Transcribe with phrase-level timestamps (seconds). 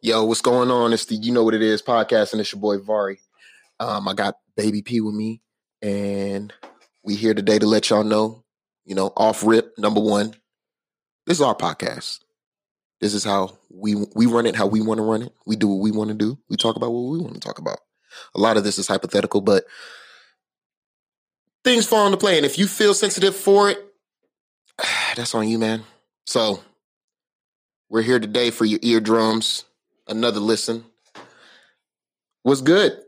[0.00, 0.92] Yo, what's going on?
[0.92, 3.18] It's the You Know What It Is podcast, and it's your boy Vari.
[3.80, 5.40] Um, I got Baby P with me,
[5.82, 6.52] and
[7.02, 8.44] we here today to let y'all know,
[8.84, 10.36] you know, off rip, number one,
[11.26, 12.20] this is our podcast.
[13.00, 15.32] This is how we we run it, how we want to run it.
[15.46, 16.38] We do what we want to do.
[16.48, 17.80] We talk about what we want to talk about.
[18.36, 19.64] A lot of this is hypothetical, but
[21.64, 22.36] things fall into play.
[22.36, 23.78] And if you feel sensitive for it,
[25.16, 25.82] that's on you, man.
[26.24, 26.62] So
[27.88, 29.64] we're here today for your eardrums.
[30.08, 30.84] Another listen.
[32.42, 32.98] What's good?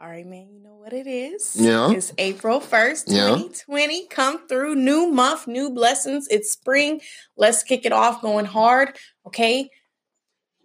[0.00, 0.48] All right, man.
[0.52, 1.56] You know what it is.
[1.56, 1.90] Yeah.
[1.90, 3.26] It's April 1st, Yeah.
[3.36, 4.06] 2020.
[4.06, 4.74] Come through.
[4.76, 6.26] New month, new blessings.
[6.30, 7.00] It's spring.
[7.36, 8.96] Let's kick it off going hard.
[9.26, 9.70] Okay.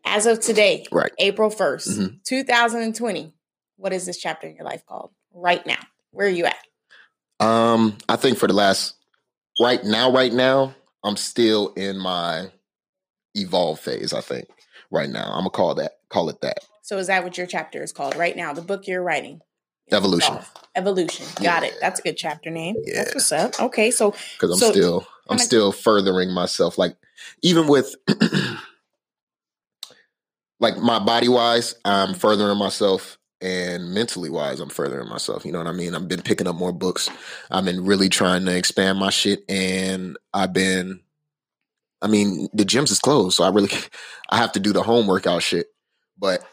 [0.06, 1.12] As of today, Right.
[1.18, 2.24] April 1st, Mhm.
[2.24, 3.34] 2020.
[3.78, 5.12] What is this chapter in your life called?
[5.34, 5.80] Right now.
[6.12, 6.58] Where are you at?
[7.40, 8.94] Um, I think for the last
[9.60, 12.52] right now, right now, I'm still in my
[13.34, 14.14] evolve phase.
[14.14, 14.48] I think
[14.92, 17.82] right now, I'm gonna call that call it that So is that what your chapter
[17.84, 18.54] is called right now?
[18.54, 19.42] The book you're writing?
[19.92, 20.40] evolution
[20.76, 21.26] Evolution.
[21.42, 21.76] Got it.
[21.80, 22.76] That's a good chapter name.
[22.86, 23.04] Yeah.
[23.04, 23.60] That's what's up.
[23.60, 23.92] Okay.
[23.92, 26.78] So because I'm So, still I'm still furthering myself.
[26.78, 26.98] Like
[27.42, 27.96] even with
[30.60, 33.18] like my body wise, I'm furthering myself.
[33.42, 35.46] And mentally wise, I'm furthering myself.
[35.46, 35.94] You know what I mean?
[35.94, 37.10] I've been picking up more books.
[37.52, 39.44] I've been really trying to expand my shit.
[39.50, 41.02] And I've been,
[42.02, 43.36] I mean, the gyms is closed.
[43.38, 43.70] So I really,
[44.30, 45.68] I have to do the home workout shit.
[46.18, 46.44] But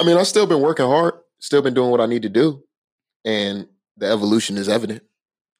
[0.00, 2.62] I mean, I've still been working hard, still been doing what I need to do.
[3.24, 5.02] And the evolution is evident.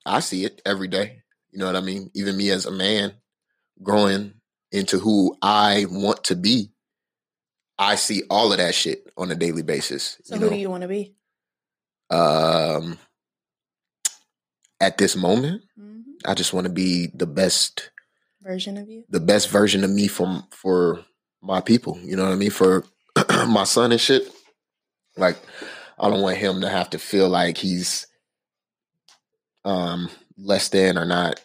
[0.04, 1.22] I see it every day.
[1.50, 2.10] You know what I mean?
[2.14, 3.12] Even me as a man
[3.82, 4.34] growing
[4.72, 6.70] into who I want to be,
[7.78, 10.18] I see all of that shit on a daily basis.
[10.24, 11.14] so who know, do you want to be?
[12.10, 12.98] um,
[14.80, 16.02] at this moment, Mhm.
[16.24, 17.90] I just want to be the best,
[18.42, 19.04] Version of you?
[19.08, 21.04] the best version of me for for
[21.42, 21.98] my people.
[22.02, 22.50] You know what I mean?
[22.50, 22.84] For
[23.48, 24.28] my son and shit.
[25.16, 25.36] Like,
[25.98, 28.06] I don't want him to have to feel like he's
[29.64, 31.40] um less than or not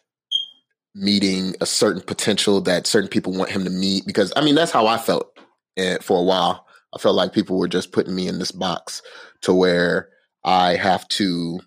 [0.95, 4.71] meeting a certain potential that certain people want him to meet because i mean that's
[4.71, 5.37] how i felt
[5.77, 6.65] eh, for a while
[6.95, 9.03] i felt like people were just putting me in this box
[9.41, 10.09] to where
[10.43, 11.59] i have to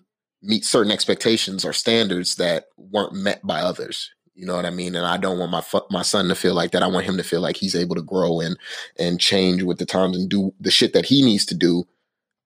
[0.43, 4.09] meet certain expectations or standards that weren't met by others
[4.41, 6.55] you know what i mean and i don't want my fu- my son to feel
[6.55, 8.57] like that i want him to feel like he's able to grow and
[8.97, 11.85] and change with the times and do the shit that he needs to do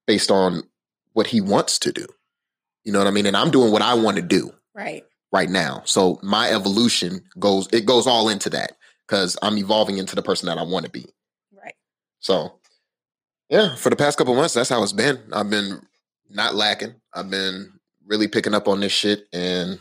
[0.06, 0.64] based on
[1.14, 2.06] what he wants to do
[2.84, 5.06] you know what i mean and i'm doing what i want to do Right.
[5.32, 5.84] right now.
[5.86, 8.74] So my evolution goes it goes all into that
[9.08, 11.06] because I'm evolving into the person that I want to be.
[11.54, 11.76] Right.
[12.20, 12.60] So
[13.50, 15.18] yeah, for the past couple months, that's how it's been.
[15.32, 15.80] I've been
[16.30, 16.96] not lacking.
[17.14, 17.72] I've been
[18.06, 19.80] really picking up on this shit and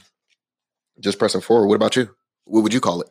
[1.01, 1.67] just pressing forward.
[1.69, 2.15] What about you?
[2.45, 3.09] What would you call it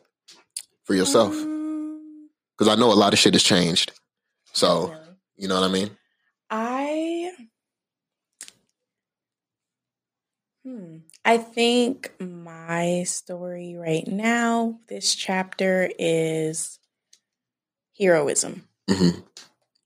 [0.84, 1.32] for yourself?
[1.34, 3.92] Um, Because I know a lot of shit has changed.
[4.52, 4.94] So
[5.36, 5.90] you know what I mean?
[6.50, 7.32] I
[10.64, 16.78] hmm, I think my story right now, this chapter is
[17.98, 18.66] heroism.
[18.88, 19.20] hmm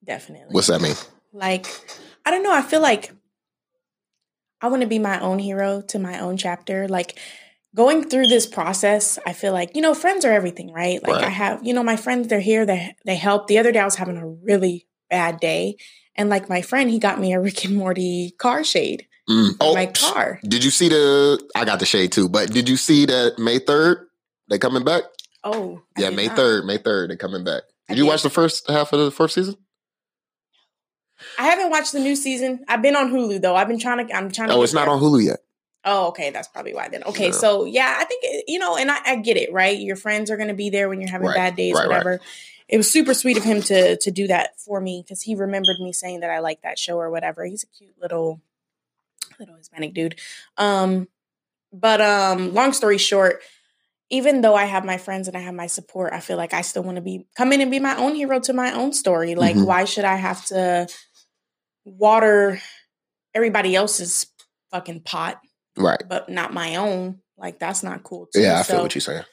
[0.05, 0.55] Definitely.
[0.55, 0.95] What's that mean?
[1.33, 1.67] like
[2.25, 3.13] I don't know, I feel like
[4.61, 6.89] I want to be my own hero to my own chapter.
[6.89, 7.19] Like
[7.75, 11.03] going through this process, I feel like, you know, friends are everything, right?
[11.03, 11.25] Like Right.
[11.25, 13.47] I have, you know, my friends, they're here, they they help.
[13.47, 15.77] The other day I was having a really bad day.
[16.17, 19.57] And like my friend, he got me a Rick and Morty car shade Mm.
[19.61, 20.41] Oh, my car.
[20.43, 21.39] did you see the?
[21.55, 24.07] I got the shade too, but did you see that May third
[24.49, 25.03] they coming back?
[25.45, 26.37] Oh, I Yeah, May not.
[26.37, 26.65] third.
[26.65, 27.65] May third, they coming back.
[27.91, 28.09] I Did you did.
[28.09, 29.57] watch the first half of the first season?
[31.39, 32.65] I haven't watched the new season.
[32.69, 33.55] I've been on Hulu though.
[33.55, 34.15] I've been trying to.
[34.17, 34.55] I'm trying to.
[34.55, 35.41] Oh, it's not on Hulu yet.
[35.85, 36.31] Oh, okay.
[36.31, 37.03] That's probably why then.
[37.05, 37.31] Okay, Yeah.
[37.33, 39.79] so yeah, I think you know, and I, I get it, right?
[39.79, 41.89] Your friends are going to be there when you're having Right, bad days, right, right.
[41.89, 42.21] whatever.
[42.69, 45.79] It was super sweet of him to to do that for me because he remembered
[45.81, 47.45] me saying that I like that show or whatever.
[47.47, 48.41] He's a cute little
[49.39, 50.19] little Hispanic dude.
[50.57, 51.09] Um,
[51.73, 53.41] but um, long story short,
[54.11, 56.61] even though I have my friends and I have my support, I feel like I
[56.63, 59.35] still want to be come in and be my own hero to my own story.
[59.35, 59.65] Like, Mhm.
[59.67, 60.89] why should I have to
[61.85, 62.61] water
[63.35, 64.27] everybody else's
[64.71, 65.41] fucking pot?
[65.79, 66.03] Right.
[66.09, 67.21] but not my own.
[67.37, 68.41] Like that's not cool too.
[68.41, 69.25] Yeah, I feel what you're saying.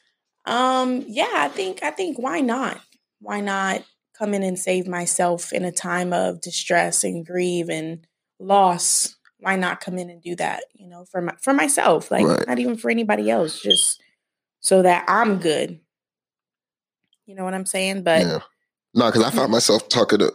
[0.45, 2.80] Um, yeah, I think I think why not?
[3.19, 3.83] Why not
[4.18, 8.06] come in and save myself in a time of distress and grief and
[8.39, 9.15] loss?
[9.39, 10.65] Why not come in and do that?
[10.75, 12.48] You know, for my for myself, like Right.
[12.48, 14.01] not even for anybody else, just
[14.59, 15.80] so that I'm good.
[17.25, 18.03] You know what I'm saying?
[18.03, 18.39] But yeah.
[18.94, 20.33] No, because I found myself talking to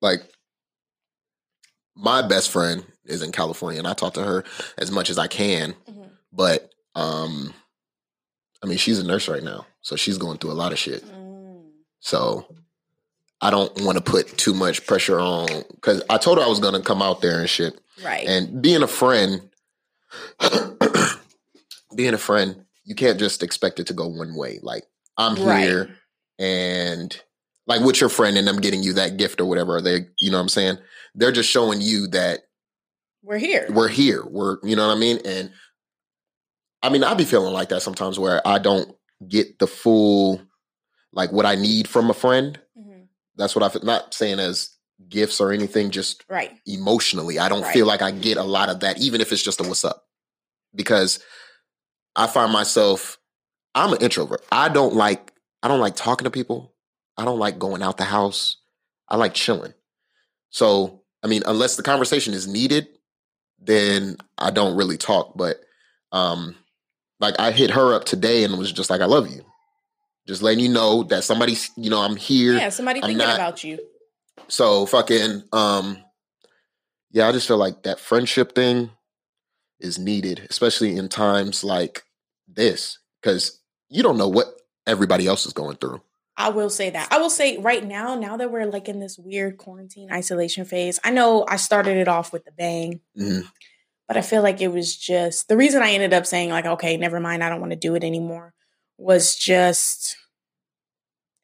[0.00, 0.22] like
[1.94, 4.44] my best friend is in California, and I talk to her
[4.78, 5.74] as much as I can.
[5.88, 6.10] Mhm.
[6.32, 7.52] But um,
[8.62, 11.04] I mean, she's a nurse right now, so she's going through a lot of shit.
[11.04, 11.64] Mm.
[12.00, 12.46] So
[13.40, 16.60] I don't want to put too much pressure on because I told her I was
[16.60, 17.80] gonna come out there and shit.
[18.04, 18.26] Right.
[18.26, 19.50] And being a friend,
[21.96, 24.58] being a friend, you can't just expect it to go one way.
[24.62, 24.84] Like
[25.16, 25.62] I'm Right.
[25.64, 25.96] here
[26.38, 27.16] and
[27.66, 30.38] like with your friend and them getting you that gift or whatever, they you know
[30.38, 30.78] what I'm saying?
[31.14, 32.40] They're just showing you that
[33.22, 33.66] We're here.
[33.70, 34.24] we're here.
[34.26, 35.18] We're you know what I mean?
[35.24, 35.52] And
[36.82, 38.92] I mean, I'd be feeling like that sometimes where I don't
[39.28, 40.40] get the full
[41.12, 42.58] like what I need from a friend.
[42.76, 43.06] Mhm.
[43.36, 44.70] That's what I'm not saying as
[45.08, 46.58] gifts or anything, just Right.
[46.66, 47.38] emotionally.
[47.38, 47.72] I don't Right.
[47.72, 50.06] feel like I get a lot of that, even if it's just a what's up.
[50.74, 51.20] Because
[52.16, 53.18] I find myself,
[53.74, 54.44] I'm an introvert.
[54.50, 55.32] I don't like,
[55.62, 56.74] I don't like talking to people.
[57.16, 58.56] I don't like going out the house.
[59.08, 59.74] I like chilling.
[60.50, 62.88] So, I mean, unless the conversation is needed,
[63.64, 65.36] then I don't really talk.
[65.36, 65.56] But
[66.10, 66.56] um,
[67.20, 69.44] like I hit her up today and was just like, I love you.
[70.26, 72.54] Just letting you know that somebody's, you know, I'm here.
[72.54, 73.78] Yeah, somebody I'm thinking not- about you.
[74.48, 75.98] So fucking um
[77.10, 78.90] yeah, I just feel like that friendship thing
[79.78, 82.04] is needed, especially in times like
[82.48, 86.00] this cuz you don't know what everybody else is going through.
[86.36, 87.08] I will say that.
[87.10, 90.98] I will say right now, now that we're like in this weird quarantine isolation phase,
[91.04, 93.44] I know I started it off with the bang, Mhm.
[94.08, 96.96] but I feel like it was just the reason I ended up saying, like, okay,
[96.96, 98.54] never mind, I don't want to do it anymore,
[98.98, 100.16] was just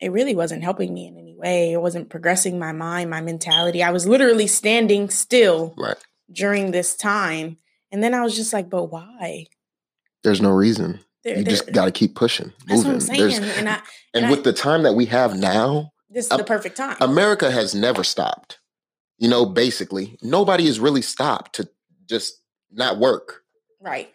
[0.00, 1.72] it really wasn't helping me in any way.
[1.72, 3.82] It wasn't progressing my mind, my mentality.
[3.82, 5.96] I was literally standing still Right.
[6.30, 7.58] during this time.
[7.90, 9.46] And then I was just like, but why?
[10.22, 11.00] There's no reason.
[11.24, 12.86] There- You just got to keep pushing, that's moving.
[12.86, 13.20] what I'm saying.
[13.20, 13.82] There's- and I, and
[14.14, 16.96] and I- with the time that we have now, this is the perfect time.
[17.00, 18.58] America has never stopped.
[19.18, 21.68] You know, basically, nobody has really stopped to
[22.08, 23.42] just not work.
[23.80, 24.12] right.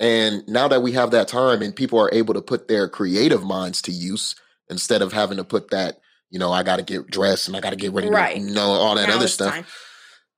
[0.00, 3.44] And now that we have that time and people are able to put their creative
[3.44, 4.34] minds to use
[4.68, 7.60] instead of having to put that, you know, I got to get dressed and I
[7.60, 8.34] got to get ready Right.
[8.34, 9.52] to, you know, all that Now other stuff.
[9.54, 9.64] time.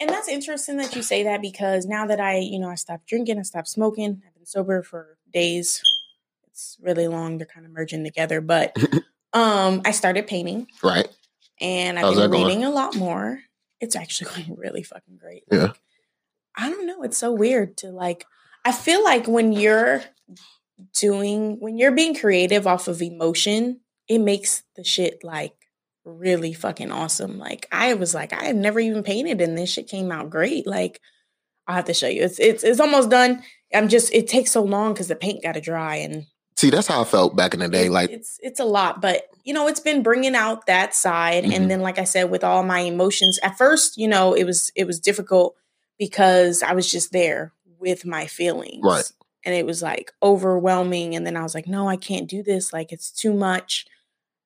[0.00, 3.06] And that's interesting that you say that because now that I, you know, I stopped
[3.06, 5.81] drinking, I stopped smoking, I've been sober for days.
[6.55, 7.39] It's really long.
[7.39, 8.77] They're kind of merging together, but
[9.33, 11.09] um, I started painting Right.
[11.61, 12.65] and I've How's been that going?
[12.65, 13.41] a lot more.
[13.81, 15.43] It's actually going really fucking great.
[15.51, 15.62] Yeah.
[15.65, 15.81] Like,
[16.56, 17.03] I don't know.
[17.03, 18.25] It's so weird to like.
[18.65, 20.03] I feel like when you're
[20.99, 25.55] doing when you're being creative off of emotion, it makes the shit like
[26.05, 27.39] really fucking awesome.
[27.39, 30.67] Like I was like, I have never even painted and this shit came out great.
[30.67, 31.00] Like
[31.67, 32.23] I'll have to show you.
[32.23, 33.43] It's it's it's almost done.
[33.75, 36.27] I'm just it takes so long because the paint got to dry and
[36.64, 37.90] See, that's how I felt back in the day.
[37.90, 41.44] Like, it's it's a lot, but you know, it's been bringing out that side.
[41.44, 41.55] Mhm.
[41.55, 44.72] And then, like I said, with all my emotions, at first, you know, it was
[44.75, 45.56] it was difficult
[45.99, 49.05] because I was just there with my feelings, Right.
[49.44, 51.14] And it was like overwhelming.
[51.14, 52.72] And then I was like, no, I can't do this.
[52.72, 53.84] Like it's too much.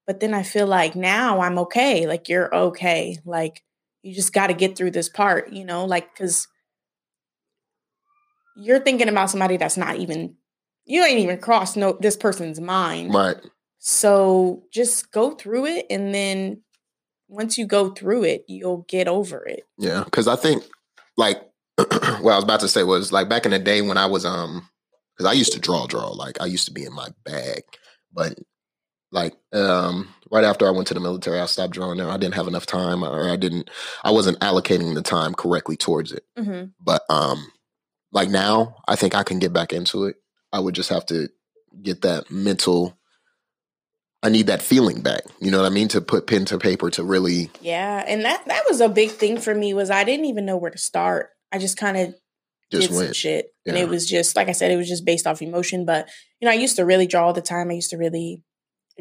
[0.04, 2.08] But then I feel like now I'm okay.
[2.08, 3.18] Like you're okay.
[3.24, 3.62] Like
[4.02, 6.48] you just got to get through this part, you know, like because
[8.56, 10.34] you're thinking about somebody that's not even
[10.88, 13.14] you ain't even crossed no this person's mind.
[13.14, 13.37] right.
[13.79, 16.62] So just go through it and then
[17.29, 19.64] once you go through it, you'll get over it.
[19.76, 20.05] Yeah.
[20.11, 20.64] Cause I think,
[21.17, 21.43] like,
[21.76, 24.25] what I was about to say was like back in the day when I was,
[24.25, 24.69] um,
[25.17, 26.08] cause I used to draw, draw.
[26.08, 27.62] Like, I used to be in my bag.
[28.12, 28.38] But,
[29.12, 32.08] like, um, right after I went to the military, I stopped drawing there.
[32.08, 33.70] I didn't have enough time or I didn't,
[34.02, 36.25] I wasn't allocating the time correctly towards it.
[36.37, 36.71] Mm-hmm.
[36.80, 37.52] But um
[38.12, 40.16] like now, I think I can get back into it.
[40.52, 41.28] I would just have to
[41.83, 42.99] get that mental
[44.23, 45.23] I need that feeling back.
[45.40, 45.88] You know what I mean?
[45.88, 49.38] To put pen to paper to really Yeah, and that that was a big thing
[49.38, 51.31] for me was I didn't even know where to start.
[51.52, 52.14] I just kind of
[52.71, 53.17] just did some went.
[53.17, 55.85] shit, and it was just like I said, it was just based off emotion.
[55.85, 56.09] But
[56.40, 57.71] you know, I used to really draw all the time.
[57.71, 58.43] I used to really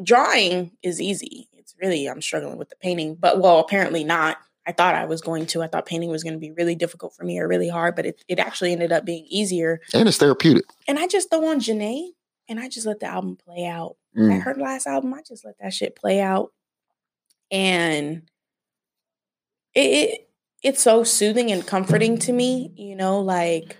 [0.02, 1.48] drawing is easy.
[1.54, 4.38] It's really I'm struggling with the painting, but well, apparently not.
[4.68, 5.62] I thought I was going to.
[5.62, 8.04] I thought painting was going to be really difficult for me or really hard, but
[8.04, 9.80] it, it actually ended up being easier.
[9.94, 10.66] And it's therapeutic.
[10.86, 12.08] And I just throw on Jhené
[12.50, 13.96] and I just let the album play out.
[14.16, 14.42] I Mm.
[14.42, 16.52] heard last album, I just let that shit play out.
[17.50, 18.28] And
[19.74, 20.28] it, it
[20.62, 23.76] it's so soothing and comforting to me, you know, like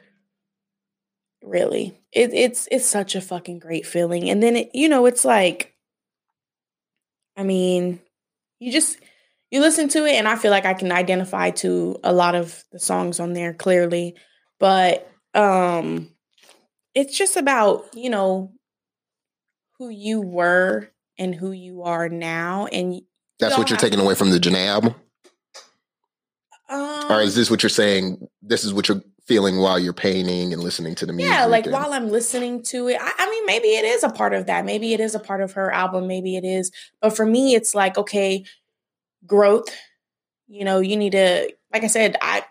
[1.43, 2.01] really.
[2.13, 4.31] It, it's it's such a fucking great feeling.
[4.31, 5.75] And then it, you know, it's like
[7.37, 8.01] I mean,
[8.59, 8.97] you just
[9.51, 12.63] you listen to it and I feel like I can identify to a lot of
[12.73, 14.15] the songs on there clearly.
[14.59, 16.11] But um
[16.95, 18.53] it's just about, you know,
[19.79, 23.01] who you were and who you are now and
[23.39, 24.95] That's what you're taking away from the Jhené album?
[26.69, 28.27] um Or is this what you're saying?
[28.43, 31.33] This is what you're feeling while you're painting and listening to the music?
[31.35, 34.09] yeah like and- while i'm listening to it I, I mean maybe it is a
[34.09, 37.15] part of that maybe it is a part of her album maybe it is but
[37.15, 38.47] for me it's like okay
[39.27, 39.75] growth.
[40.47, 42.45] You know, you need to, like I said, I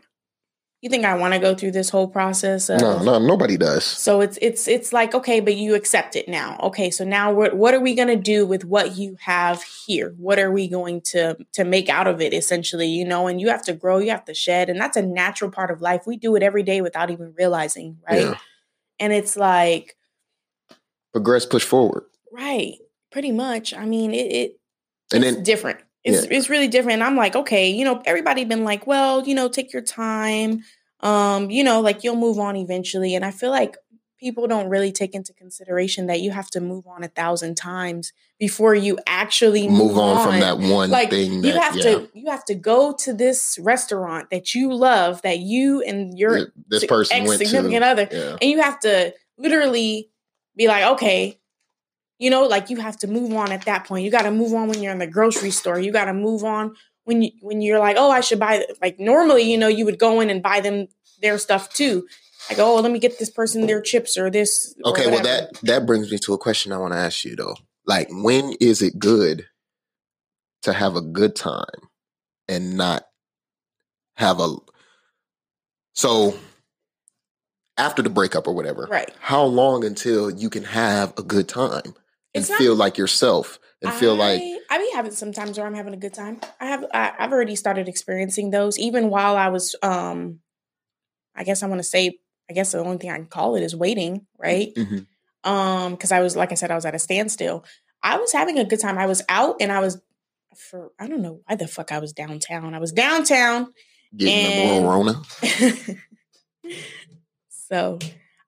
[0.82, 2.70] you think I want to go through this whole process?
[2.70, 3.84] Of, no, no, nobody does.
[3.84, 6.60] So it's it's it's like okay, but you accept it now.
[6.62, 10.14] Okay, so now what what are we going to do with what you have here?
[10.18, 12.32] What are we going to to make out of it?
[12.32, 15.02] Essentially, you know, and you have to grow, you have to shed, and that's a
[15.02, 16.04] natural part of life.
[16.06, 18.22] We do it every day without even realizing, right?
[18.22, 18.38] Yeah.
[19.00, 19.98] And it's like
[21.12, 22.04] progress, push forward.
[22.32, 22.76] Right,
[23.12, 23.74] pretty much.
[23.74, 24.60] I mean, it, it
[25.12, 25.80] and then different.
[26.08, 26.38] It's yeah.
[26.38, 27.02] it's really different.
[27.02, 30.64] I'm like, okay, you know, everybody been like, well, you know, take your time.
[31.02, 33.14] Um, you know, like you'll move on eventually.
[33.14, 33.76] And I feel like
[34.20, 38.14] people don't really take into consideration that you have to move on a thousand times
[38.40, 41.42] before you actually move, move on, on, from that one like, thing.
[41.42, 41.84] That, you have yeah.
[41.84, 46.54] to you have to go to this restaurant that you love, that you and your
[46.68, 48.38] this person ex significant other, yeah.
[48.42, 50.10] and you have to literally
[50.56, 51.38] be like, okay,
[52.20, 54.04] you know, like you have to move on at that point.
[54.04, 55.80] You got to move on when you're in the grocery store.
[55.80, 58.66] You got to move on when you when you're like, oh, I should buy.
[58.82, 60.88] Like normally, you know, you would go in and buy them
[61.22, 62.08] their stuff too.
[62.50, 64.76] Like, oh, let me get this person their chips or this.
[64.86, 67.36] Okay, or well that that brings me to a question I want to ask you
[67.36, 67.56] though.
[67.86, 69.46] Like, when is it good
[70.64, 71.66] to have a good time
[72.48, 73.06] and not
[74.16, 74.56] have a
[75.94, 76.36] so
[77.78, 78.88] after the breakup or whatever?
[78.90, 79.12] Right.
[79.20, 81.94] How long until you can have a good time?
[82.38, 85.76] And not, feel like yourself and I, feel like I be having sometimes where I'm
[85.76, 86.40] having a good time.
[86.60, 90.40] I have I, have already started experiencing those even while I was um
[91.36, 92.18] I guess I want to say
[92.50, 94.74] I guess the only thing I can call it is waiting, right?
[94.76, 95.50] Mm-hmm.
[95.50, 97.64] Um because I was like I said I was at a standstill.
[98.02, 98.98] I was having a good time.
[98.98, 100.02] I was out and I was
[100.56, 102.74] for I don't know why the fuck I was downtown.
[102.74, 103.74] I was downtown
[104.16, 105.22] getting and, the Rona.
[107.50, 108.00] so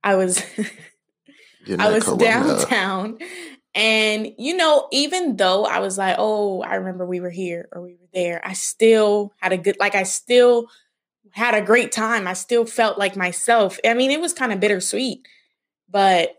[0.03, 0.43] I was
[1.77, 3.19] I was downtown
[3.79, 7.81] and, you know, even though I was like, oh, I remember we were here or
[7.81, 10.67] we were there, I still had a good, like, I still
[11.31, 12.27] had a great time.
[12.27, 13.79] I still felt like myself.
[13.85, 15.25] I mean, it was kind of bittersweet,
[15.89, 16.35] but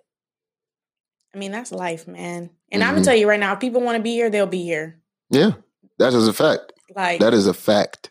[1.34, 2.50] I mean, that's life, man.
[2.70, 2.88] And mm-hmm.
[2.88, 5.00] I'm gonna tell you right now, if people want to be here, they'll be here.
[5.30, 5.52] Yeah,
[5.98, 6.74] that is a fact.
[6.94, 8.10] Like, that is a fact.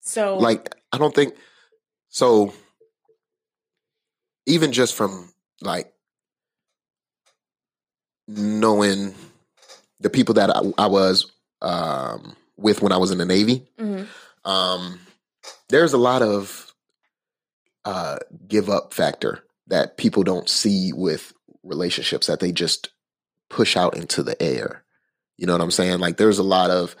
[0.00, 1.34] So, like, I don't think
[2.10, 2.52] so.
[4.44, 5.94] Even just from like
[8.28, 9.14] knowing
[10.00, 11.30] the people that I, I was
[11.62, 14.04] um, with when I was in the Navy, mm-hmm.
[14.48, 15.00] um,
[15.68, 16.74] there's a lot of
[17.84, 22.90] uh, give up factor that people don't see with relationships that they just
[23.48, 24.84] push out into the air.
[25.36, 25.98] You know what I'm saying?
[25.98, 26.96] Like there's a lot of,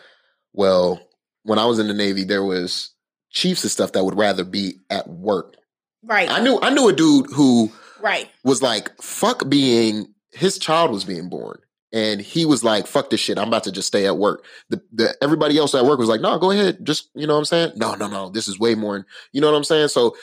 [0.52, 1.00] well,
[1.42, 2.90] when I was in the Navy, there was
[3.30, 5.56] chiefs and stuff that would rather be at work.
[6.02, 6.30] Right.
[6.30, 11.04] I knew I knew a dude who right was like, fuck being his child was
[11.04, 11.60] being born
[11.92, 13.38] and he was like, "Fuck this shit!
[13.38, 16.20] I'm about to just stay at work." The, the everybody else at work was like,
[16.20, 18.74] "No, go ahead, just you know what I'm saying." No, no, no, this is way
[18.74, 19.06] more.
[19.32, 19.88] You know what I'm saying?
[19.88, 20.16] So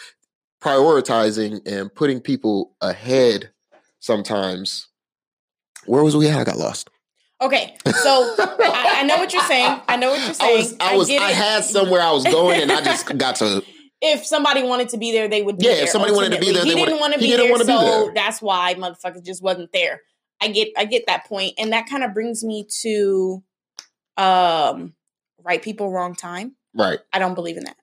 [0.61, 3.49] prioritizing and putting people ahead
[3.99, 4.87] sometimes.
[5.85, 6.39] Where was we at?
[6.39, 6.89] I got lost.
[7.41, 9.81] Okay, so I, I, know what you're saying.
[9.89, 10.55] I know what you're saying.
[10.55, 13.35] I was, I, was, I, I had somewhere I was going, and I just got
[13.37, 13.63] to
[14.03, 15.55] if somebody wanted to be there, they would.
[15.59, 16.37] yeah, if somebody ultimately.
[16.37, 18.13] wanted to be there, he didn't want to be there, so be there.
[18.13, 20.01] that's why motherfuckers just wasn't there.
[20.41, 23.41] I get, I get that point, and that kind of brings me to,
[24.17, 24.93] um,
[25.41, 26.55] right people, wrong time.
[26.75, 26.99] Right.
[27.13, 27.77] I don't believe in that.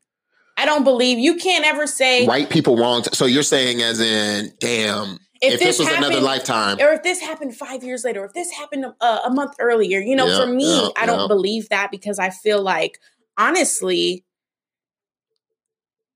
[0.58, 3.02] I don't believe you can't ever say right people, wrong.
[3.02, 5.18] T- so you're saying, as in, damn.
[5.40, 8.20] If, if this, this, was happened, another lifetime, or if this happened five years later,
[8.20, 11.06] or if this happened uh, a month earlier, you know, yeah, for me, yeah, I
[11.06, 11.26] don't yeah.
[11.28, 12.98] believe that because I feel like,
[13.38, 14.26] honestly,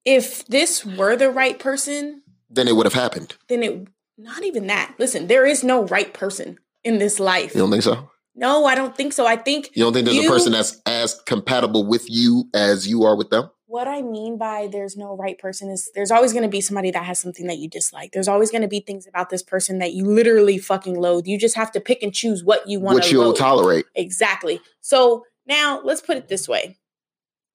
[0.04, 3.36] if this were the right person, then it would have happened.
[3.48, 4.94] Then it not even that.
[4.98, 7.54] Listen, there is no right person in this life.
[7.54, 8.10] You don't think so?
[8.36, 9.26] No, I don't think so.
[9.26, 12.86] I think you don't think there's you, a person that's as compatible with you as
[12.88, 13.50] you are with them.
[13.66, 16.90] What I mean by there's no right person is there's always going to be somebody
[16.92, 18.12] that has something that you dislike.
[18.12, 21.26] There's always going to be things about this person that you literally fucking loathe.
[21.26, 22.96] You just have to pick and choose what you want.
[22.96, 23.36] To What you'll loathe.
[23.36, 23.86] tolerate.
[23.96, 24.60] Exactly.
[24.80, 26.76] So now let's put it this way: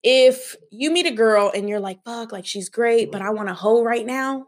[0.03, 3.27] if you meet a girl and you're like, fuck, like she's great, but mm-hmm.
[3.27, 4.47] I want a hoe right now.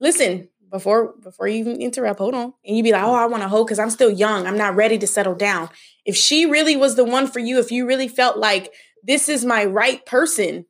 [0.00, 2.52] Listen, before before you even interrupt, hold on.
[2.64, 3.22] And you be like, oh, mm-hmm.
[3.22, 4.46] I want a hoe because I'm still young.
[4.46, 5.68] I'm not ready to settle down.
[6.04, 8.72] If she really was the one for you, if you really felt like
[9.02, 10.66] this is my right person,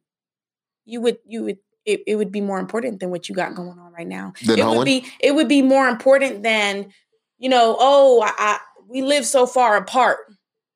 [0.84, 3.78] you would you would it, it would be more important than what you got going
[3.78, 4.34] on right now.
[4.44, 6.92] Then it would be it would be more important than,
[7.38, 10.18] you know, oh, I, I we live so far apart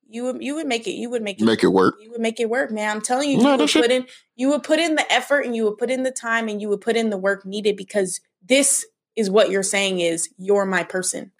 [0.08, 1.96] you would you would make it you would make it make it work.
[2.00, 2.96] You would make it work, man.
[2.96, 5.54] I'm telling you, no, you would put in you would put in the effort and
[5.54, 8.20] you would put in the time and you would put in the work needed because
[8.44, 8.86] this
[9.16, 11.32] is what you're saying is you're my person.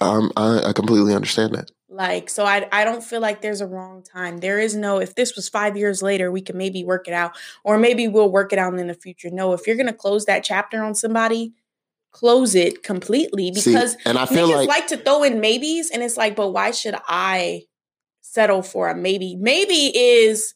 [0.00, 1.70] Um, I, I completely understand that.
[1.88, 4.38] Like, so I, I don't feel like there's a wrong time.
[4.38, 7.36] There is no, if this was five years later, we could maybe work it out,
[7.64, 9.28] or maybe we'll work it out in the future.
[9.30, 11.52] No, if you're going to close that chapter on somebody,
[12.12, 15.90] close it completely because See, and I feel like, like to throw in maybes.
[15.90, 17.62] And it's like, but why should I
[18.20, 19.34] settle for a maybe?
[19.34, 20.54] Maybe is,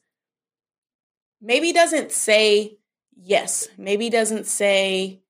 [1.41, 2.77] maybe doesn't say
[3.17, 3.69] yes.
[3.79, 5.21] Maybe doesn't say,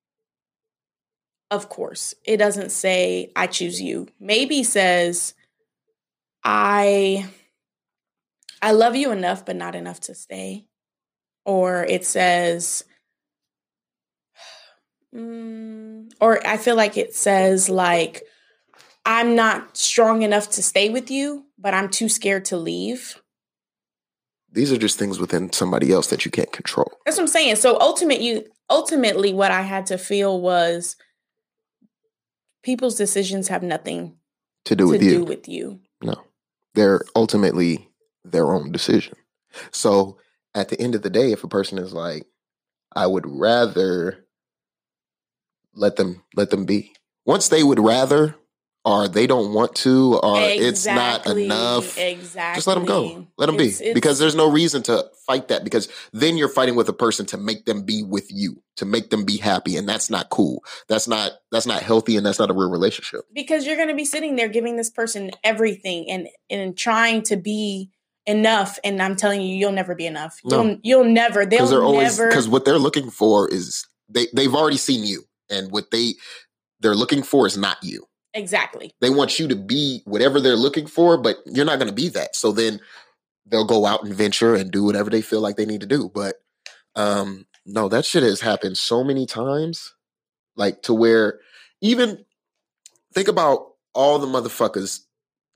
[1.51, 2.15] of course.
[2.25, 4.09] It doesn't say, I choose you.
[4.19, 5.35] Maybe says,
[6.45, 7.29] I
[8.63, 10.67] I love you enough but not enough to stay.
[11.45, 12.85] Or it says
[15.17, 18.23] mm, or I feel like it says like
[19.05, 23.21] I'm not strong enough to stay with you, but I'm too scared to leave.
[24.51, 26.91] these are just things within somebody else that you can't control.
[27.05, 27.57] That's what I'm saying.
[27.57, 30.97] So ultimate you ultimately what I had to feel was
[32.63, 34.17] people's decisions have nothing
[34.65, 35.25] To do to with do you.
[35.25, 35.81] with you.
[36.03, 36.17] No.
[36.75, 37.89] They're ultimately
[38.25, 39.15] their own decision.
[39.73, 40.19] So
[40.55, 42.27] at the end of the day, if a person is like,
[42.95, 44.26] I would rather
[45.77, 46.93] let them let them be.
[47.25, 48.35] Once they would rather
[48.85, 52.55] or they don't want to or it's not enough, Exactly.
[52.57, 53.27] just let them go.
[53.37, 53.85] Let them It's- be.
[53.87, 57.27] it's- Because there's no reason to fight that because then you're fighting with a person
[57.27, 60.63] to make them be with you, to make them be happy and that's not cool.
[60.89, 63.23] That's not that's not healthy and that's not a real relationship.
[63.35, 67.37] because you're going to be sitting there giving this person everything and and trying to
[67.37, 67.91] be
[68.29, 70.63] enough and i'm telling you you'll never be enough No.
[70.65, 74.79] you'll you'll never they'll always never because what they're looking for is they they've already
[74.79, 76.15] seen you and what they
[76.81, 78.07] they're looking for is not you.
[78.35, 78.93] Exactly.
[79.01, 82.09] They want you to be whatever they're looking for but you're not going to be
[82.11, 82.37] that.
[82.37, 82.81] So then
[83.47, 86.11] they'll go out and venture and do whatever they feel like they need to do.
[86.13, 86.37] But
[86.95, 89.95] um no that shit has happened so many times
[90.57, 91.41] like to where
[91.81, 92.25] even
[93.13, 95.01] think about all the motherfuckers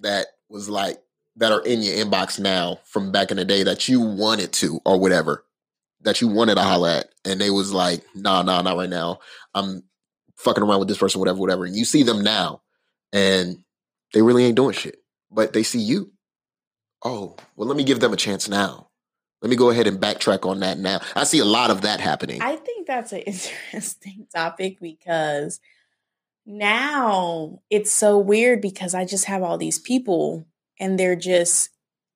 [0.01, 0.99] that was like
[1.37, 4.81] that are in your inbox now from back in the day that you wanted to
[4.85, 5.45] or whatever
[6.03, 6.71] that you wanted to uh-huh.
[6.71, 9.19] holler at and they was like nah nah not right now.
[9.55, 9.83] I'm
[10.37, 11.65] fucking around with this person whatever whatever.
[11.65, 12.63] And you see them now
[13.13, 13.59] and
[14.13, 14.97] they really ain't doing shit
[15.31, 16.13] but they see you.
[17.05, 18.89] Oh well let me give them a chance now.
[19.43, 21.01] Let me go ahead and backtrack on that now.
[21.17, 22.43] I see a lot of that happening.
[22.43, 25.61] I think that's an interesting topic because
[26.47, 30.47] now it's so weird because i just have all these people
[30.79, 31.71] and they're just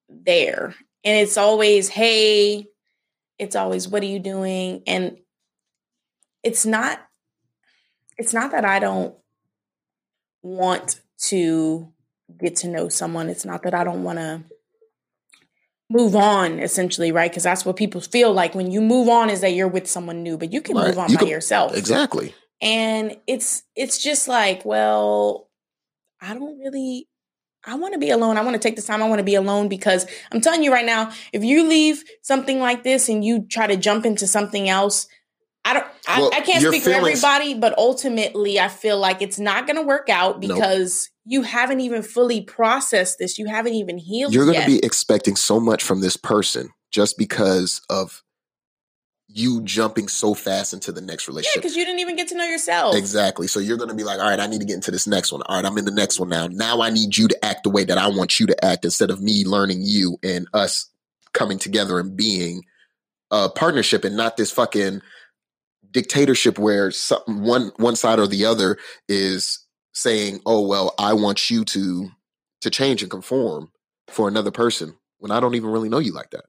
[0.09, 0.75] there.
[1.05, 2.66] And it's always hey
[3.38, 4.83] it's always what are you doing?
[4.87, 5.18] And
[6.42, 7.01] it's not
[8.16, 9.14] it's not that i don't
[10.42, 11.88] want to
[12.40, 13.29] get to know someone.
[13.29, 14.42] It's not that i don't want to
[15.90, 17.31] move on essentially right?
[17.31, 20.23] Because that's what people feel like when you move on is that you're with someone
[20.23, 20.88] new but you can Right.
[20.88, 21.77] move on You by can- yourself.
[21.77, 22.35] Exactly.
[22.61, 25.51] And it's it's just like well
[26.20, 27.09] i don't really
[27.66, 28.37] i want to be alone.
[28.37, 29.03] I want to take this time.
[29.03, 32.61] I want to be alone because i'm telling you right now if you leave something
[32.61, 35.07] like this and you try to jump into something else
[35.64, 39.22] i don't i, Well, I can't speak feelings- for everybody but ultimately i feel like
[39.22, 40.57] it's not going to work out Nope.
[40.57, 43.38] because you haven't even fully processed this.
[43.38, 47.16] You haven't even healed you're going to be expecting so much from this person just
[47.16, 48.22] because of
[49.37, 51.57] you jumping so fast into the next relationship.
[51.57, 53.49] yeah because you didn't even get to know yourself Exactly.
[53.49, 55.33] So you're going to be like, all right, I need to get into this next
[55.33, 55.42] one.
[55.42, 56.47] All right, I'm in the next one now.
[56.47, 59.11] Now I need you to act the way that I want you to act instead
[59.11, 60.88] of me learning you and us
[61.33, 62.62] coming together and being
[63.33, 65.03] a partnership and not this fucking
[65.90, 71.51] dictatorship where some, one one side or the other is saying, "Oh well, I want
[71.51, 72.11] you to
[72.61, 73.73] to change and conform
[74.09, 76.44] for another person." When I don't even really know you like that.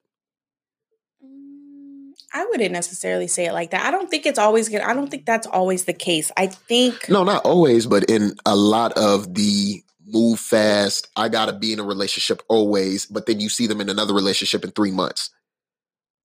[2.35, 3.85] I wouldn't necessarily say it like that.
[3.85, 4.81] I don't think it's always good.
[4.81, 6.33] I don't think that's always the case.
[6.35, 11.53] I think No, not always, but in a lot of the move fast, I gotta
[11.53, 14.91] be in a relationship always, but then you see them in another relationship in three
[14.91, 15.29] months.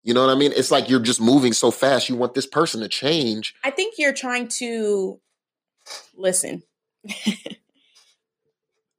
[0.02, 0.52] You know what I mean?
[0.56, 2.08] It's like you're just moving so fast.
[2.08, 3.54] You want this person to change.
[3.62, 5.20] I think you're trying to
[6.16, 6.64] listen.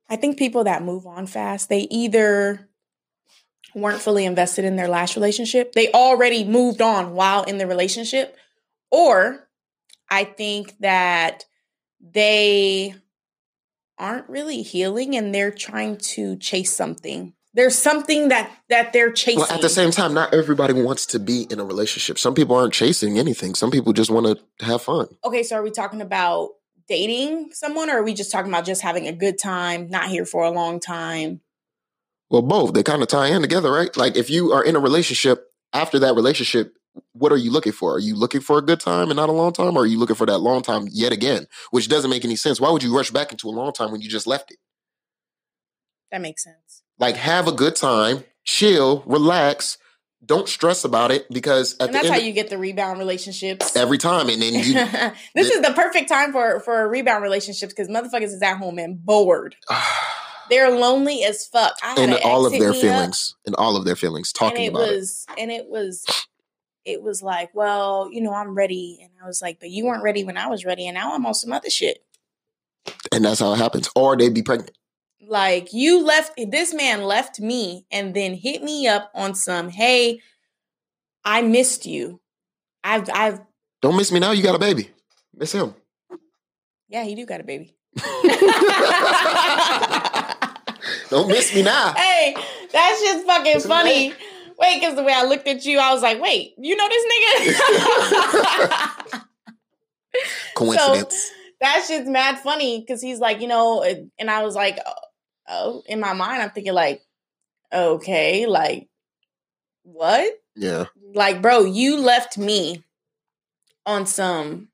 [0.10, 2.69] I think people that move on fast, they either
[3.74, 8.38] weren't fully invested in their last relationship, they already moved on while in the relationship,
[8.90, 9.48] or
[10.10, 11.46] I think that
[12.00, 12.96] they
[13.98, 17.34] aren't really healing and they're trying to chase something.
[17.54, 19.40] There's something that that they're chasing.
[19.40, 22.18] Well, at the same time, not everybody wants to be in a relationship.
[22.18, 23.56] Some people aren't chasing anything.
[23.56, 25.08] Some people just want to have fun.
[25.26, 26.52] okay, so are we talking about
[26.88, 30.26] dating someone or are we just talking about just having a good time, not here
[30.26, 31.42] for a long time?
[32.32, 32.74] Well, both.
[32.74, 33.96] They kind of tie in together, right?
[33.98, 36.74] Like if you are in a relationship, after that relationship,
[37.12, 37.96] what are you looking for?
[37.96, 39.76] Are you looking for a good time and not a long time?
[39.76, 41.48] Or are you looking for that long time yet again?
[41.72, 42.60] Which doesn't make any sense.
[42.60, 44.58] Why would you rush back into a long time when you just left it?
[46.10, 46.84] That makes sense.
[47.00, 49.78] Like have a good time, chill, relax.
[50.26, 51.89] Don't stress about it because at the end.
[51.89, 53.76] And the that's how you get the rebound relationships.
[53.76, 54.62] every time, and then you
[55.36, 59.04] this is the perfect time for for rebound relationships because motherfuckers is at home and
[59.04, 59.56] bored.
[60.52, 61.78] They're lonely as fuck.
[61.82, 64.68] I and all of their me up, feelings and all of their feelings and talking
[64.68, 65.08] about it.
[65.38, 66.06] and it was
[66.84, 70.04] it was like, well, you know, I'm ready, and I was like, but you weren't
[70.04, 72.04] ready when I was ready, and now I'm on some other shit.
[73.14, 73.90] And that's how it happens.
[73.96, 74.78] Or they'd be pregnant.
[75.26, 80.20] Like you left this man left me and then hit me up on some, hey,
[81.24, 82.20] I missed you.
[82.84, 83.40] I've I've
[83.82, 84.32] Don't miss me now.
[84.32, 84.90] You got a baby.
[85.34, 85.76] Miss him.
[86.90, 87.74] yeah, he do got a baby.
[91.12, 91.93] Don't miss me now.
[91.97, 92.34] hey,
[92.71, 94.13] that's just fucking funny.
[94.58, 97.13] Wait, because the way I looked at you, I was like, wait, you know this
[97.13, 99.24] nigga?
[100.56, 101.32] Coincidence.
[101.60, 104.93] that's just mad funny because he's like, you know, and I was like, oh,
[105.50, 107.02] oh, in my mind, I'm thinking like,
[107.74, 108.88] okay, like,
[109.84, 110.34] what?
[110.56, 110.86] yeah.
[111.13, 112.86] Like, bro, you left me
[113.86, 114.69] on some.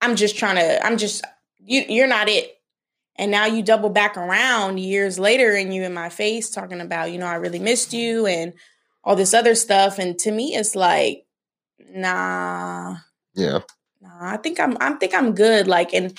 [0.00, 0.86] I'm just trying to.
[0.86, 1.22] I'm just
[1.58, 1.84] you.
[1.86, 2.55] You're not it.
[3.18, 7.10] And now you double back around years later, and you in my face talking about,
[7.12, 8.52] you know, I really missed you and
[9.02, 9.98] all this other stuff.
[9.98, 11.24] And to me, it's like,
[11.90, 12.96] nah,
[13.34, 13.60] Yeah.
[14.00, 14.32] nah.
[14.32, 14.76] I think I'm.
[14.80, 15.66] I think I'm good.
[15.66, 16.16] Like, and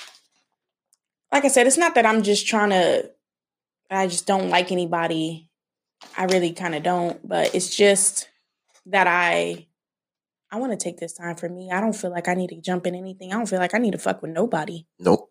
[1.32, 3.12] like I said, it's not that I'm just trying to.
[3.90, 5.50] I just don't like anybody.
[6.18, 7.26] I really kind of don't.
[7.28, 8.30] But it's just
[8.88, 9.68] that I
[10.52, 11.72] I want to take this time for me.
[11.72, 13.32] I don't feel like I need to jump in anything.
[13.32, 14.86] I don't feel like I need to fuck with nobody.
[15.00, 15.30] Nope.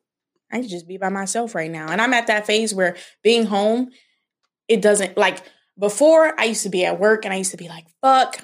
[0.51, 1.89] I can just be by myself right now.
[1.91, 3.91] And I'm at that phase where being home,
[4.69, 5.43] it doesn't like
[5.79, 8.43] before I used to be at work and I used to be like, fuck,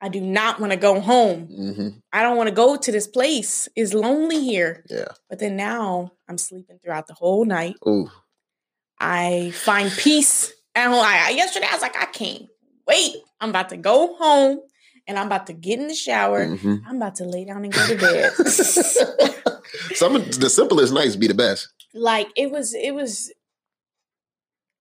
[0.00, 1.46] I do not want to go home.
[1.46, 3.68] hmm I don't want to go to this place.
[3.76, 4.84] It's lonely here.
[4.88, 5.08] Yeah.
[5.28, 7.76] But then now I'm sleeping throughout the whole night.
[7.86, 8.10] Ooh.
[8.98, 11.02] I find peace at home.
[11.04, 12.46] I, yesterday I was like, I can't
[12.86, 13.14] wait.
[13.40, 14.60] I'm about to go home
[15.06, 16.44] and I'm about to get in the shower.
[16.46, 18.32] hmm I'm about to lay down and go to bed.
[19.94, 21.68] Some of the simplest nights be the best.
[21.94, 23.32] like it was, it was,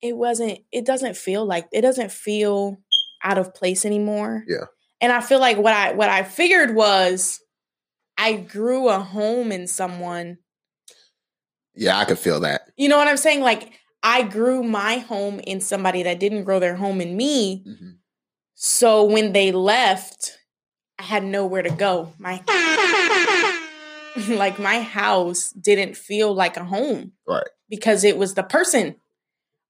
[0.02, 2.78] it wasn't, it doesn't feel like, it doesn't feel
[3.24, 4.44] out of place anymore.
[4.48, 4.66] Yeah.
[5.02, 7.40] And I feel like what I, what I figured was
[8.18, 10.38] I grew a home in someone
[11.76, 12.62] Yeah, I could feel that.
[12.78, 13.42] You know what I'm saying?
[13.42, 13.74] Like
[14.04, 17.64] I grew my home in somebody that didn't grow their home in me.
[17.68, 17.96] Mhm.
[18.56, 20.38] So when they left,
[20.98, 22.14] I had nowhere to go.
[22.18, 22.42] My
[24.30, 27.14] like my house didn't feel like a home.
[27.28, 27.48] Right.
[27.70, 28.96] Because it was the person.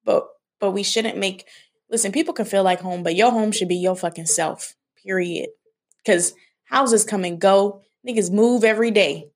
[0.06, 0.28] But
[0.60, 1.48] but we shouldn't make
[1.90, 4.76] listen, people can feel like home, but your home should be your fucking self.
[5.04, 5.50] Period.
[6.06, 6.34] Cuz
[6.66, 7.82] houses come and go.
[8.08, 9.30] Niggas move every day.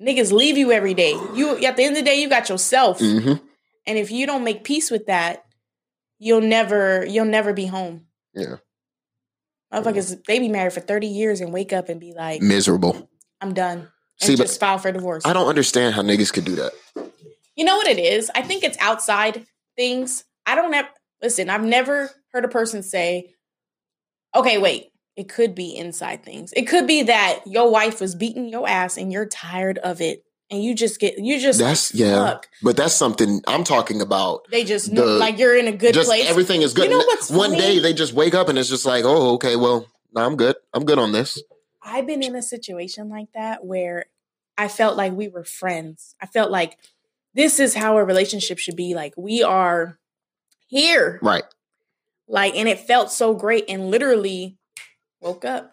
[0.00, 1.12] Niggas leave you every day.
[1.34, 3.00] You at the end of the day, you got yourself.
[3.00, 3.34] hmm
[3.86, 5.44] And if you don't make peace with that,
[6.18, 8.06] you'll never you'll never be home.
[8.34, 8.56] Yeah.
[9.72, 13.10] Motherfuckers, they be married for 30 years and wake up and be like, Miserable.
[13.40, 13.88] I'm done.
[14.20, 15.24] And See, but just file for divorce.
[15.26, 16.72] I don't understand how niggas could do that.
[17.54, 18.30] You know what it is?
[18.34, 20.24] I think it's outside things.
[20.46, 20.86] I don't have
[21.22, 23.34] listen, I've never heard a person say,
[24.34, 26.52] okay, wait, it could be inside things.
[26.54, 30.22] It could be that your wife was beating your ass and you're tired of it.
[30.48, 32.24] And you just get you just That's yeah.
[32.24, 32.46] fuck.
[32.62, 34.42] But that's something I'm talking about.
[34.50, 36.28] They just The- like you're in a good just place.
[36.30, 36.84] everything is good.
[36.84, 37.60] You know what's One funny?
[37.60, 40.54] day they just wake up and it's just like, oh, okay, well, no, I'm good.
[40.72, 41.42] I'm good on this.
[41.86, 44.06] I've been in a situation like that where
[44.58, 46.14] I felt like we were friends.
[46.20, 46.78] I felt like
[47.34, 48.94] this is how a relationship should be.
[48.94, 49.98] Like we are
[50.66, 51.18] here.
[51.22, 51.44] Right.
[52.28, 53.66] Like, and it felt so great.
[53.68, 54.56] And literally
[55.20, 55.70] woke up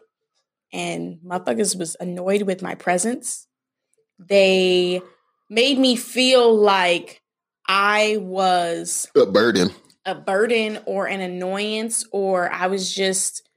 [0.71, 3.47] and motherfuckers was annoyed with my presence.
[4.19, 5.01] They
[5.49, 7.21] made me feel like
[7.67, 9.71] I was A burden.
[10.05, 13.47] a burden or an annoyance or I was just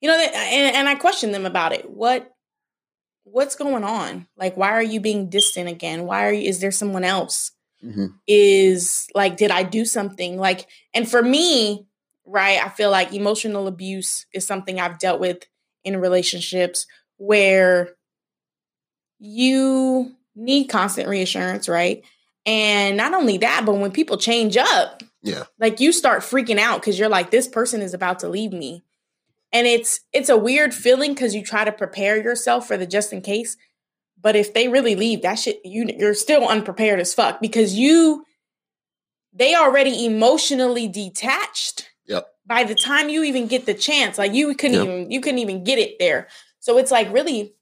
[0.00, 1.88] you know that- and, and I questioned them about it.
[1.90, 2.30] What
[3.24, 4.26] what's going on?
[4.36, 6.04] Like why are you being distant again?
[6.04, 7.52] Why are you is there someone else?
[7.80, 10.36] hmm Is like did I do something?
[10.38, 11.86] Like and for me,
[12.26, 15.44] right, I feel like emotional abuse is something I've dealt with
[15.84, 16.86] in relationships
[17.18, 17.90] where
[19.18, 22.02] you need constant reassurance, right?
[22.46, 25.44] And not only that, but when people change up, Yeah.
[25.58, 28.82] like you start freaking out because you're like, this person is about to leave me.
[29.52, 33.12] And it's it's a weird feeling because you try to prepare yourself for the just
[33.12, 33.56] in case.
[34.22, 38.24] But if they really leave, that shit you you're still unprepared as fuck because you
[39.32, 42.26] they already emotionally detached Yep.
[42.46, 44.18] by the time you even get the chance.
[44.18, 44.84] Like you couldn't Yep.
[44.84, 46.28] even you couldn't even get it there.
[46.58, 47.54] So it's like really,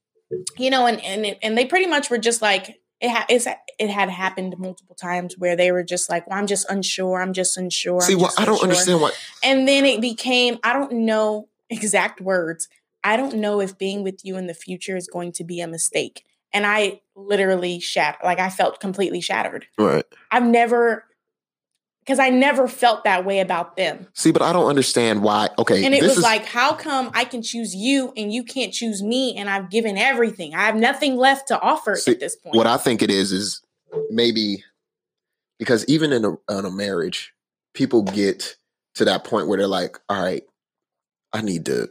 [0.56, 3.46] you know, and and and they pretty much were just like, it ha- it's,
[3.78, 7.20] it had happened multiple times where they were just like, "Well, I'm just unsure.
[7.22, 9.10] I'm just unsure." See, I'm well, I don't unsure." understand why.
[9.42, 12.68] And then it became, I don't know exact words.
[13.04, 15.68] I don't know if being with you in the future is going to be a
[15.68, 16.24] mistake.
[16.52, 19.66] And I literally shattered, like I felt completely shattered.
[19.78, 20.04] Right.
[20.30, 21.04] I've never,
[22.00, 24.06] because I never felt that way about them.
[24.14, 25.50] See, but I don't understand why.
[25.58, 28.72] Okay, And it was is like, how come I can choose you and you can't
[28.72, 29.36] choose me?
[29.36, 30.54] And I've given everything.
[30.54, 32.56] I have nothing left to offer See, at this point.
[32.56, 33.60] what I think it is is
[34.10, 34.64] maybe
[35.58, 37.34] because even in a, in a marriage,
[37.74, 38.56] people get
[38.94, 40.44] to that point where they're like, "All right,
[41.32, 41.88] I need to."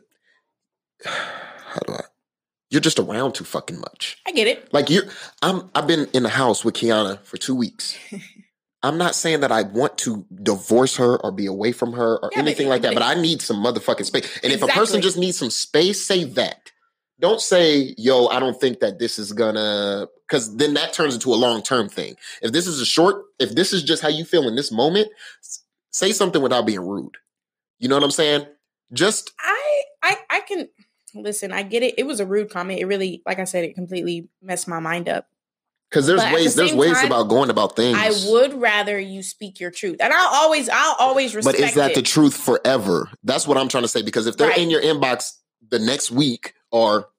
[1.05, 2.01] How do I?
[2.69, 4.17] You're just around too fucking much.
[4.27, 4.73] I get it.
[4.73, 5.03] Like you,
[5.41, 5.69] I'm.
[5.73, 7.97] I've been in the house with Kiana for two weeks.
[8.83, 12.29] I'm not saying that I want to divorce her or be away from her or
[12.31, 14.39] Yeah, but- anything like that, but- but I need some motherfucking space.
[14.43, 16.71] And if a person just needs some space, say that.
[17.19, 21.33] Don't say, yo, I don't think that this is gonna, because then that turns into
[21.33, 22.15] a long term thing.
[22.43, 25.07] If this is a short, if this is just how you feel in this moment,
[25.89, 27.15] say something without being rude.
[27.79, 28.45] You know what I'm saying?
[28.93, 30.69] Just I I I can
[31.15, 31.95] listen, I get it.
[31.97, 32.79] It was a rude comment.
[32.79, 35.27] It really, like I said, it completely messed my mind up.
[35.89, 37.97] because there's But at the ways, there's ways time, about going about things.
[37.99, 39.97] I would rather you speak your truth.
[39.99, 41.57] And I'll always I'll always respect.
[41.57, 41.95] but is that it.
[41.95, 43.09] the truth forever?
[43.23, 44.01] That's what I'm trying to say.
[44.01, 44.57] Because if they're Right.
[44.57, 45.33] in your inbox
[45.69, 47.09] the next week or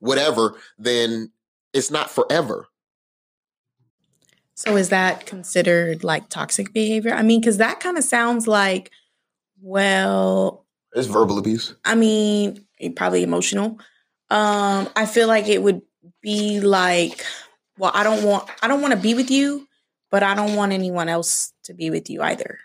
[0.00, 1.30] whatever, then
[1.74, 2.68] it's not forever.
[4.54, 7.12] So is that considered like toxic behavior?
[7.14, 8.90] I mean, because that kind of sounds like,
[9.60, 11.74] well, It's verbal abuse.
[11.84, 12.64] I mean,
[12.96, 13.78] probably emotional.
[14.30, 15.82] Um, I feel like it would
[16.22, 17.24] be like,
[17.78, 19.66] well, I don't want I don't want to be with you,
[20.10, 22.58] but I don't want anyone else to be with you either.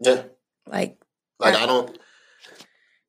[0.00, 0.22] Yeah.
[0.66, 0.98] Like
[1.38, 1.96] Like I don't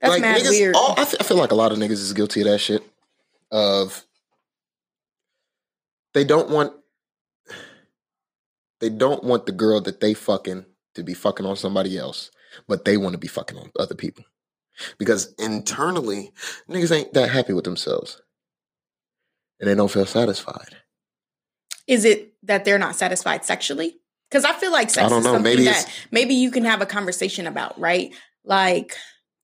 [0.02, 0.50] that's like mad niggas.
[0.50, 0.76] weird.
[0.76, 2.84] All, I, I feel like a lot of niggas is guilty of that shit.
[3.52, 4.06] Of
[6.14, 6.74] they don't want
[8.80, 12.32] they don't want the girl that they fucking to be fucking on somebody else,
[12.68, 14.24] but they want to be fucking on other people
[14.98, 16.32] because internally
[16.70, 18.22] niggas ain't that happy with themselves,
[19.60, 20.78] and they don't feel satisfied.
[21.88, 23.98] Is it that they're not satisfied sexually?
[24.30, 25.34] Because I feel like sex I don't is know.
[25.34, 28.14] something Maybe that maybe you can have a conversation about, right?
[28.44, 28.96] Like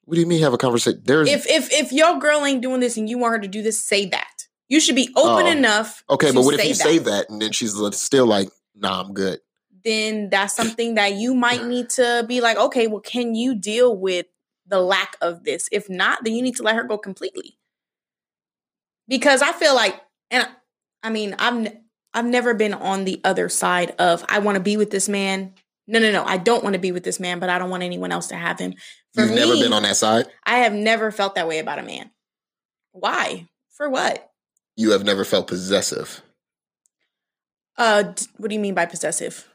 [0.05, 1.01] What do you mean have a conversation?
[1.05, 3.61] There's if if if your girl ain't doing this and you want her to do
[3.61, 4.27] this, say that.
[4.67, 5.51] You should be open Oh.
[5.51, 6.03] enough.
[6.09, 6.75] okay, but what if you that.
[6.83, 9.39] say that and then she's still like, "Nah, I'm good."
[9.83, 13.95] Then that's something that you might need to be like, okay, well, can you deal
[13.95, 14.27] with
[14.67, 15.67] the lack of this?
[15.71, 17.57] If not, then you need to let her go completely.
[19.07, 23.21] Because I feel like, and I, I mean, I've n- I've never been on the
[23.23, 25.53] other side of I want to be with this man.
[25.87, 27.83] No, no, no, I don't want to be with this man, but I don't want
[27.83, 28.75] anyone else to have him.
[29.13, 30.27] For You've never been on that side.
[30.45, 32.11] I have never felt that way about a man.
[32.91, 33.47] Why?
[33.71, 34.29] For what?
[34.75, 36.21] You have never felt possessive.
[37.77, 39.47] Uh, what do you mean by possessive?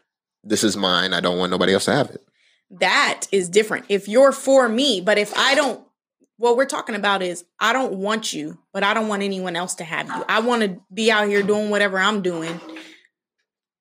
[0.47, 1.13] This is mine.
[1.13, 2.23] I don't want nobody else to have it.
[2.71, 3.87] That is different.
[3.89, 5.83] If you're for me, but if I don't,
[6.37, 9.75] what we're talking about is I don't want you, but I don't want anyone else
[9.77, 10.25] to have you.
[10.29, 12.61] I want to be out here doing whatever I'm doing,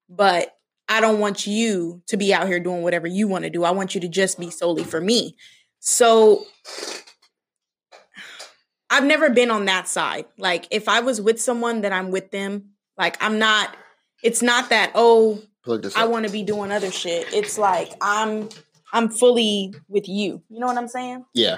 [0.10, 0.56] but
[0.88, 3.64] I don't want you to be out here doing whatever you want to do.
[3.64, 5.36] I want you to just be solely for me.
[5.80, 6.46] So
[8.90, 10.26] I've never been on that side.
[10.38, 13.76] Like if I was with someone that I'm with them, like I'm not
[14.24, 17.34] it's not that oh Plug this I want to be doing other shit.
[17.34, 18.50] It's like I'm
[18.94, 20.42] I'm fully with you.
[20.50, 21.26] You know what I'm saying?
[21.34, 21.58] yeah.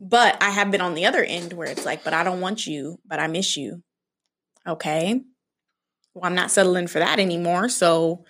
[0.00, 2.66] But I have been on the other end where it's like, but I don't want
[2.66, 3.82] you, but I miss you.
[4.66, 5.20] Okay.
[6.14, 7.68] Well, I'm not settling for that anymore.
[7.68, 8.24] So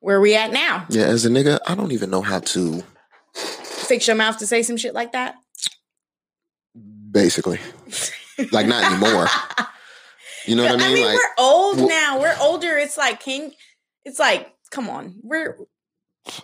[0.00, 0.84] where are we at now?
[0.90, 2.84] Yeah, as a nigga, I don't even know how to
[3.34, 5.36] Fix your mouth to say some shit like that?
[7.10, 7.60] basically.
[8.50, 9.28] Like not anymore.
[10.46, 11.04] You know what I mean?
[11.04, 12.20] I like we're old Well- now.
[12.20, 12.76] We're older.
[12.78, 13.52] It's like, can
[14.04, 15.16] it's like, come on.
[15.22, 15.56] We're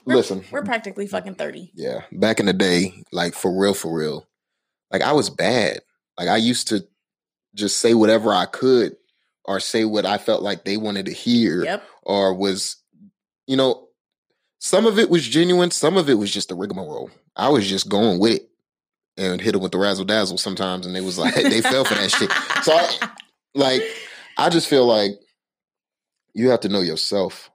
[0.05, 0.45] we're, listen.
[0.51, 1.73] we're practically fucking 30.
[1.75, 2.03] Yeah.
[2.13, 4.27] Back in the day, like for real, for real.
[4.91, 5.81] Like I was bad.
[6.19, 6.87] Like I used to
[7.55, 8.97] just say whatever I could
[9.45, 11.83] or say what I felt like they wanted to hear Yep.
[12.03, 12.77] or was,
[13.47, 13.89] you know,
[14.59, 17.11] some of it was genuine, some of it was just a rigmarole.
[17.35, 18.51] I was just going with it
[19.17, 21.95] and hit them with the razzle dazzle sometimes, and they was like they fell for
[21.95, 22.31] that shit.
[22.65, 23.11] So I,
[23.55, 23.83] like,
[24.39, 25.13] I just feel like
[26.35, 27.51] you have to know yourself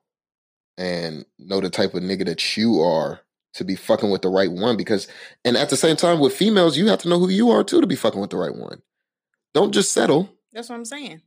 [0.78, 3.22] and know the type of nigga that you are
[3.54, 4.78] to be fucking with the right one.
[4.78, 5.08] Because,
[5.44, 7.82] and at the same time, with females, you have to know who you are too
[7.82, 8.82] to be fucking with the right one.
[9.54, 10.30] Don't just settle.
[10.52, 11.22] That's what I'm saying.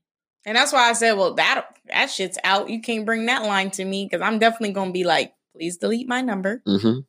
[0.44, 2.70] And that's why I said, well, that that shit's out.
[2.70, 6.08] You can't bring that line to me because I'm definitely gonna be like, please delete
[6.08, 6.62] my number.
[6.66, 7.00] Mm-hmm.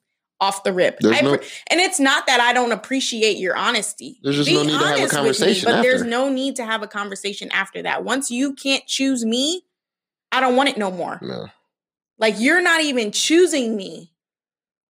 [0.41, 0.97] Off the rip.
[1.03, 4.19] I no- and it's not that I don't appreciate your honesty.
[4.23, 6.29] There's just Be no need to have a honest with me, conversation but there's no
[6.29, 8.03] need to have a conversation after that.
[8.03, 9.63] Once you can't choose me,
[10.31, 11.19] I don't want it no more.
[11.21, 11.47] No.
[12.17, 14.13] Like you're not even choosing me.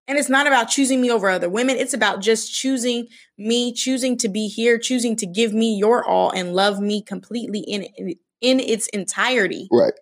[0.08, 1.76] And it's not about choosing me over other women.
[1.76, 3.06] It's about just choosing
[3.38, 7.60] me, choosing to be here, choosing to give me your all and love me completely
[7.60, 9.68] in in, in its entirety.
[9.70, 9.92] Right.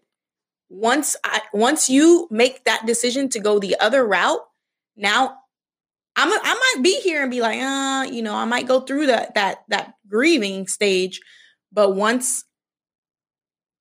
[0.71, 4.41] Once I once you make that decision to go the other route,
[4.99, 5.39] now
[6.17, 8.81] I'm a, I might be here and be like, uh, you know, I might go
[8.81, 11.21] through that that that grieving stage,
[11.73, 12.45] but once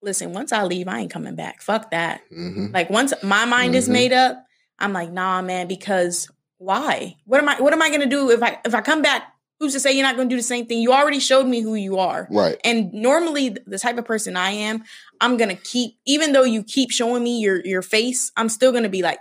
[0.02, 1.62] listen, once I leave, I ain't coming back.
[1.62, 2.22] Fuck that.
[2.30, 3.94] hmm Like once my mind is Mhm.
[3.94, 4.44] made up,
[4.80, 7.16] I'm like, nah, man, because why?
[7.26, 9.24] What am I what am I gonna do if I if I come back?
[9.60, 10.82] Who's to say you're not gonna do the same thing?
[10.84, 12.28] You already showed me who you are.
[12.30, 12.60] Right.
[12.64, 14.84] And normally the type of person I am,
[15.20, 18.90] I'm gonna keep, even though you keep showing me your your face, I'm still gonna
[18.90, 19.18] be like,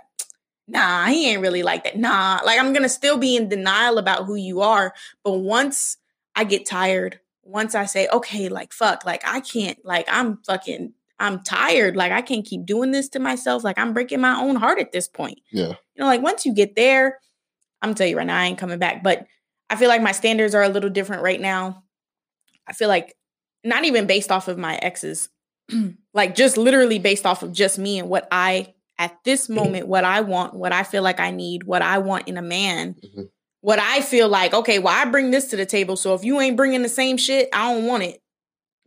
[0.67, 1.97] nah, he ain't really like that.
[1.97, 2.41] Nah.
[2.45, 4.93] Like I'm gonna still be in denial about who you are.
[5.23, 5.97] But once
[6.35, 10.93] I get tired, once I say, okay, like fuck, like I can't, like I'm fucking
[11.19, 11.95] I'm tired.
[11.95, 13.63] Like I can't keep doing this to myself.
[13.63, 15.39] Like I'm breaking my own heart at this point.
[15.51, 15.69] Yeah.
[15.69, 17.19] You know, like once you get there,
[17.81, 19.03] I'm gonna tell you right now, I ain't coming back.
[19.03, 19.25] But
[19.69, 21.83] I feel like my standards are a little different right now.
[22.67, 23.15] I feel like
[23.63, 25.29] not even based off of my exes,
[26.13, 30.03] like just literally based off of just me and what I at this moment, what
[30.03, 32.95] I want, what I feel like I need, what I want in a man.
[32.95, 33.29] Mhm.
[33.61, 35.97] What I feel like, okay, well, I bring this to the table.
[35.97, 38.21] So if you ain't bringing the same shit, I don't want it.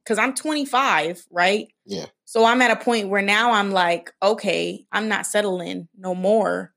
[0.06, 1.68] Cause I'm 25, right?
[1.84, 2.06] Yeah.
[2.24, 6.72] So I'm at a point where now I'm like, okay, I'm not settling no more.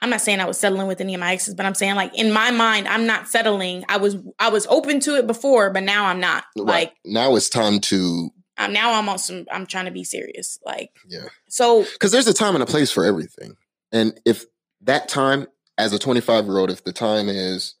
[0.00, 2.16] I'm not saying I was settling with any of my exes, but I'm saying like
[2.18, 3.84] in my mind, I'm not settling.
[3.88, 6.44] I was I was open to it before, but now I'm not.
[6.56, 6.66] Right.
[6.66, 9.46] Like now it's time to I'm, now I'm on some.
[9.50, 10.58] I'm trying to be serious.
[10.64, 11.28] Like yeah.
[11.48, 11.84] so.
[11.92, 13.56] Because there's a time and a place for everything.
[13.92, 14.44] And if
[14.82, 15.46] that time,
[15.78, 17.74] as a 25 year old, if the time is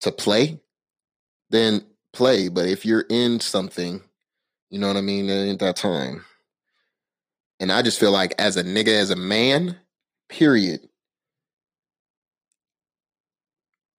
[0.00, 0.60] to play,
[1.50, 2.48] then play.
[2.48, 4.02] But if you're in something,
[4.70, 6.24] you know what I mean, it ain't that time.
[7.58, 9.76] And I just feel like as a nigga, as a man,
[10.28, 10.88] period.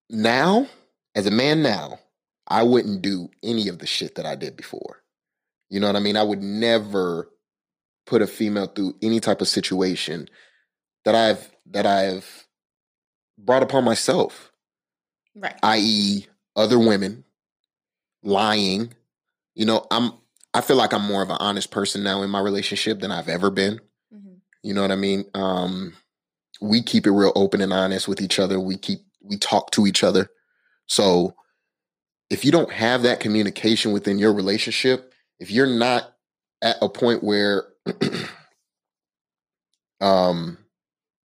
[0.10, 0.68] Now,
[1.14, 2.00] as a man now,
[2.48, 5.01] I wouldn't do any of the shit that I did before.
[5.72, 6.18] You know what I mean?
[6.18, 7.32] I would never
[8.06, 10.28] put a female through any type of situation
[11.06, 12.46] that I've that I've
[13.38, 14.52] brought upon myself,
[15.34, 15.58] Right.
[15.64, 17.24] i.e., other women
[18.22, 18.94] lying.
[19.56, 20.12] You know, I'm
[20.54, 23.30] I feel like I'm more of an honest person now in my relationship than I've
[23.30, 23.80] ever been.
[24.14, 24.42] Mhm.
[24.64, 25.24] You know what I mean?
[25.34, 25.94] Um,
[26.60, 28.60] we keep it real open and honest with each other.
[28.60, 30.30] We keep we talk to each other.
[30.88, 31.34] So
[32.30, 36.14] if you don't have that communication within your relationship, if you're not
[36.62, 37.66] at a point where
[40.00, 40.58] um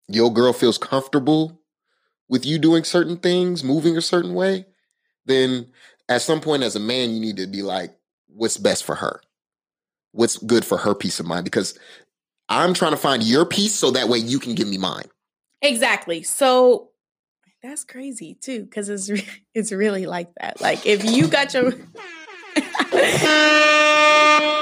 [0.08, 1.60] your girl feels comfortable
[2.28, 4.66] with you doing certain things, moving a certain way,
[5.26, 5.68] then
[6.08, 7.94] at some point as a man you need to be like
[8.26, 9.20] what's best for her?
[10.12, 11.78] What's good for her peace of mind because
[12.48, 15.10] I'm trying to find your peace so that way you can give me mine.
[15.60, 16.22] Exactly.
[16.22, 16.90] So
[17.62, 20.60] that's crazy too, because it's re- it's really like that.
[20.62, 21.72] Like if you got your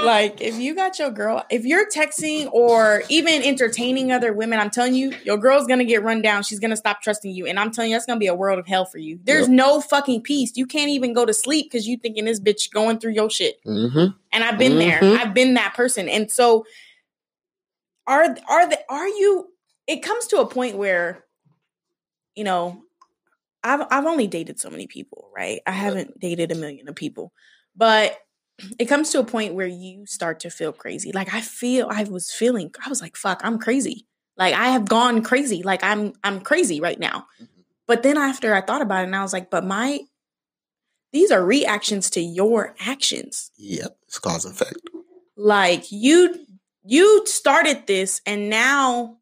[0.05, 4.71] like if you got your girl, if you're texting or even entertaining other women, I'm
[4.71, 6.43] telling you, your girl's gonna get run down.
[6.43, 8.67] She's gonna stop trusting you, and I'm telling you, that's gonna be a world of
[8.67, 9.19] hell for you.
[9.25, 9.51] There's Yep.
[9.51, 10.53] no fucking peace.
[10.57, 13.63] You can't even go to sleep because you thinking this bitch going through your shit.
[13.65, 14.17] Mm-hmm.
[14.33, 15.01] and I've been there.
[15.01, 15.17] Mhm.
[15.19, 16.09] I've been that person.
[16.09, 16.67] And so
[18.07, 19.49] are are the are you
[19.87, 21.25] it comes to a point where
[22.35, 22.83] you know
[23.63, 25.61] I've I've only dated so many people, right?
[25.67, 27.33] I haven't dated a million of people.
[27.77, 28.17] But
[28.79, 31.13] it comes to a point where you start to feel crazy.
[31.13, 34.07] Like I feel I was feeling I was like fuck, I'm crazy.
[34.37, 35.63] Like I have gone crazy.
[35.63, 37.27] Like I'm I'm crazy right now.
[37.41, 37.61] Mm-hmm.
[37.87, 40.01] But then after I thought about it and I was like, but my
[41.13, 43.97] these are reactions to your actions Yep.
[44.09, 44.79] It's cause and effect.
[45.37, 46.45] like you
[46.85, 49.19] you started this and now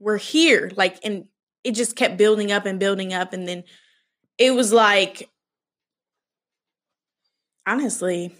[0.00, 1.26] we're here like and
[1.64, 3.64] it just kept building up and building up and then
[4.36, 5.28] it was like
[7.66, 8.34] honestly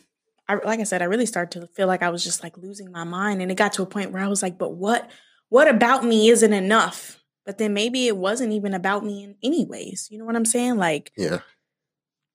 [0.48, 2.90] I, like i said i really started to feel like i was just like losing
[2.90, 5.10] my mind and it got to a point where i was like but what
[5.48, 10.08] what about me isn't enough but then maybe it wasn't even about me in anyways
[10.10, 11.40] you know what i'm saying like Yeah.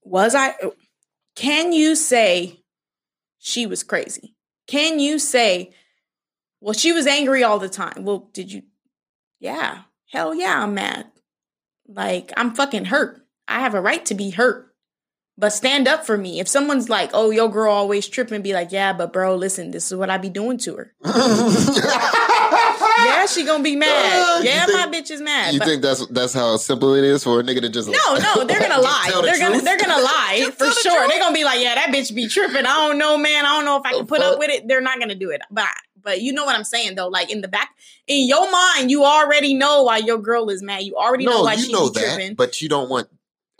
[0.03, 0.55] was I
[1.35, 2.63] can you say
[3.39, 4.35] she was crazy?
[4.67, 5.73] Can you say,
[6.61, 8.03] well, she was angry all the time?
[8.05, 8.63] Well, did you
[9.39, 9.79] yeah.
[10.11, 11.07] Hell yeah, I'm mad.
[11.87, 13.25] Like I'm fucking hurt.
[13.47, 14.72] I have a right to be hurt.
[15.37, 16.39] But stand up for me.
[16.39, 19.91] If someone's like, "Oh, your girl always tripping," be like, "Yeah, but bro, listen, this
[19.91, 20.93] is what I be doing to her."
[22.97, 23.89] yeah, she gonna be mad.
[23.89, 25.53] Uh, yeah, You my bitch is mad.
[25.53, 28.15] You but- think that's that's how simple it is for a nigga to just no,
[28.15, 29.11] no, they're gonna lie.
[29.13, 30.97] The They're gonna they're gonna lie for the sure.
[30.97, 31.09] truth.
[31.09, 32.65] They're gonna be like, yeah, that bitch be tripping.
[32.65, 33.45] I don't know, man.
[33.45, 34.67] I don't know if I can put up with it.
[34.67, 35.41] They're not gonna do it.
[35.51, 35.67] But
[36.01, 37.07] but you know what I'm saying though.
[37.07, 37.69] Like in the back,
[38.07, 40.83] in your mind, you already know why your girl is mad.
[40.83, 42.35] You already know No, why you she know be that, tripping.
[42.35, 43.07] but you don't want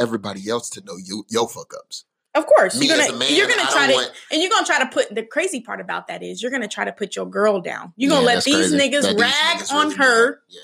[0.04, 2.06] everybody else to know you your fuck ups.
[2.36, 4.80] Of course, Me you're gonna man, you're gonna try to want- and you're gonna try
[4.80, 7.62] to put the crazy part about that is you're gonna try to put your girl
[7.62, 7.94] down.
[7.96, 8.78] You're Yeah, gonna let these crazy.
[8.78, 10.40] niggas That these rag niggas on really her.
[10.50, 10.60] Yeah.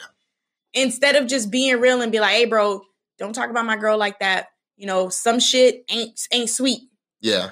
[0.74, 2.82] instead of just being real and be like, hey, bro,
[3.18, 4.48] don't talk about my girl like that.
[4.78, 6.82] You know, some shit ain't ain't sweet.
[7.22, 7.52] Yeah.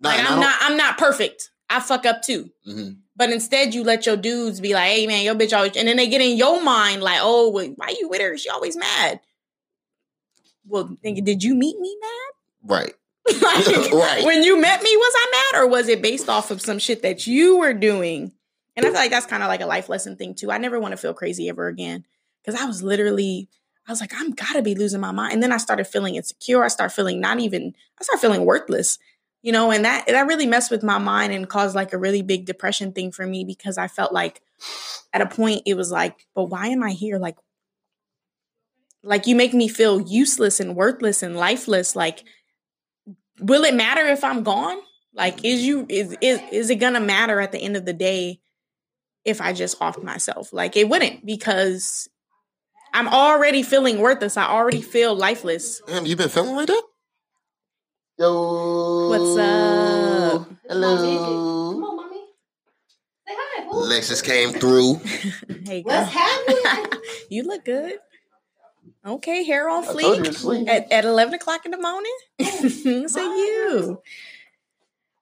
[0.00, 1.50] Nah, like I'm don't- I'm not perfect.
[1.70, 2.50] I fuck up too.
[2.68, 2.98] Mhm.
[3.16, 5.96] But instead, you let your dudes be like, "Hey, man, your bitch always," and then
[5.96, 8.36] they get in your mind like, "Oh, why you with her?
[8.38, 9.20] She always mad."
[10.66, 11.96] Well, did you meet me
[12.64, 12.94] Right.
[13.26, 13.42] mad?
[13.42, 14.24] like, Right.
[14.24, 17.02] When you met me, was I mad, or was it based off of some shit
[17.02, 18.32] that you were doing?
[18.74, 20.50] And I feel like that's kind of like a life lesson thing too.
[20.50, 22.04] I never want to feel crazy ever again
[22.42, 23.48] because I was literally,
[23.86, 25.34] I was like, I'm gotta be losing my mind.
[25.34, 26.64] And then I started feeling insecure.
[26.64, 28.98] I started feeling not even, I started feeling worthless
[29.42, 32.22] you know and that that really messed with my mind and caused like a really
[32.22, 34.40] big depression thing for me because i felt like
[35.12, 37.36] at a point it was like but why am i here like
[39.02, 42.24] like you make me feel useless and worthless and lifeless like
[43.40, 44.78] will it matter if i'm gone
[45.14, 48.40] like is you is is, is it gonna matter at the end of the day
[49.24, 52.08] if i just offed myself like it wouldn't because
[52.94, 56.82] i'm already feeling worthless i already feel lifeless Damn, you been feeling like that?
[58.18, 59.08] Yo.
[59.08, 60.48] What's up?
[60.68, 61.72] Hello.
[61.72, 62.16] Come on, mommy.
[63.26, 63.64] Say hi.
[63.64, 63.88] Boo.
[63.88, 64.96] Lexus came through.
[65.66, 67.00] hey What's happening?
[67.30, 67.98] You look good.
[69.04, 72.16] Okay, hair on I told you fleek at, at 11 o'clock in the morning.
[72.40, 74.02] Oh, Say you.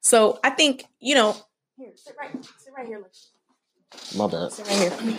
[0.03, 1.37] So I think, you know,
[1.76, 2.99] here, sit right, sit right here.
[2.99, 3.12] Look.
[4.16, 4.53] My bad.
[4.53, 5.18] Sit right here.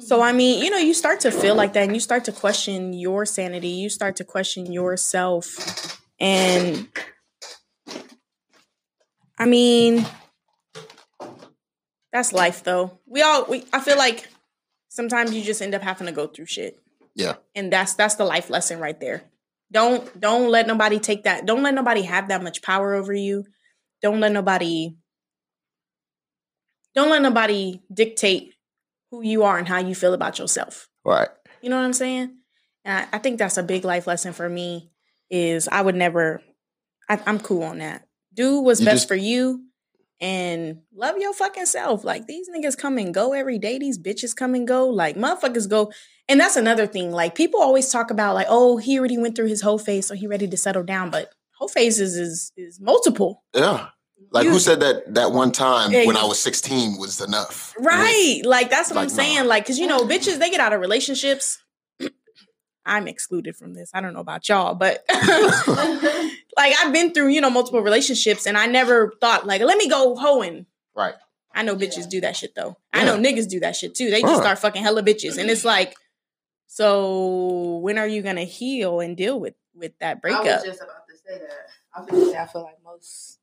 [0.00, 2.32] So I mean, you know, you start to feel like that and you start to
[2.32, 3.68] question your sanity.
[3.68, 6.00] You start to question yourself.
[6.18, 6.88] And
[9.38, 10.06] I mean,
[12.12, 12.98] that's life though.
[13.06, 14.29] We all we I feel like
[14.90, 16.78] sometimes you just end up having to go through shit.
[17.14, 17.36] Yeah.
[17.54, 19.22] And that's that's the life lesson right there.
[19.72, 21.46] Don't don't let nobody take that.
[21.46, 23.46] Don't let nobody have that much power over you.
[24.02, 24.94] Don't let nobody
[26.94, 28.54] don't let nobody dictate
[29.10, 30.88] who you are and how you feel about yourself.
[31.04, 31.28] Right.
[31.62, 32.36] You know what I'm saying?
[32.84, 34.90] And I, I think that's a big life lesson for me.
[35.30, 36.42] Is I would never.
[37.08, 38.06] I, I'm cool on that.
[38.34, 39.64] Do what's You best just- for you,
[40.20, 42.04] and love your fucking self.
[42.04, 43.78] Like these niggas come and go every day.
[43.78, 44.88] These bitches come and go.
[44.88, 45.92] Like motherfuckers go.
[46.28, 47.10] And that's another thing.
[47.10, 50.14] Like people always talk about like, oh, he already went through his whole phase, so
[50.14, 51.10] he ready to settle down.
[51.10, 53.42] But whole phases is is multiple.
[53.54, 53.88] Yeah.
[54.32, 57.74] Like You- who said that that one time Ex- when I was 16 was enough?
[57.78, 58.42] Right.
[58.44, 59.38] Like that's what I'm saying.
[59.38, 59.42] nah.
[59.44, 61.58] Like, cause you know, bitches, they get out of relationships.
[62.90, 63.90] I'm excluded from this.
[63.94, 65.04] I don't know about y'all, but
[66.56, 69.88] like I've been through, you know, multiple relationships and I never thought like, let me
[69.88, 70.66] go hoeing.
[70.94, 71.14] Right.
[71.54, 72.76] I know bitches do that shit though.
[72.92, 74.10] I know niggas do that shit too.
[74.10, 74.40] They just Huh.
[74.40, 75.38] start fucking hella bitches.
[75.38, 75.94] And it's like,
[76.66, 80.44] so when are you gonna heal and deal with with that I breakup?
[80.44, 81.68] was just about to say that.
[81.94, 83.38] I feel, I feel like most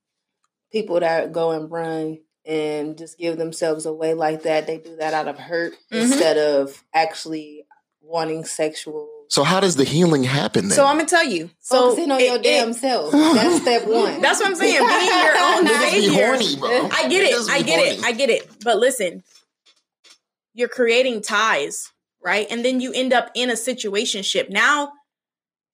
[0.71, 5.13] people that go and run and just give themselves away like that, they do that
[5.13, 6.01] out of hurt Mhm.
[6.03, 7.65] instead of actually
[8.01, 9.09] wanting sexual.
[9.29, 10.75] So how does the healing happen then?
[10.75, 11.49] so I'm gonna tell you.
[11.59, 13.11] So Focusing on it- your it- damn self.
[13.11, 14.21] That's step one.
[14.21, 14.77] That's what I'm saying.
[14.77, 16.25] Being your own Niggas be savior.
[16.25, 16.89] horny, bro.
[16.91, 17.35] I get it.
[17.35, 18.03] Niggas I be get it.
[18.05, 18.49] I get it.
[18.63, 19.23] But listen,
[20.53, 21.91] you're creating ties,
[22.23, 22.47] right?
[22.49, 24.49] And then you end up in a situationship.
[24.49, 24.91] Now,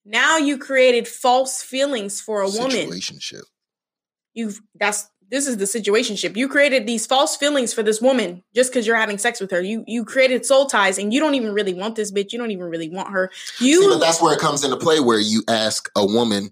[0.05, 2.89] now you created false feelings for a woman.
[2.89, 3.43] Situationship.
[4.33, 6.35] You've that's this is the situation ship.
[6.37, 9.61] You created these false feelings for this woman just because you're having sex with her.
[9.61, 12.31] You you created soul ties, and you don't even really want this bitch.
[12.31, 13.31] You don't even really want her.
[13.55, 16.51] See, You but that's where it comes into play where you ask a woman,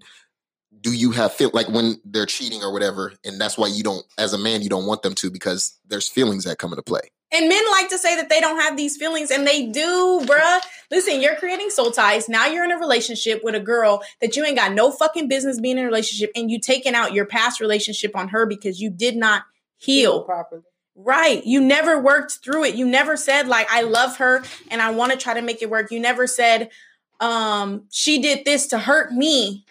[0.80, 4.04] do you have feel like when they're cheating or whatever, and that's why you don't
[4.18, 7.10] as a man you don't want them to because there's feelings that come into play.
[7.32, 10.60] And men like to say that they don't have these feelings, and they do, bruh.
[10.90, 12.28] Listen, you're creating soul ties.
[12.28, 15.58] Now you're in a relationship with a girl that you ain't got no fucking business
[15.58, 18.90] being in a relationship, and you taking out your past relationship on her because you
[18.90, 19.44] did not
[19.78, 20.22] heal.
[20.22, 20.62] properly.
[20.94, 21.44] Right.
[21.46, 22.74] You never worked through it.
[22.74, 25.70] You never said, like, I love her and I want to try to make it
[25.70, 25.90] work.
[25.90, 26.70] You never said,
[27.18, 29.64] um, she did this to hurt me.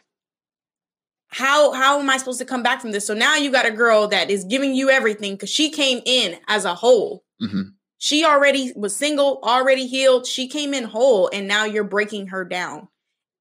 [1.27, 3.07] How how am I supposed to come back from this?
[3.07, 6.37] So now you got a girl that is giving you everything because she came in
[6.47, 7.23] as a whole.
[7.41, 7.61] Hmm
[7.97, 10.25] She already was single, already healed.
[10.25, 12.87] She came in whole, and now you're breaking her down.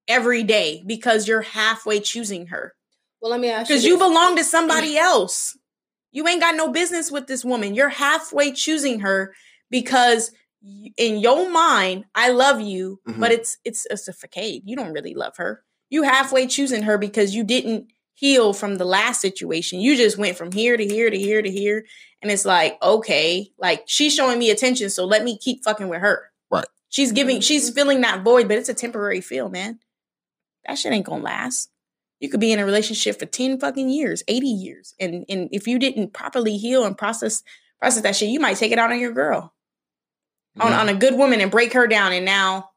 [0.09, 2.75] every day because you're halfway choosing her.
[3.21, 3.77] Well, let me ask you.
[3.77, 5.57] Because you belong to somebody else.
[6.11, 7.75] You ain't got no business with this woman.
[7.77, 9.33] You're halfway choosing her
[9.71, 10.33] because
[10.97, 13.21] in your mind, I love you, Mhm.
[13.21, 14.63] but it's it's it's a facade.
[14.65, 15.63] You don't really love her.
[15.91, 19.81] You halfway choosing her because you didn't heal from the last situation.
[19.81, 21.87] You just went from here to here to here to here.
[22.21, 26.03] And it's like, okay, like she's showing me attention, so let me keep fucking with
[26.03, 26.31] her.
[26.51, 26.67] Right.
[26.91, 29.79] She's giving, she's filling that void, but it's a temporary feel, man.
[30.67, 31.71] That shit ain't gonna last.
[32.21, 34.95] You could be in a relationship for 10 fucking years, 80 years.
[35.01, 37.43] And and if you didn't properly heal and process
[37.79, 39.55] process that shit, you might take it out on your girl.
[40.59, 42.13] On, on a good woman and break her down.
[42.13, 42.71] And now,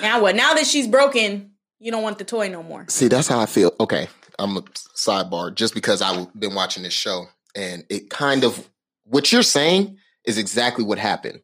[0.00, 0.34] now what?
[0.34, 2.86] Now that she's broken, you don't want the toy no more.
[2.88, 3.72] See, that's how I feel.
[3.80, 4.08] Okay,
[4.38, 8.68] I'm a sidebar just because I've been watching this show and it kind of
[9.04, 11.40] what you're saying is exactly what happened.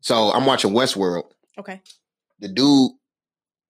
[0.00, 1.24] So I'm watching Westworld.
[1.58, 1.80] Okay.
[2.38, 2.92] The dude,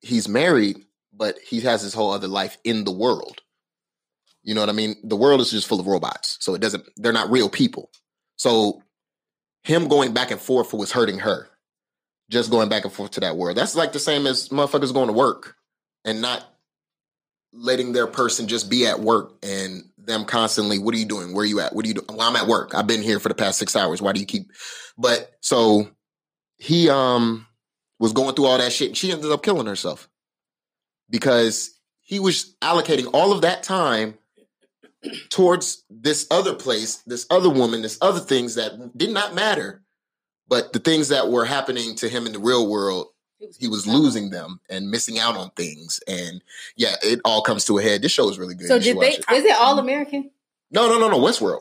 [0.00, 0.78] he's married,
[1.12, 3.40] but he has his whole other life in the world.
[4.42, 4.96] You know what I mean?
[5.02, 6.84] The world is just full of robots, so it doesn't.
[6.96, 7.90] They're not real people.
[8.36, 8.82] So
[9.64, 11.48] him going back and forth was hurting her.
[12.30, 13.56] Just going back and forth to that world.
[13.56, 15.56] That's like the same as motherfuckers going to work
[16.04, 16.44] and not
[17.52, 21.34] letting their person just be at work and them constantly, what are you doing?
[21.34, 21.74] Where are you at?
[21.74, 22.06] What are you doing?
[22.08, 22.74] Well, I'm at work.
[22.74, 24.00] I've been here for the past six hours.
[24.00, 24.50] Why do you keep?
[24.96, 25.88] But so
[26.58, 27.46] he um
[27.98, 30.08] was going through all that shit and she ended up killing herself
[31.08, 34.14] because he was allocating all of that time
[35.30, 39.82] towards this other place, this other woman, this other things that did not matter.
[40.48, 43.06] But the things that were happening to him in the real world
[43.58, 46.00] he was losing them and missing out on things.
[46.06, 46.42] And
[46.76, 48.02] yeah, it all comes to a head.
[48.02, 48.68] This show is really good.
[48.68, 49.24] So did they- it.
[49.32, 50.30] Is it all American?
[50.70, 51.18] No, no, no, no.
[51.18, 51.60] Westworld.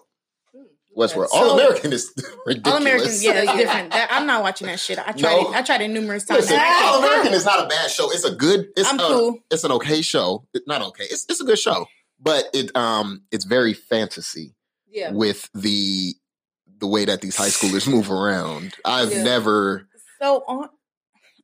[0.97, 1.27] Westworld.
[1.29, 2.11] So- all American is
[2.45, 2.73] ridiculous.
[2.75, 3.91] All American, yeah, it's different.
[3.91, 4.99] That, I'm not watching that shit.
[4.99, 5.49] I tried No.
[5.51, 5.55] it.
[5.55, 6.41] I tried it numerous times.
[6.49, 8.11] Listen, All American is not a bad show.
[8.11, 8.67] It's a good.
[8.75, 9.39] It's I'm a, cool.
[9.49, 10.45] It's an okay show.
[10.53, 11.05] It- not okay.
[11.05, 11.85] It's it's a good show,
[12.19, 14.55] but it um it's very fantasy
[14.89, 15.11] Yeah.
[15.11, 16.15] with the
[16.79, 18.73] the way that these high schoolers move around.
[18.83, 19.23] I've Yeah.
[19.23, 19.87] never.
[20.21, 20.69] So on,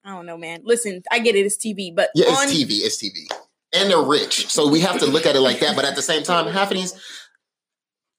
[0.05, 0.61] I don't know, man.
[0.63, 1.45] Listen, I get it.
[1.45, 2.83] It's TV, but Yeah, on, it's TV.
[2.83, 3.27] It's TV,
[3.73, 5.75] and they're rich, so we have to look at it like that.
[5.75, 6.93] But at the same time, half of these.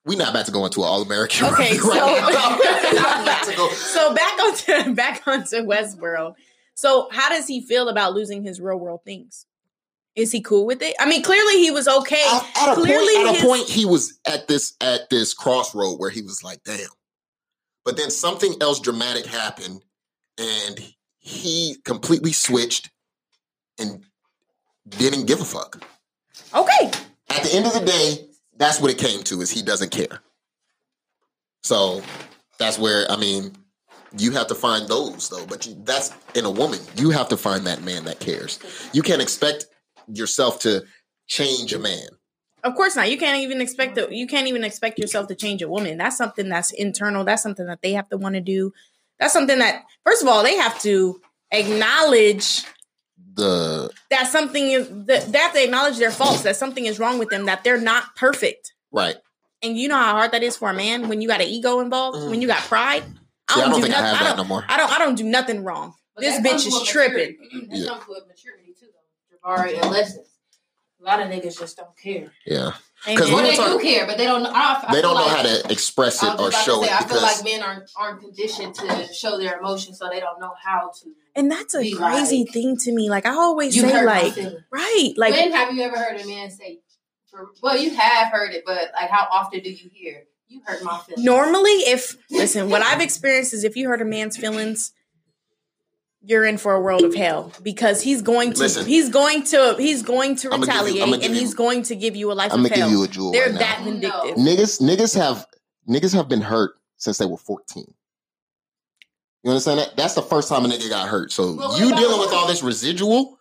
[0.05, 1.47] We're not about to go into an all American.
[1.47, 6.35] Okay, so Not about to go- so back onto back onto Westworld.
[6.75, 9.47] So how does he feel about losing his real world things?
[10.15, 10.95] Is he cool with it?
[11.01, 12.23] I mean, clearly he was okay.
[12.33, 15.99] at, at a Clearly point, at a point, he was at this at this crossroad
[15.99, 16.89] where he was like, "Damn!"
[17.85, 19.83] But then something else dramatic happened,
[20.39, 20.95] and
[21.27, 22.89] he completely switched
[23.81, 24.05] and
[24.89, 25.85] didn't give a fuck.
[26.55, 26.91] Okay,
[27.31, 30.21] At the end of the day, that's what it came to: is he doesn't care.
[31.65, 32.01] So
[32.59, 33.57] that's where I mean,
[34.17, 35.45] you have to find those though.
[35.47, 36.79] But you, that's in a woman.
[36.97, 38.61] You have to find that man that cares.
[38.93, 39.67] You can't expect
[40.07, 40.85] yourself to
[41.27, 42.07] change a man.
[42.63, 43.11] of course not.
[43.11, 45.99] You can't even expect to, You can't even expect yourself to change a woman.
[45.99, 47.25] That's something that's internal.
[47.25, 48.73] That's something that they have to want to do.
[49.19, 52.65] That's something that, first of all, they have to acknowledge
[53.35, 54.89] The that something is.
[55.07, 56.43] That they have to acknowledge their faults.
[56.43, 57.47] That something is wrong with them.
[57.47, 58.73] That they're not perfect.
[58.93, 59.17] right.
[59.63, 61.81] And you know how hard that is for a man when you got an ego
[61.81, 62.31] involved, Mm.
[62.31, 63.03] when you got pride.
[63.51, 64.65] See, I don't do think I nothing- have that don't, no more.
[64.69, 64.93] I don't.
[64.93, 65.95] I don't do nothing wrong.
[66.15, 67.39] But this bitch is tripping.
[67.41, 67.67] maturity.
[67.71, 67.89] That Yeah.
[67.89, 69.49] comes with maturity too, though.
[69.51, 70.29] Jabari and lessons.
[71.01, 72.33] A lot of niggas just don't care.
[72.45, 72.73] Yeah.
[73.07, 73.17] Amen.
[73.19, 74.43] 'Cause Or when they talk- do care, but they don't.
[74.43, 74.51] know.
[74.53, 77.05] I, I they don't know like, how to express it or show say, it I
[77.05, 80.91] feel like men aren't aren't conditioned to show their emotions, so they don't know how
[81.03, 81.11] to.
[81.37, 83.09] and that's a be crazy like- thing to me.
[83.09, 84.61] Like I always You say, hurt like feelings.
[84.73, 86.81] right, like when have you ever heard a man say?
[87.63, 90.25] Well, you have heard it, but like, how often do you hear?
[90.49, 91.25] You hurt my feelings.
[91.25, 94.93] normally, if listen, what I've experienced is if you hurt a man's feelings,
[96.27, 98.85] you're in for a world of hell because he's going to Listen.
[98.87, 101.95] he's going to he's going to I'ma you- retaliate and give you- he's going to
[101.97, 102.89] give you a life I'm of gonna hell.
[102.91, 103.59] give you a jewel They're right now.
[103.61, 104.35] that vindictive.
[104.37, 105.47] Niggas, niggas have
[105.89, 107.85] niggas have been hurt since they were 14.
[109.45, 109.97] You understand that?
[109.97, 111.31] That's the first time a nigga got hurt.
[111.31, 113.39] So Well, you dealing with all this residual,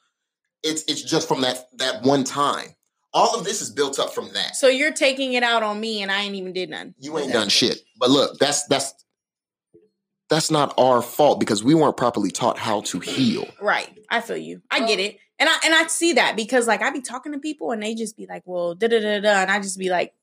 [0.64, 2.70] it's it's just from that that one time.
[3.14, 4.58] All of this is built up from that.
[4.58, 6.94] So you're taking it out on me and I ain't even did nothing.
[7.00, 7.80] You ain't done shit.
[7.98, 8.94] But look, that's that's
[10.30, 13.48] that's not our fault because we weren't properly taught how to heal.
[13.62, 13.90] Right.
[14.10, 14.62] I feel you.
[14.72, 15.18] I get it.
[15.38, 17.94] And I and I see that because like I be talking to people and they
[17.94, 20.14] just be like, well, da da da da, and I just be like,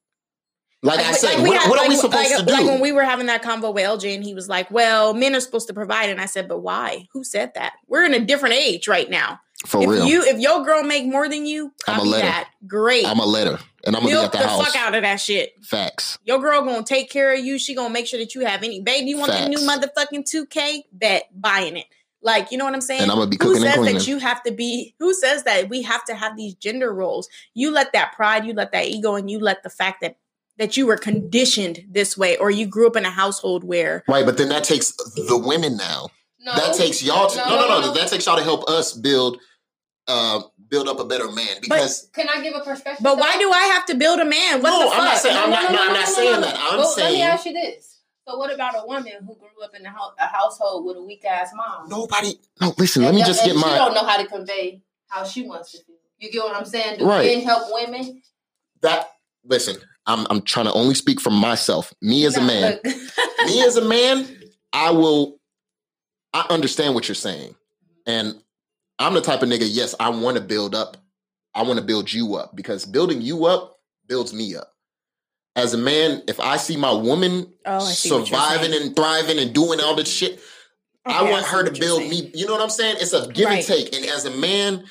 [0.83, 2.53] Like, I said, we what, what are we supposed like- to do?
[2.53, 5.35] Like when we were having that convo with LJ, and he was like, "Well, men
[5.37, 7.07] are supposed to provide," and I said, "But why?
[7.13, 7.75] Who said that?
[7.87, 9.39] We're in a different age right now.
[9.67, 10.07] For if real.
[10.07, 12.31] you, if your girl make more than you, I'ma copy let her.
[12.31, 12.51] that.
[12.67, 13.07] Great.
[13.07, 14.67] I'm a letter and I'm gonna be at the, the, house.
[14.67, 15.55] fuck out of that shit.
[15.65, 16.19] Facts.
[16.25, 17.59] Your girl gonna take care of you.
[17.59, 18.81] She gonna make sure that you have any.
[18.81, 20.85] Baby, you want the new motherfucking two K?
[20.93, 21.87] Bet buying it.
[22.23, 23.03] Like, you know what I'm saying?
[23.03, 23.95] And I'm gonna be who cooking and says cleaning.
[23.95, 27.29] that you have to be who says that we have to have these gender roles?
[27.55, 30.17] You let that pride, you let that ego, and you let the fact that
[30.59, 34.25] that you were conditioned this way or you grew up in a household where Right,
[34.25, 36.11] but then that takes the women now.
[36.41, 37.95] No, that takes y'all to no, no, no, no.
[37.95, 39.39] That takes y'all to help us build,
[40.09, 40.43] uh,
[40.73, 41.57] build up a better man.
[41.61, 43.05] Because Can I give a perspective?
[43.05, 43.41] but why though?
[43.41, 44.63] do I have to build a man?
[44.63, 45.23] What No, the I'm not fuck?
[45.23, 46.57] saying- I'm not- no, I'm not saying that.
[46.59, 47.99] I'm Well, Let me ask you this.
[48.27, 51.03] So what about a woman who grew up in a, house, a household with a
[51.03, 51.89] weak ass mom?
[51.89, 52.39] nobody.
[52.61, 53.03] No, listen.
[53.03, 55.73] Let me just get She my She don't know how to convey how she wants
[55.73, 55.97] to feel.
[56.19, 57.01] You get what I'm saying?
[57.01, 57.27] Do Right.
[57.27, 58.23] men help women?
[58.81, 59.11] that.
[59.45, 61.93] Listen, I'm I'm trying to only speak from myself.
[62.01, 62.79] Me as a man.
[63.45, 64.27] me as a man,
[64.73, 65.39] I will.
[66.33, 67.57] I understand what you're saying,
[68.07, 68.41] and
[68.99, 69.67] I'm the type of nigga.
[69.69, 70.97] Yes, I want to build up.
[71.55, 74.73] I want to build you up because building you up builds me up.
[75.55, 79.81] As a man, if I see my woman Oh, see surviving and thriving and doing
[79.81, 80.41] all this shit,
[81.05, 82.11] I want see her to build saying.
[82.11, 82.31] me.
[82.35, 82.97] You know what I'm saying?
[83.01, 83.59] It's a give Right.
[83.59, 83.95] and take.
[83.95, 84.85] And as a man,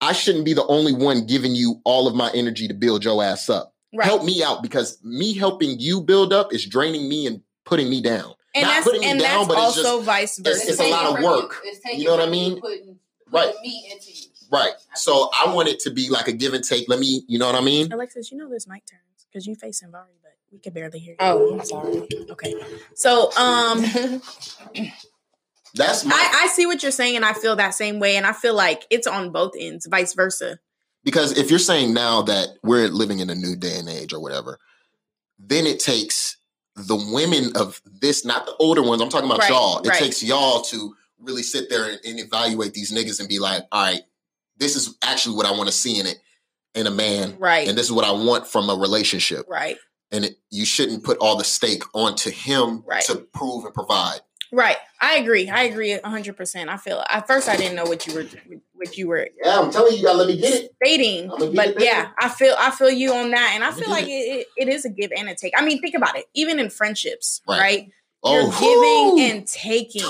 [0.00, 3.22] I shouldn't be the only one giving you all of my energy to build your
[3.24, 3.74] ass up.
[3.94, 4.06] Right.
[4.06, 8.00] Help me out because me helping you build up is draining me and putting me
[8.02, 8.34] down.
[8.54, 10.68] and Not that's putting me and down, that's but it's also just- vice versa.
[10.70, 11.56] it's a lot of work.
[11.64, 11.70] You.
[11.72, 12.60] It's You know what I mean?
[12.60, 12.98] Putting,
[13.32, 13.54] Right.
[13.62, 14.26] me into you.
[14.50, 14.72] Right.
[14.94, 16.88] So I want it to be like a give and take.
[16.88, 17.90] Let me, you know what I mean?
[17.90, 21.12] Alexis, you know this mic turns because you facing Vari, but we can barely hear
[21.12, 21.16] you.
[21.20, 22.06] Oh, I'm sorry.
[22.30, 22.54] okay.
[22.94, 23.80] So, um,
[25.74, 28.26] That's my I, I see what you're saying, and I feel that same way, and
[28.26, 30.58] I feel like it's on both ends, vice versa.
[31.02, 34.20] because if you're saying now that we're living in a new day and age or
[34.20, 34.58] whatever,
[35.38, 36.36] then it takes
[36.76, 39.00] the women of this, not the older ones.
[39.00, 39.78] I'm talking about Right, y'all.
[39.78, 39.98] It right.
[39.98, 43.84] takes y'all to really sit there and, and evaluate these niggas and be like, all
[43.84, 44.02] right,
[44.58, 46.18] this is actually what I want to see in it
[46.74, 47.68] in a man, Right.
[47.68, 49.46] and this is what I want from a relationship.
[49.48, 49.76] Right.
[50.10, 53.02] And it, you shouldn't put all the stake onto him Right.
[53.04, 54.20] to prove and provide.
[54.54, 54.76] Right.
[55.00, 55.48] I agree.
[55.48, 56.68] I agree hundred percent.
[56.68, 58.26] I feel at first I didn't know what you were
[58.74, 60.70] what you were Yeah, I'm telling you, you gotta let me get it.
[60.84, 63.88] stating, get but it, yeah, I feel I feel you on that, and I feel
[63.90, 65.54] like it, it, it is a give and a take.
[65.56, 66.26] I mean, think about it.
[66.34, 67.58] Even in friendships, Right.
[67.60, 67.90] right?
[68.24, 69.14] Oh, You're whew.
[69.16, 70.02] giving and taking,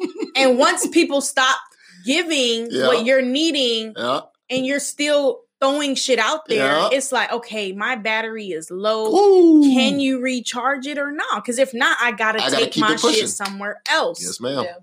[0.36, 1.58] and once people stop
[2.04, 2.86] giving Yeah.
[2.88, 4.20] what you're needing, yeah.
[4.48, 6.88] and you're still throwing shit out there, Yeah.
[6.92, 9.14] it's like, okay, my battery is low.
[9.14, 9.62] Ooh.
[9.62, 11.36] Can you recharge it or not?
[11.44, 14.22] Because if not, I gotta I gotta take my shit somewhere else.
[14.22, 14.64] Yes, ma'am.
[14.64, 14.76] Yeah.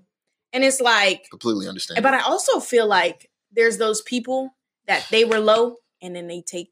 [0.52, 2.02] And it's like, Completely understand.
[2.02, 4.54] but I also feel like there's those people
[4.86, 6.70] that they were low and then they take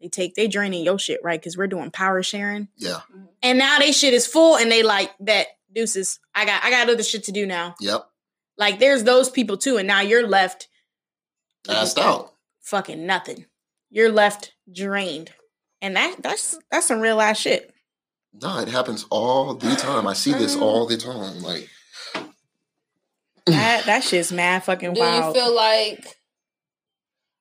[0.00, 1.40] they take they draining your shit, right?
[1.40, 2.68] Because we're doing power sharing.
[2.76, 3.00] yeah.
[3.42, 6.18] And now they shit is full and they like bet deuces.
[6.34, 7.74] I got I got other shit to do now.
[7.80, 8.04] Yep.
[8.56, 10.68] Like there's those people too, and now you're left
[11.68, 12.32] Assed out.
[12.62, 13.46] fucking nothing.
[13.90, 15.30] You're left drained.
[15.80, 17.72] And that that's that's some real ass shit.
[18.40, 20.06] No, it happens all the time.
[20.06, 21.40] I see this all the time.
[21.42, 21.68] Like,
[23.46, 25.34] That that shit's mad fucking Do wild.
[25.34, 26.06] you feel like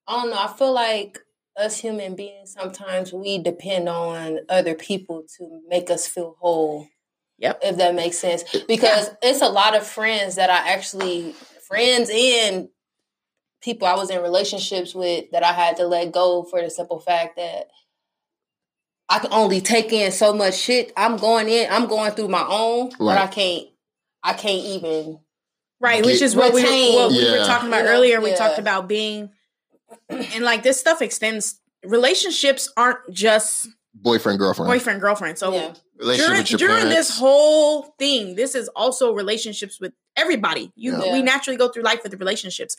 [0.07, 1.19] I don't know, I feel like
[1.57, 6.87] us human beings sometimes we depend on other people to make us feel whole.
[7.39, 7.59] Yep.
[7.63, 8.43] If that makes sense.
[8.67, 11.33] Because it's a lot of friends that I actually
[11.67, 12.69] friends and
[13.61, 16.99] people I was in relationships with that I had to let go for the simple
[16.99, 17.67] fact that
[19.09, 20.91] I can only take in so much shit.
[20.97, 23.67] I'm going in, I'm going through my own, but I can't
[24.23, 25.19] I can't even
[25.79, 26.95] Right, Get- which is what we, were, Retain.
[26.95, 28.19] what we were talking about Yeah, earlier.
[28.19, 28.35] We yeah.
[28.35, 29.29] talked about being,
[30.09, 31.59] and like this stuff extends.
[31.83, 34.67] Relationships aren't just boyfriend, girlfriend.
[34.69, 35.37] boyfriend girlfriend.
[35.37, 35.73] So yeah.
[35.99, 40.71] During, with your during this whole thing, this is also relationships with everybody.
[40.75, 41.13] You Yeah.
[41.13, 42.75] we naturally go through life with the relationships,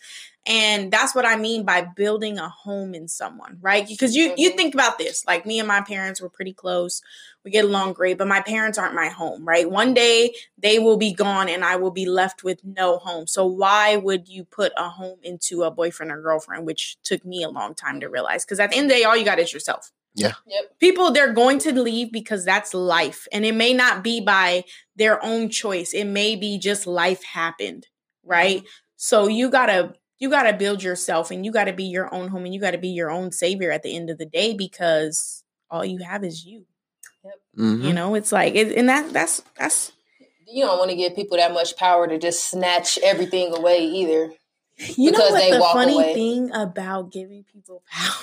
[0.47, 3.87] and that's what I mean by building a home in someone, right?
[3.89, 4.57] Because you you Mhm.
[4.57, 5.25] think about this.
[5.27, 7.01] Like me and my parents were pretty close.
[7.45, 9.71] We get along great, but my parents aren't my home, right?
[9.71, 13.27] One day they will be gone, and I will be left with no home.
[13.27, 17.43] So why would you put a home into a boyfriend or girlfriend, which took me
[17.45, 18.45] a long time to realize?
[18.45, 20.79] Because at the end of the day, all you got is yourself Yep.
[20.81, 24.65] people they're going to leave because that's life and it may not be by
[24.97, 27.87] their own choice it may be just life happened
[28.25, 28.63] right
[28.97, 32.53] so you gotta you gotta build yourself and you gotta be your own home and
[32.55, 35.99] you gotta be your own savior at the end of the day because all you
[35.99, 36.65] have is you
[37.57, 37.85] Mhm.
[37.85, 39.93] you know it's like it, and that that's that's
[40.47, 44.33] you don't want to give people that much power to just snatch everything away either.
[44.97, 46.15] you know what they the funny away.
[46.15, 48.15] thing about giving people power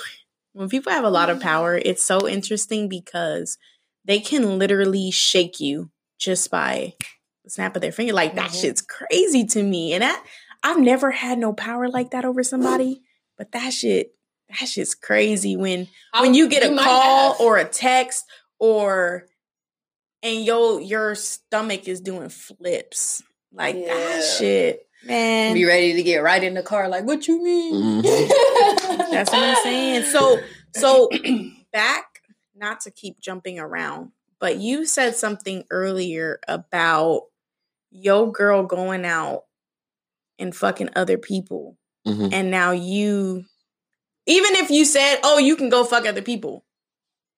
[0.56, 3.58] when people have a lot of power it's so interesting because
[4.06, 6.94] they can literally shake you just by
[7.44, 8.62] the snap of their finger like that Mhm.
[8.62, 10.24] shit's crazy to me and that
[10.64, 13.02] i've never had no power like that over somebody
[13.38, 14.16] but that shit
[14.50, 15.88] that shit's crazy when
[16.20, 17.42] when you get a call have.
[17.42, 18.24] or a text
[18.60, 19.28] or
[20.24, 23.94] and your your stomach is doing flips like Yeah.
[23.94, 26.90] that shit Man, Be ready to get right in the car.
[26.90, 28.02] Like, what you mean?
[28.02, 28.02] Mhm.
[29.12, 30.04] That's what I'm saying.
[30.06, 30.40] So,
[30.76, 31.10] so
[31.72, 32.22] back,
[32.56, 37.24] not to keep jumping around, but you said something earlier about
[37.92, 39.44] your girl going out
[40.40, 41.78] and fucking other people,
[42.08, 42.34] Mhm.
[42.34, 43.46] and now you,
[44.26, 46.66] even if you said, "Oh, you can go fuck other people,"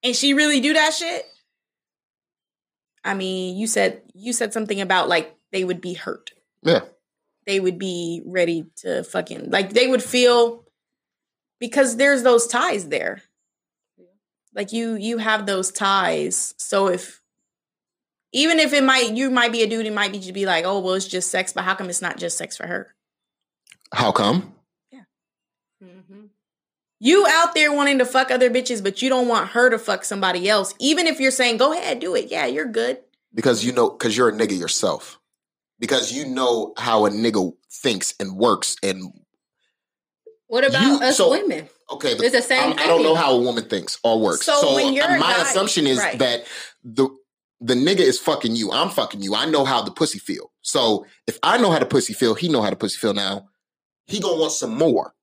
[0.04, 1.26] and she really do that shit.
[3.04, 6.32] I mean, you said you said something about like they would be hurt
[6.64, 6.82] Yeah.
[7.48, 10.64] They would be ready to fucking like they would feel
[11.60, 13.22] because there's those ties there
[14.54, 17.22] like you you have those ties so if
[18.34, 20.66] even if it might you might be a dude it might be to be like
[20.66, 22.94] oh well it's just sex but how come it's not just sex for her
[23.94, 24.54] How come?
[25.84, 26.26] Mm-hmm.
[27.00, 30.04] you out there wanting to fuck other bitches but you don't want her to fuck
[30.04, 32.98] somebody else even if you're saying go ahead do it yeah you're good
[33.34, 35.20] Because you know, because you're a nigga yourself.
[35.80, 38.76] Because you know how a nigga thinks and works.
[38.84, 39.14] And
[40.48, 41.70] What about You- us so- women?
[41.92, 44.46] okay, It's the same I, I don't know how a woman thinks or works.
[44.46, 46.18] So So, when you're uh, my guy- assumption is right.
[46.20, 46.46] that
[46.84, 47.10] the
[47.60, 48.72] the nigga is fucking you.
[48.72, 49.34] I'm fucking you.
[49.34, 50.52] I know how the pussy feel.
[50.62, 53.50] So if I know how the pussy feel, he know how the pussy feel now.
[54.06, 55.16] He gonna want some more.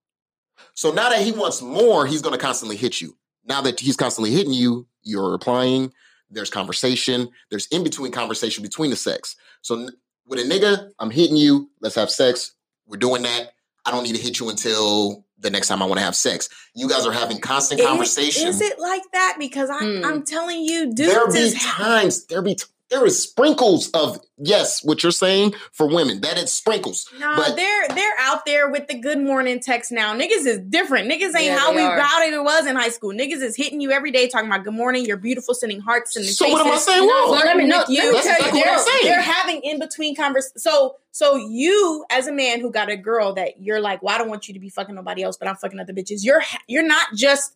[0.75, 3.17] So now that he wants more, he's gonna constantly hit you.
[3.45, 5.93] Now that he's constantly hitting you, you're replying.
[6.29, 7.31] There's conversation.
[7.51, 9.37] There's in between conversation between the sex.
[9.63, 9.89] So
[10.27, 11.70] with a nigga, I'm hitting you.
[11.81, 12.53] Let's have sex.
[12.87, 13.53] We're doing that.
[13.87, 16.49] I don't need to hit you until the next time I want to have sex.
[16.75, 18.49] You guys are having constant Is- conversation.
[18.49, 20.05] is it like that because I, Hmm.
[20.05, 22.57] i'm telling you there be is times there be
[22.95, 27.57] there is sprinkles of yes what you're saying for women that it's sprinkles No, But-
[27.57, 30.14] they're they're out there with the good morning text now.
[30.14, 31.11] Niggas is different.
[31.11, 31.99] Niggas ain't Yeah, how we are.
[32.01, 33.12] how it was in high school.
[33.12, 36.24] Niggas is hitting you every day talking about good morning, you're beautiful, sending hearts and
[36.24, 37.99] so what am i saying No, wrong but let me- no, you.
[38.03, 39.05] let me That's tell exactly you, what I'm they're, saying.
[39.05, 40.53] they're having in between convers.
[40.57, 44.18] So so you as a man who got a girl that you're like, well, I
[44.18, 46.20] don't want you to be fucking nobody else, but I'm fucking other bitches.
[46.22, 47.53] You're you're not just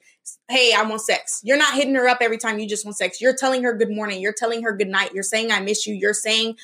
[0.48, 1.40] hey, I want sex.
[1.44, 3.20] You're not hitting her up every time you just want sex.
[3.20, 4.20] You're telling her good morning.
[4.20, 5.12] You're telling her good night.
[5.14, 5.94] You're saying I miss you.
[5.94, 6.56] You're saying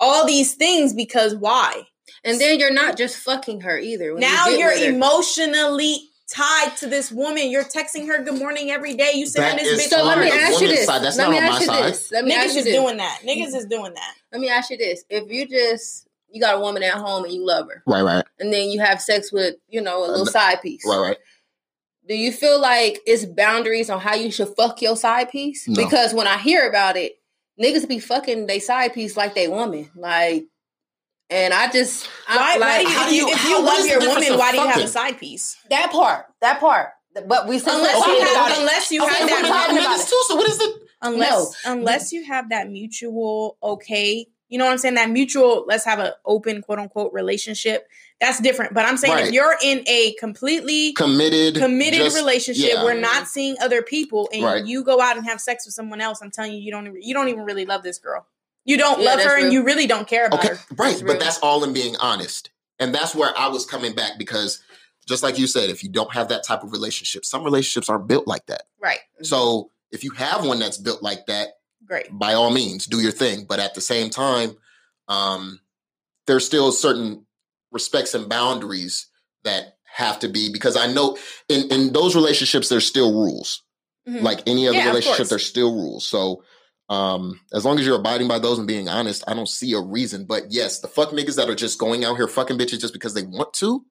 [0.00, 1.82] all these things because why?
[2.24, 4.12] And then you're not just fucking her either.
[4.12, 7.50] when now get you're emotionally tied to this woman.
[7.50, 9.12] You're texting her good morning every day.
[9.14, 9.96] You sending That this is bitch.
[9.98, 10.86] So let me ask you this.
[10.86, 11.02] side.
[11.02, 11.92] That's let not me on ask my you side.
[11.92, 12.12] this.
[12.12, 12.74] Let me ask Niggas you is this.
[12.74, 13.18] doing that.
[13.24, 14.14] Niggas is doing that.
[14.32, 15.04] Let me ask you this.
[15.10, 18.24] If you just you got a woman at home and you love her, right right
[18.40, 20.82] and then you have sex with, you know, a little Uh, side piece.
[20.88, 21.16] right right
[22.08, 25.68] Do you feel like it's boundaries on how you should fuck your side piece?
[25.68, 25.82] No.
[25.84, 27.12] Because when I hear about it,
[27.62, 29.90] niggas be fucking they side piece like they woman.
[29.94, 30.44] Like
[31.30, 33.64] and I just I, Why, why like do you, how do you- if how- you
[33.64, 35.56] love your woman, why do you have a side piece?
[35.70, 36.26] that part.
[36.40, 36.88] That part.
[37.26, 38.58] But we still Unless talking you have, about it.
[38.60, 40.06] unless you okay have that, have talking about it.
[40.08, 44.72] too so what is the unless unless you have that mutual okay, you know what
[44.72, 44.94] I'm saying?
[44.94, 47.86] That mutual, let's have an open quote unquote relationship.
[48.22, 48.72] That's different.
[48.72, 52.84] But I'm saying if you're in a completely committed committed just- relationship yeah.
[52.84, 54.64] we're not seeing other people and Right.
[54.64, 57.02] you go out and have sex with someone else i'm telling you you don't even,
[57.02, 58.24] you don't even really love this girl
[58.64, 60.90] you don't Yeah, love that's her and you really don't care about Okay, her right,
[60.90, 61.18] That's but real.
[61.18, 64.62] that's all in being honest, and that's where I was coming back because,
[65.08, 68.06] just like you said, if you don't have that type of relationship, some relationships aren't
[68.06, 68.62] built like that.
[68.80, 71.48] right So if you have one that's built like that,
[71.84, 73.46] great by all means, do your thing.
[73.48, 74.56] But at the same time,
[75.08, 75.58] um,
[76.28, 77.26] there's still certain
[77.72, 79.08] respects and boundaries
[79.44, 81.16] that have to be because I know
[81.48, 83.62] in in those relationships there's still rules.
[84.08, 84.22] Mhm.
[84.22, 86.06] Like any other Yeah, relationship, there's still rules.
[86.06, 86.42] So
[86.88, 89.80] um, as long as you're abiding by those and being honest, I don't see a
[89.80, 90.24] reason.
[90.26, 93.14] But yes, the fuck niggas that are just going out here fucking bitches just because
[93.14, 93.84] they want to.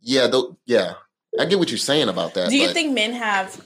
[0.00, 0.58] Yeah, though.
[0.66, 0.94] Yeah,
[1.40, 2.50] I get what you're saying about that.
[2.50, 3.64] do you but- think men have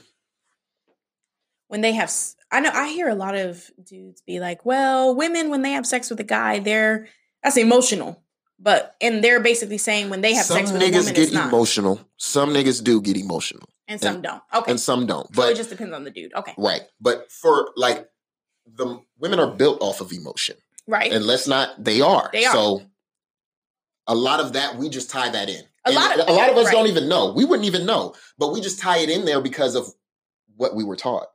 [1.67, 2.11] when they have
[2.51, 5.85] I know i hear a lot of dudes be like well women when they have
[5.85, 7.07] sex with a guy they're
[7.43, 8.23] that's emotional
[8.59, 11.31] but and they're basically saying when they have some sex with a niggas woman get
[11.33, 11.99] emotional?
[12.17, 15.27] Some niggas do get emotional, and some and- don't okay and some don't.
[15.27, 16.81] so But it just depends on the dude okay Right.
[16.99, 18.07] But for like
[18.65, 20.57] the women are built off of emotion.
[20.87, 22.29] right And let's not they are.
[22.33, 22.53] They are.
[22.53, 22.81] So
[24.07, 25.61] a lot of that we just tie that in.
[25.85, 26.71] A And lot of- a lot of us right.
[26.73, 27.31] don't even know.
[27.33, 28.13] We wouldn't even know.
[28.37, 29.87] But we just tie it in there because of
[30.55, 31.27] what we were taught.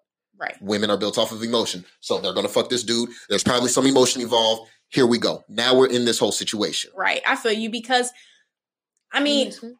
[0.43, 1.85] Right Women are built off of emotion.
[2.01, 3.09] So they're gonna fuck this dude.
[3.29, 4.69] There's probably some emotion involved.
[4.89, 5.43] Here we go.
[5.49, 6.91] Now we're in this whole situation.
[6.97, 8.11] right i feel you because
[9.13, 9.73] i mean Mhm.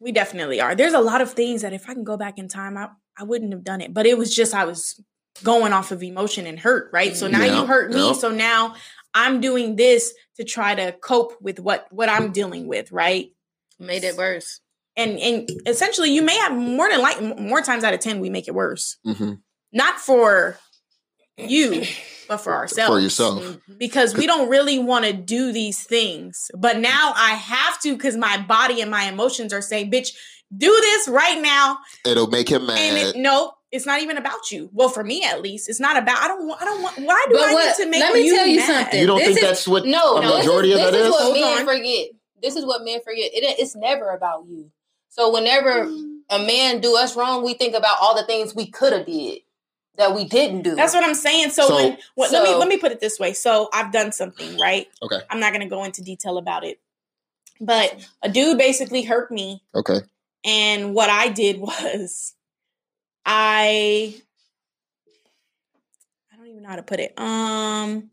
[0.00, 0.74] We definitely are.
[0.74, 3.22] There's a lot of things that if I can go back in time, I, I
[3.22, 3.94] wouldn't have done it.
[3.94, 5.00] But it was just I was
[5.42, 7.16] going off of emotion and hurt, right?
[7.16, 8.08] So now Yeah, you hurt me.
[8.08, 8.12] yeah.
[8.12, 8.74] So now
[9.14, 13.30] I'm doing this to try to cope with what what I'm dealing with, right?
[13.78, 14.60] made it worse.
[14.94, 18.28] And and essentially you may have more than like more times out of 10 we
[18.28, 18.98] make it worse.
[19.04, 19.34] hmm
[19.74, 20.56] Not for
[21.36, 21.82] you,
[22.28, 22.94] but for ourselves.
[22.94, 23.58] For yourself.
[23.76, 26.50] Because we don't really want to do these things.
[26.56, 30.14] But now I have to because my body and my emotions are saying, bitch,
[30.56, 31.78] do this right now.
[32.06, 32.78] It'll make him mad.
[32.78, 34.70] And it, no, it's not even about you.
[34.72, 36.18] Well, for me at least, it's not about.
[36.18, 36.62] I don't want.
[36.62, 36.98] I don't want.
[36.98, 38.66] Why do But I what- need to make let me you tell you mad?
[38.84, 39.00] something.
[39.00, 40.92] you don't This think is- that's what No, a no, majority this of is, that
[40.92, 41.06] this is?
[41.06, 41.66] is what Hold men on.
[41.66, 42.08] forget.
[42.40, 43.30] This is what men forget.
[43.34, 44.70] It, it's never about you.
[45.08, 46.18] So whenever mm.
[46.30, 49.40] a man do us wrong, we think about all the things we could have did
[49.96, 50.74] that we didn't do.
[50.74, 51.50] That's what I'm saying.
[51.50, 53.32] So, So- when, what, let me let me put it this way.
[53.32, 54.88] So I've done something right.
[55.02, 55.18] Okay.
[55.30, 56.80] I'm not going to go into detail about it,
[57.60, 60.00] but a dude basically hurt me, Okay.
[60.44, 62.34] and what I did was,
[63.24, 64.14] I
[66.32, 67.18] I don't even know how to put it.
[67.18, 68.10] Um,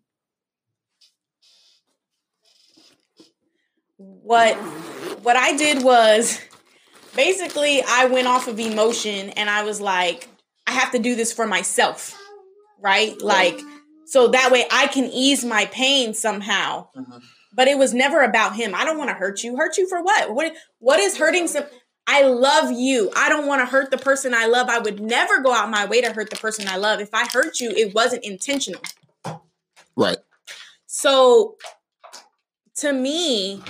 [3.98, 4.56] what
[5.24, 6.40] what I did was
[7.16, 10.28] basically I went off of emotion and I was like,
[10.72, 12.18] I have to do this for myself,
[12.80, 13.22] right?
[13.22, 13.60] Like,
[14.06, 16.88] so that way I can ease my pain somehow.
[16.96, 17.22] Mhm.
[17.54, 18.74] But it was never about him.
[18.74, 19.58] I don't want to hurt you.
[19.58, 20.34] Hurt you for what?
[20.34, 21.66] What what is hurting some
[22.08, 23.12] I love you.
[23.16, 24.70] I don't want to hurt the person I love.
[24.70, 27.02] I would never go out my way to hurt the person I love.
[27.02, 28.82] If I hurt you, it wasn't intentional.
[29.98, 30.18] Right.
[30.88, 31.58] So
[32.78, 33.62] to me,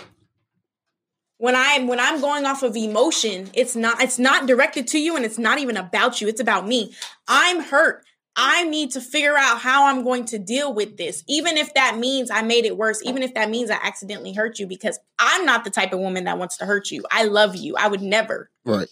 [1.41, 5.15] when I'm when I'm going off of emotion, it's not it's not directed to you
[5.15, 6.27] and it's not even about you.
[6.27, 6.93] It's about me.
[7.27, 8.05] I'm hurt.
[8.35, 11.23] I need to figure out how I'm going to deal with this.
[11.27, 14.59] Even if that means I made it worse, even if that means I accidentally hurt
[14.59, 17.03] you because I'm not the type of woman that wants to hurt you.
[17.11, 17.75] I love you.
[17.75, 18.51] I would never.
[18.63, 18.87] Right.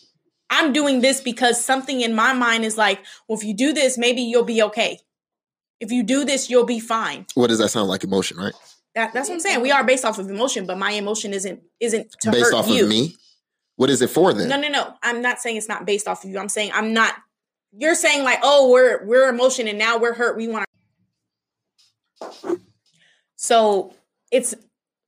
[0.49, 3.95] I'm doing this because something in my mind is like, well, if you do this,
[3.95, 4.99] maybe you'll be okay.
[5.79, 7.27] If you do this, you'll be fine.
[7.35, 8.03] What does that sound like?
[8.03, 8.53] Emotion, right?
[8.95, 9.61] That, that's what I'm saying.
[9.61, 12.67] We are based off of emotion, but my emotion isn't isn't to Based hurt off
[12.67, 12.83] you.
[12.83, 13.15] of me.
[13.75, 14.49] What is it for then?
[14.49, 14.93] No, no, no.
[15.03, 16.39] I'm not saying it's not based off of you.
[16.39, 17.13] I'm saying I'm not.
[17.71, 20.35] You're saying like, oh, we're we're emotion and now we're hurt.
[20.35, 20.65] We want
[22.21, 22.59] to.
[23.35, 23.93] So
[24.31, 24.55] it's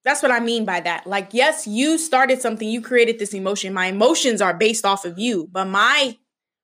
[0.04, 1.06] that's what I mean by that.
[1.06, 2.68] Like, yes, you started something.
[2.68, 3.74] You created this emotion.
[3.74, 6.18] My emotions are based off of you, but my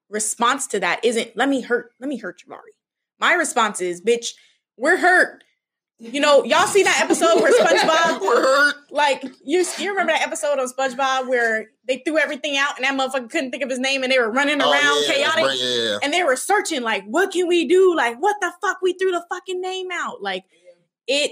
[0.10, 1.92] response to that isn't let me hurt.
[2.00, 2.72] Let me hurt you, Mari.
[3.20, 4.34] My response is, bitch,
[4.78, 5.44] we're hurt.
[6.00, 10.68] You know, y'all see that episode where SpongeBob like you, you remember that episode on
[10.68, 14.12] SpongeBob where they threw everything out and that motherfucker couldn't think of his name and
[14.12, 15.98] they were running Oh, around yeah, chaotic right, yeah, yeah.
[16.04, 19.12] and they were searching like what can we do like what the fuck we threw
[19.12, 20.44] the fucking name out like
[21.08, 21.32] it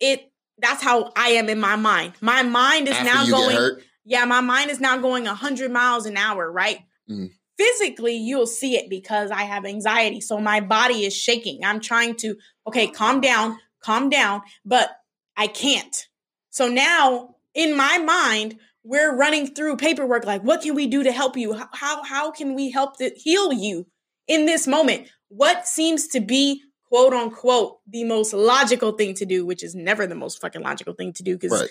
[0.00, 2.14] it that's how I am in my mind.
[2.22, 6.16] My mind is After now going yeah, my mind is now going 100 miles an
[6.16, 6.78] hour, right?
[7.10, 7.30] Mm.
[7.58, 10.20] Physically, you'll see it because I have anxiety.
[10.20, 11.64] So my body is shaking.
[11.64, 12.36] I'm trying to,
[12.68, 14.90] okay, calm down, calm down, but
[15.36, 16.06] I can't.
[16.50, 21.12] So now in my mind, we're running through paperwork like, what can we do to
[21.12, 21.52] help you?
[21.54, 23.86] How, how, how can we help to heal you
[24.28, 25.08] in this moment?
[25.28, 30.06] What seems to be quote unquote the most logical thing to do, which is never
[30.06, 31.70] the most fucking logical thing to do because right?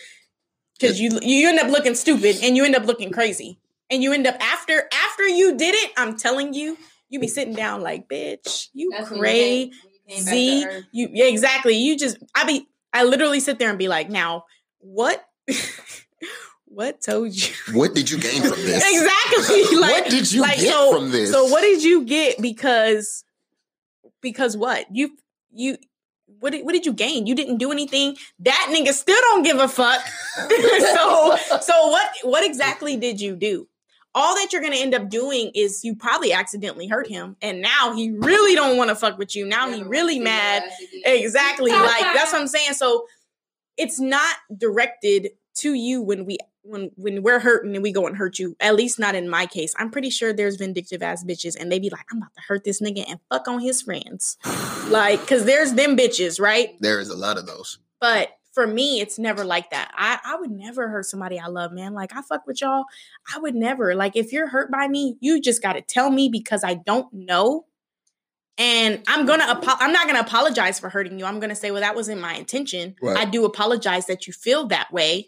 [0.79, 4.13] because you you end up looking stupid and you end up looking crazy and you
[4.13, 6.77] end up after after you did it i'm telling you
[7.09, 9.71] you be sitting down like bitch you That's when
[10.07, 10.85] you came- crazy when you came back to Earth.
[10.91, 14.43] you yeah exactly you just i be i literally sit there and be like now
[14.79, 15.23] what
[16.65, 18.83] what told you What did you gain from this?
[18.85, 21.31] exactly like what did you like, get so- from this?
[21.31, 23.23] so what did you get because
[24.21, 25.11] because what you
[25.53, 25.77] you
[26.39, 27.25] what did, what did you gain?
[27.27, 28.15] You didn't do anything.
[28.39, 30.01] That nigga still don't give a fuck.
[30.35, 33.67] so so what what exactly did you do?
[34.16, 37.93] All that you're gonna end up doing is you probably accidentally hurt him, and now
[37.93, 39.45] he really don't want to fuck with you.
[39.45, 40.63] Now he really mad.
[41.03, 41.72] Exactly.
[41.86, 42.74] Like that's what I'm saying.
[42.74, 43.05] So
[43.78, 48.18] it's not directed to you when we when when we're hurting and we go and
[48.18, 48.55] hurt you.
[48.59, 49.74] At least not in my case.
[49.78, 52.63] I'm pretty sure there's vindictive ass bitches and they be like, I'm about to hurt
[52.63, 54.38] this nigga and fuck on his friends.
[54.86, 56.80] Like, cause there's them bitches, right?
[56.80, 57.80] there is a lot of those.
[57.99, 59.91] But for me, it's never like that.
[59.93, 61.93] I, I would never hurt somebody I love, man.
[61.93, 62.85] Like I fuck with y'all.
[63.33, 63.93] I would never.
[63.95, 67.65] Like if you're hurt by me, you just gotta tell me because I don't know.
[68.57, 71.25] And I'm gonna apo- I'm not gonna apologize for hurting you.
[71.25, 72.95] I'm gonna say, well, that wasn't my intention.
[73.01, 73.17] Right.
[73.17, 75.27] I do apologize that you feel that way.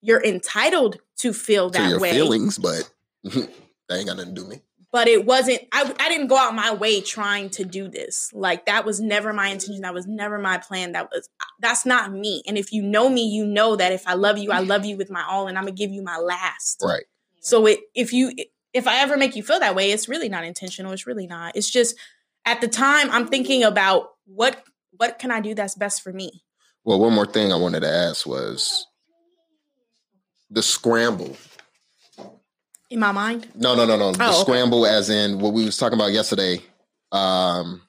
[0.00, 2.12] You're entitled to feel to that your way.
[2.12, 2.88] feelings, but
[3.24, 3.50] that
[3.90, 4.62] ain't got nothing to do with me.
[4.92, 8.30] But it wasn't, I, I didn't go out my way trying to do this.
[8.32, 9.82] Like that was never my intention.
[9.82, 10.92] That was never my plan.
[10.92, 11.28] That was,
[11.60, 12.42] that's not me.
[12.46, 14.96] And if you know me, you know that if I love you, I love you
[14.96, 16.82] with my all and I'm gonna give you my last.
[16.84, 17.04] Right.
[17.40, 18.32] So it if you
[18.72, 20.92] if I ever make you feel that way, it's really not intentional.
[20.92, 21.56] It's really not.
[21.56, 21.96] It's just
[22.44, 24.62] at the time I'm thinking about what
[24.96, 26.42] what can I do that's best for me.
[26.84, 28.86] Well, one more thing I wanted to ask was
[30.50, 31.36] the scramble.
[32.90, 33.48] In my mind.
[33.54, 34.12] No, no, no, no.
[34.12, 34.40] The Oh, okay.
[34.40, 36.60] scramble, as in what we was talking about yesterday.
[37.12, 37.82] Um,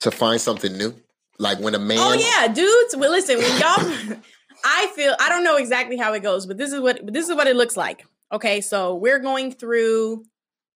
[0.00, 0.94] to find something new?
[1.38, 2.94] Like when a man Oh yeah, dudes.
[2.96, 4.18] Well, listen, when y'all,
[4.64, 7.34] I feel I don't know exactly how it goes, but this is what this is
[7.34, 8.04] what it looks like.
[8.30, 10.24] Okay, so we're going through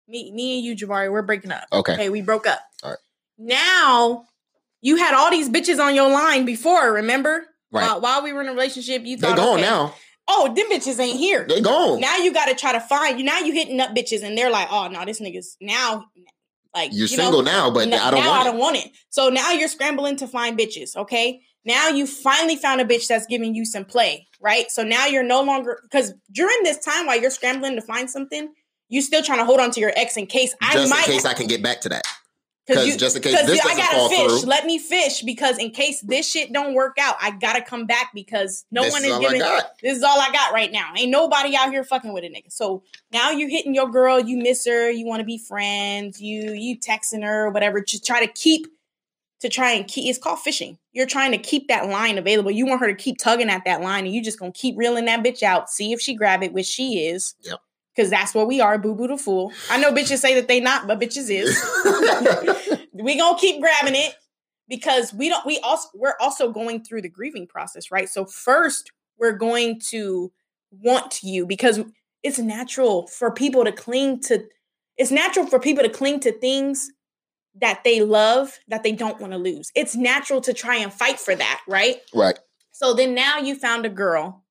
[0.09, 1.11] me, me and you, Javari.
[1.11, 1.65] We're breaking up.
[1.73, 1.93] Okay.
[1.95, 2.61] Okay, we broke up.
[2.83, 2.99] All right.
[3.39, 4.25] Now
[4.81, 6.95] you had all these bitches on your line before.
[6.95, 7.45] Remember?
[7.73, 7.91] Right.
[7.91, 9.95] Uh, while we were in a relationship, you thought, gone okay, now.
[10.29, 11.47] Oh, them bitches ain't here.
[11.49, 12.01] They gone.
[12.01, 13.25] Now you got to try to find you.
[13.25, 16.07] Now you hitting up bitches, and they're like, "Oh no, this nigga's now
[16.77, 18.91] like You're you know, single now, but I don't now want I don't want it.
[19.09, 20.95] So now you're scrambling to find bitches.
[20.95, 21.41] Okay.
[21.65, 24.71] Now you finally found a bitch that's giving you some play, right?
[24.71, 28.53] So now you're no longer because during this time while you're scrambling to find something,
[28.89, 31.05] you still trying to hold on to your ex in case I Just in might
[31.05, 32.07] case I can get back to that.
[32.67, 34.41] Because 'Cause just in case this I gotta fall fish.
[34.41, 34.49] through.
[34.51, 38.11] Let me fish because in case this shit don't work out, I gotta come back
[38.13, 39.39] because no this one is is giving.
[39.83, 40.93] This is all I got right now.
[40.97, 42.51] Ain't nobody out here fucking with a nigga.
[42.51, 44.19] So now you're hitting your girl.
[44.19, 44.91] You miss her.
[44.91, 46.21] You want to be friends.
[46.21, 47.81] You you texting her, whatever.
[47.81, 48.67] Just try to keep
[49.41, 50.09] to try and keep.
[50.09, 50.79] It's called fishing.
[50.93, 52.51] You're trying to keep that line available.
[52.51, 55.05] You want her to keep tugging at that line, and you just gonna keep reeling
[55.05, 55.71] that bitch out.
[55.71, 57.35] See if she grab it, which she is.
[57.43, 57.61] Yep.
[57.97, 59.53] Because that's what we are, boo boo the fool.
[59.71, 61.59] I know bitches say that they not, but bitches is
[62.93, 64.15] we gonna keep grabbing it
[64.69, 68.93] because we don't we also we're also going through the grieving process right so first
[69.19, 70.33] we're going to
[70.71, 71.81] want you because
[72.23, 74.45] it's natural for people to cling to
[74.97, 76.91] it's natural for people to cling to things
[77.55, 81.19] that they love that they don't want to lose it's natural to try and fight
[81.19, 82.39] for that right right.
[82.73, 84.45] so then now you found a girl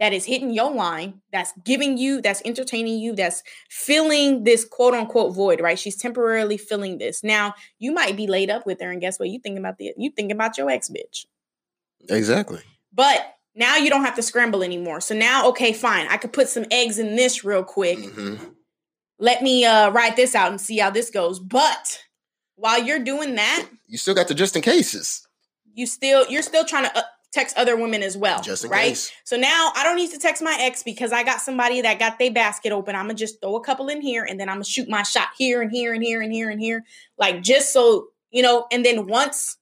[0.00, 4.94] that is hitting your line, that's giving you, that's entertaining you, that's filling this quote
[4.94, 5.78] unquote void, right?
[5.78, 7.22] She's temporarily filling this.
[7.22, 9.28] Now you might be laid up with her, and guess what?
[9.30, 11.26] You thinking about the you thinking about your ex bitch.
[12.08, 12.60] Exactly.
[12.92, 15.00] But now you don't have to scramble anymore.
[15.00, 16.06] So now, okay, fine.
[16.08, 17.98] I could put some eggs in this real quick.
[17.98, 18.34] hmm
[19.18, 21.38] Let me uh write this out and see how this goes.
[21.38, 22.02] But
[22.56, 25.26] while you're doing that, You still got the just in cases.
[25.72, 27.02] you still you're still trying to uh,
[27.34, 28.88] text other women as well, Just right?
[28.90, 29.12] case.
[29.24, 32.18] So now I don't need to text my ex because I got somebody that got
[32.18, 32.94] their basket open.
[32.94, 35.28] I'm gonna just throw a couple in here and then I'm gonna shoot my shot
[35.36, 36.84] here and here and here and here and here.
[37.18, 39.56] Like just so, you know, and then once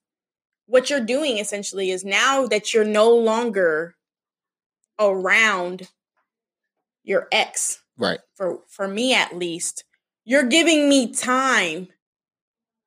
[0.67, 3.95] what you're doing essentially is now that you're no longer
[4.99, 5.89] around
[7.03, 8.19] your ex, Right.
[8.35, 9.83] for for me at least,
[10.25, 11.87] you're giving me time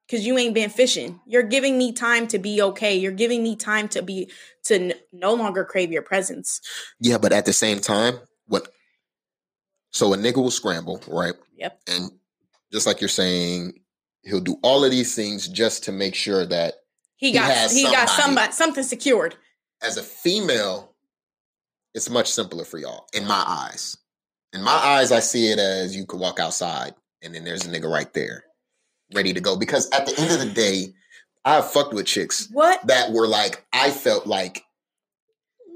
[0.06, 1.20] because you ain't been fishing.
[1.26, 2.96] You're giving me time to be okay.
[2.96, 4.30] You're giving me time to be
[4.64, 6.60] to n- no longer crave your presence.
[7.00, 8.68] Yeah, but at the same time, what?
[9.90, 11.34] So a nigga will scramble, right?
[11.56, 11.80] Yep.
[11.88, 12.10] And
[12.72, 13.80] just like you're saying,
[14.22, 16.74] he'll do all of these things just to make sure that
[17.16, 18.22] He He got he got somebody.
[18.22, 19.36] somebody something secured.
[19.82, 20.94] as a female,
[21.94, 23.96] it's much simpler for y'all in my eyes.
[24.52, 27.70] In my eyes, I see it as you could walk outside and then there's a
[27.70, 28.44] nigga right there
[29.14, 29.56] ready to go.
[29.56, 30.94] Because at the end of the day,
[31.44, 32.84] I've fucked with chicks What?
[32.86, 34.62] that were like, I felt like,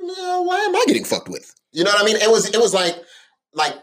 [0.00, 1.54] "No, why am I getting fucked with?
[1.72, 2.16] You know what I mean?
[2.16, 2.96] It was it was like
[3.54, 3.74] like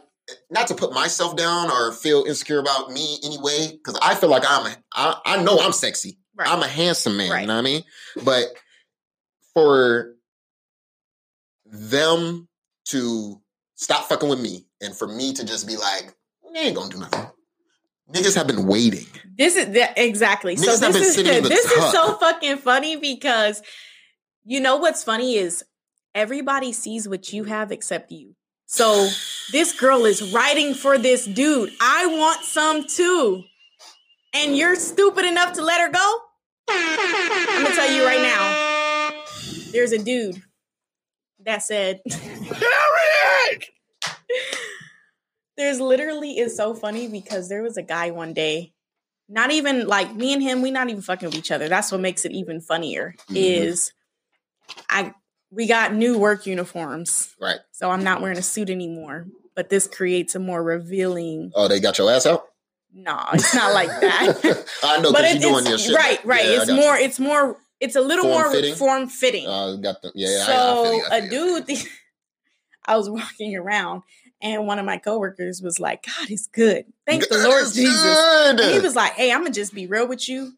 [0.52, 4.44] not to put myself down or feel insecure about me anyway, because I feel like
[4.46, 6.18] I'm a, I, I know I'm sexy.
[6.36, 6.50] Right.
[6.50, 7.42] I'm a handsome man, Right.
[7.42, 7.84] you know what I mean?
[8.26, 8.48] But
[9.54, 10.16] for
[11.66, 12.48] them
[12.90, 13.42] to
[13.76, 16.14] stop fucking with me and for me to just be like,
[16.54, 17.28] they ain't gonna do nothing.
[18.12, 19.06] Niggas have been waiting.
[19.38, 20.56] This is the, exactly.
[20.56, 23.62] so Niggas have this been is sitting in the this is so fucking funny because
[24.46, 25.64] you know what's funny is
[26.16, 28.36] everybody sees what you have except you.
[28.66, 29.10] So
[29.52, 31.72] this girl is writing for this dude.
[31.80, 33.44] I want some too.
[34.34, 36.20] And you're stupid enough to let her go?
[36.70, 39.14] I'm gonna tell you right now.
[39.72, 40.42] There's a dude
[41.46, 42.02] that said
[45.58, 48.74] There's literally is so funny because there was a guy one day,
[49.28, 51.68] not even like me and him, we not even fucking with each other.
[51.68, 53.16] That's what makes it even funnier.
[53.30, 53.36] Mhm.
[53.36, 53.92] Is
[54.90, 55.14] I
[55.52, 57.34] we got new work uniforms.
[57.40, 57.60] Right.
[57.72, 59.28] So I'm not wearing a suit anymore.
[59.56, 62.46] But this creates a more revealing Oh, they got your ass out?
[62.94, 64.66] no, it's not like that.
[64.84, 65.96] I know but it's, you're doing your it's shit.
[65.96, 66.46] right, right.
[66.46, 66.76] Yeah, I it's you.
[66.76, 68.76] more, it's more, it's a little more Form-fitting?
[68.76, 69.48] form fitting.
[69.48, 70.28] Uh, got the yeah.
[70.28, 71.64] I- I, so feel you, I a feel you.
[71.66, 71.78] dude,
[72.86, 74.04] I was walking around,
[74.42, 76.86] and one of my coworkers was like, "God is good.
[77.06, 78.18] Thank the Lord Jesus."
[78.50, 80.54] And he was like, "Hey, I'm gonna just be real with you.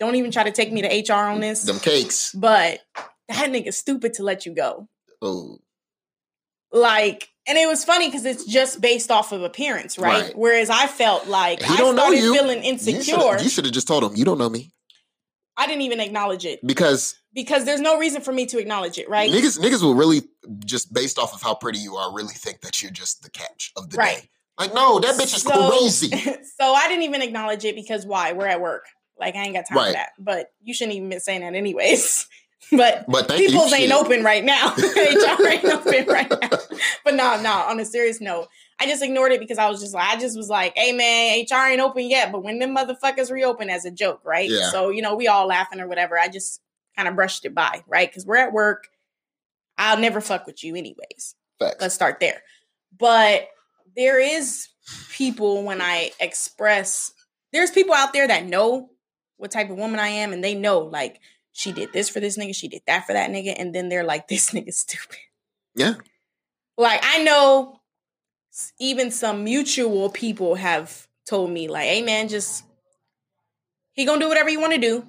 [0.00, 1.62] Don't even try to take me to HR on this.
[1.62, 2.32] them cakes.
[2.32, 2.80] But
[3.28, 4.88] that nigga's stupid to let you go.
[5.22, 5.58] Oh,
[6.72, 10.22] Like." And it was funny because it's just based off of appearance, right?
[10.24, 10.36] Right.
[10.38, 12.34] Whereas I felt like He I don't know started you.
[12.34, 13.38] feeling insecure.
[13.40, 14.70] you should have just told him you don't know me
[15.58, 19.08] I didn't even acknowledge it because because there's no reason for me to acknowledge it,
[19.08, 19.30] right?
[19.30, 20.22] niggas niggas will really
[20.64, 23.72] just based off of how pretty you are really think that you're just the catch
[23.76, 24.18] of the Right.
[24.22, 24.30] day.
[24.58, 26.08] Like no, that bitch is So- crazy.
[26.60, 28.32] so I didn't even acknowledge it because why?
[28.32, 28.86] We're at work.
[29.18, 30.10] Like I ain't got time for that.
[30.18, 32.26] But you shouldn't even be saying that anyways.
[32.72, 34.74] But But people's ain't open right now.
[34.76, 36.50] HR ain't open right now.
[37.04, 38.48] But no, no, on a serious note,
[38.80, 41.44] I just ignored it because I was just like, I just was like, hey man,
[41.50, 42.30] HR ain't open yet.
[42.30, 44.48] But when them motherfuckers reopen as a joke, right?
[44.48, 44.70] Yeah.
[44.70, 46.18] So, you know, we all laughing or whatever.
[46.18, 46.60] I just
[46.96, 48.08] kind of brushed it by, right?
[48.08, 48.88] Because we're at work.
[49.76, 51.34] I'll never fuck with you anyways.
[51.58, 51.76] Facts.
[51.80, 52.42] Let's start there.
[52.96, 53.48] But
[53.96, 54.68] there is
[55.10, 57.12] people when I express,
[57.52, 58.90] there's people out there that know
[59.36, 61.20] what type of woman I am, and they know like
[61.52, 64.04] she did this for this nigga, she did that for that nigga, and then they're
[64.04, 65.18] like, this nigga's stupid.
[65.74, 65.94] Yeah.
[66.76, 67.77] Like I know
[68.78, 72.64] even some mutual people have told me, like, hey man, just
[73.92, 75.06] he gonna do whatever you want to do.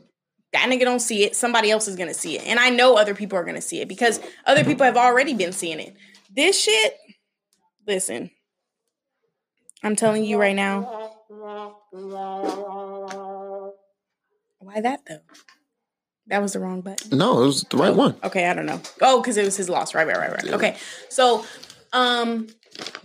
[0.52, 1.36] That nigga don't see it.
[1.36, 2.46] Somebody else is gonna see it.
[2.48, 5.52] And I know other people are gonna see it because other people have already been
[5.52, 5.96] seeing it.
[6.36, 6.98] This shit,
[7.88, 8.32] listen.
[9.84, 11.14] I'm telling you right now.
[14.60, 15.22] Why that though?
[16.28, 17.18] That was the wrong button.
[17.18, 18.16] No, it was the right one.
[18.24, 18.82] Okay, I don't know.
[19.02, 19.96] Oh, because it was his loss.
[19.96, 20.44] Right, right, right, right.
[20.44, 20.56] Yeah.
[20.56, 20.78] Okay.
[21.10, 21.44] So
[21.92, 22.48] um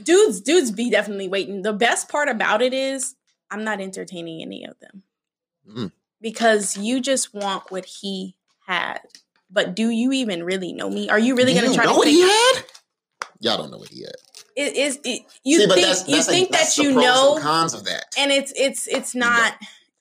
[0.02, 1.62] dudes, dudes be definitely waiting.
[1.62, 3.14] The best part about it is
[3.50, 5.02] I'm not entertaining any of them.
[5.68, 5.92] Mm.
[6.20, 9.00] Because you just want what he had.
[9.50, 11.08] But do you even really know me?
[11.10, 12.64] Are you really gonna you try know to what think he had?
[13.40, 14.12] Y'all don't know what he had.
[14.56, 17.34] it is it, you See, think that's- you that's a- think that's that you know
[17.34, 18.04] and cons of that.
[18.18, 19.54] and it's it's it's not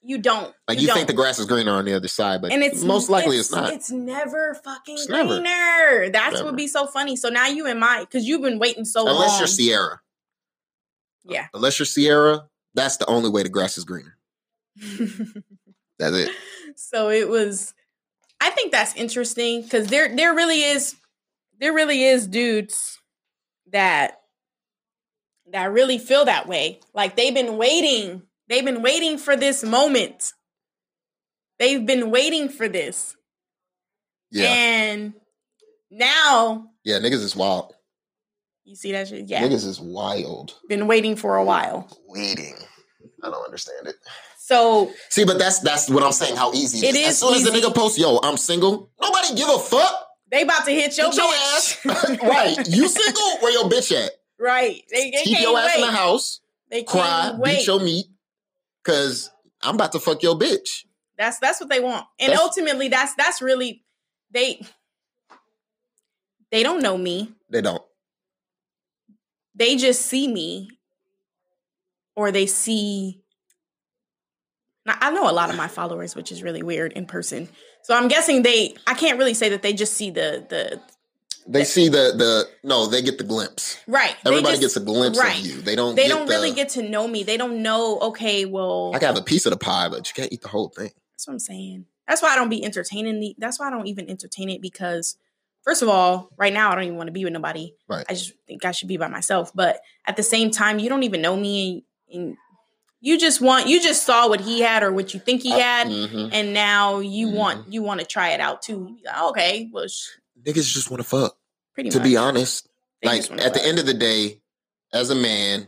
[0.06, 0.96] you don't Like you, don't.
[0.98, 3.52] think the grass is greener on the other side, but and it's most likely it's,
[3.52, 3.72] not.
[3.74, 5.40] It's never fucking It's never.
[5.40, 6.10] greener.
[6.12, 6.46] That's Never.
[6.46, 7.16] what be so funny.
[7.16, 9.24] So now you and my because you've been waiting so Unless long.
[9.26, 10.02] Unless you're Sierra.
[11.24, 11.48] Yeah.
[11.54, 14.18] Unless you're Sierra, that's the only way the grass is greener.
[16.00, 16.30] That's it.
[16.76, 17.74] so it was.
[18.42, 20.96] I think that's interesting because there there really is
[21.60, 23.00] there really is dudes
[23.72, 24.20] that
[25.52, 26.80] that really feel that way.
[26.94, 28.24] Like they've been waiting.
[28.50, 30.34] They've been waiting for this moment.
[31.60, 33.16] They've been waiting for this.
[34.32, 34.52] Yeah.
[34.52, 35.14] And
[35.92, 37.74] now yeah, niggas is wild.
[38.66, 39.28] you see that shit?
[39.28, 39.44] Yeah.
[39.44, 40.56] Niggas is wild.
[40.68, 41.88] Been waiting for a while.
[42.08, 42.56] Waiting.
[43.24, 43.96] I don't understand it.
[44.38, 46.36] So See, but that's that's what I'm saying.
[46.36, 47.08] How easy it is.
[47.10, 50.08] As soon as the nigga posts, "Yo, I'm single," nobody give a fuck.
[50.30, 51.86] they about to hit your Get your bitch.
[51.86, 52.68] ass right.
[52.68, 53.38] You single?
[53.40, 54.12] Where your bitch at?
[54.40, 54.84] right.
[54.92, 55.82] They, they Keep your ass wait.
[55.82, 56.42] in the house.
[56.70, 57.34] They Cry.
[57.38, 57.60] wait.
[57.60, 58.08] Beat your meat.
[58.84, 59.30] Cause
[59.62, 60.86] I'm about to fuck your bitch.
[61.18, 62.06] That's that's what they want.
[62.20, 63.84] And That's- ultimately that's that's really
[64.32, 64.62] they
[66.52, 67.34] they don't know me.
[67.50, 67.84] They don't.
[69.56, 70.70] They just see me
[72.16, 73.24] or they see
[74.86, 77.48] now, I know a lot of my followers, which is really weird in person.
[77.84, 80.82] So I'm guessing they I can't really say that they just see the the
[81.48, 82.88] They see the the no.
[82.88, 83.78] They get the glimpse.
[83.88, 84.16] right.
[84.26, 85.40] Everybody just- gets a glimpse right.
[85.40, 85.62] of you.
[85.62, 85.96] They don't.
[85.96, 87.24] they don't the, really get to know me.
[87.24, 90.14] They don't know, okay, well I can have a piece of the pie, but you
[90.14, 90.92] can't eat the whole thing.
[91.14, 91.86] That's what I'm saying.
[92.08, 93.36] That's why I don't be entertaining the.
[93.38, 95.18] That's why I don't even entertain it because,
[95.64, 97.74] first of all, right now I don't even want to be with nobody.
[97.88, 98.06] Right.
[98.10, 99.52] I just think I should be by myself.
[99.54, 102.38] But at the same time, you don't even know me, and, and
[103.02, 105.88] you just want you just saw what he had or what you think he had,
[105.88, 106.30] Mhm.
[106.34, 107.34] and now you Mhm.
[107.36, 108.98] want you want to try it out too.
[109.06, 110.08] Like, okay, well, sh-
[110.46, 111.36] Niggas just want to fuck.
[111.74, 112.08] pretty To much.
[112.08, 112.68] be honest,
[113.02, 114.42] They like at the end of the day,
[114.94, 115.68] as a man,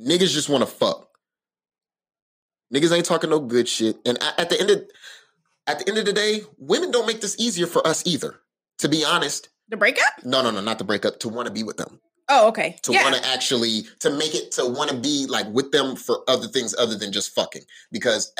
[0.00, 1.08] niggas just want to fuck.
[2.74, 3.96] Niggas ain't talking no good shit.
[4.04, 4.82] And at the end of
[5.66, 8.40] at the end of the day, women don't make this easier for us either.
[8.78, 10.24] To be honest, the breakup.
[10.24, 11.18] no, no, no, not to break up.
[11.20, 12.76] To want to be with them, Oh, okay.
[12.82, 13.02] to yeah.
[13.02, 16.46] want to actually to make it to want to be like with them for other
[16.46, 17.62] things other than just fucking.
[17.90, 18.32] Because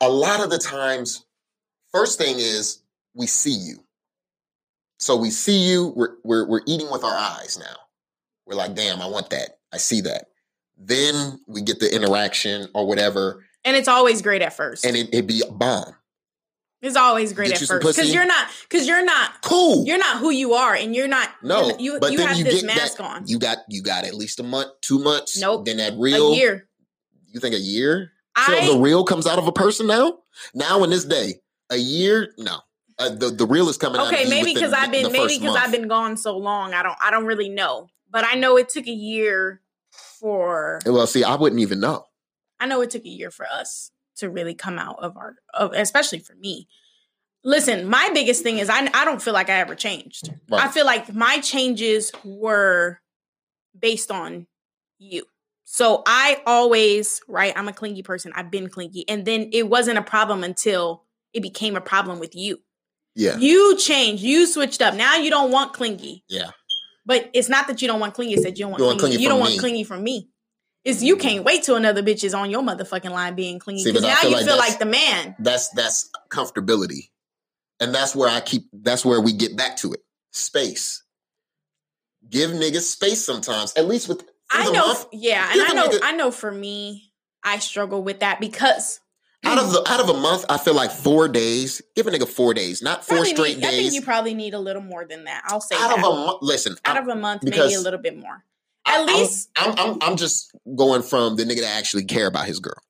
[0.00, 1.24] a lot of the times,
[1.92, 2.82] first thing is
[3.14, 3.84] we see you.
[5.02, 5.92] So we see you.
[5.96, 7.74] We're we're we're eating with our eyes now.
[8.46, 9.58] We're like, damn, I want that.
[9.72, 10.26] I see that.
[10.78, 14.84] Then we get the interaction or whatever, and it's always great at first.
[14.84, 15.96] and it, it be a bomb.
[16.82, 19.84] it's always great Get at first because you're not because you're not Cool.
[19.86, 22.38] you're not who you are, and you're not no, you're- you but you then have
[22.38, 23.26] you this get mask that, on.
[23.26, 25.36] You got you got at least a month, two months.
[25.36, 25.64] Nope.
[25.64, 26.32] Then that real.
[26.32, 26.68] a year.
[27.32, 28.12] You think a year?
[28.36, 30.18] I Till the real comes out of a person now?
[30.54, 32.32] Now in this day, a year?
[32.38, 32.60] No.
[33.02, 35.56] Uh, the the real is coming okay maybe because I've been maybe because.
[35.56, 36.74] I've been gone so long.
[36.74, 39.60] I don't I don't really know, but I know it took a year
[39.90, 42.06] for Well, see, I wouldn't even know.
[42.60, 45.72] I know it took a year for us to really come out of our of
[45.72, 46.68] especially for me.
[47.44, 50.30] Listen, my biggest thing is I I don't feel like I ever changed.
[50.50, 50.64] Right.
[50.64, 53.00] I feel like my changes were
[53.78, 54.46] based on
[54.98, 55.24] you.
[55.64, 58.32] So I always, right, I'm a clingy person.
[58.34, 59.08] I've been clingy.
[59.08, 62.58] And then it wasn't a problem until it became a problem with you.
[63.14, 63.36] Yeah.
[63.36, 64.22] You changed.
[64.22, 64.94] You switched up.
[64.94, 66.24] Now you don't want clingy.
[66.28, 66.50] Yeah.
[67.04, 68.34] But it's not that you don't want clingy.
[68.34, 69.00] It's that you don't want You clingy.
[69.00, 70.28] clingy You don't from want clingy from me.
[70.84, 71.28] It's you mm-hmm.
[71.28, 74.30] can't wait till another bitch is on your motherfucking line being See, because now feel
[74.30, 75.36] you like feel like the man.
[75.38, 77.10] That's that's comfortability.
[77.80, 80.00] And that's where I keep that's where we get back to it.
[80.32, 81.02] Space.
[82.28, 83.72] Give niggas space sometimes.
[83.76, 85.06] At least with I know, month.
[85.12, 86.30] yeah, and Give I a know, nigga- I know.
[86.30, 87.12] For me,
[87.42, 89.00] I struggle with that because
[89.44, 91.82] out of the out of a month, I feel like four days.
[91.96, 93.94] Give a nigga four days, not four probably straight need- I think days.
[93.94, 95.42] you probably need a little more than that.
[95.46, 95.98] I'll say out that.
[95.98, 96.38] of a month.
[96.42, 98.44] Listen, out I'm- of a month, maybe a little bit more.
[98.86, 102.46] At I'm- least, I'm, I'm I'm just going from the nigga that actually care about
[102.46, 102.80] his girl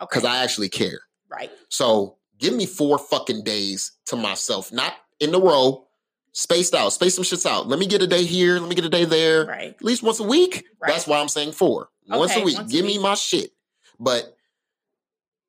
[0.00, 1.00] okay, because I actually care.
[1.28, 1.50] right.
[1.68, 5.86] So give me four fucking days to myself, not in the row,
[6.32, 7.66] spaced out, space some shits out.
[7.68, 9.70] Let me get a day here, let me get a day there, Right.
[9.70, 10.64] at least once a week.
[10.80, 10.92] Right.
[10.92, 11.88] That's why I'm saying four.
[12.08, 12.56] once a week.
[12.58, 13.52] once a give me my shit.
[13.98, 14.35] But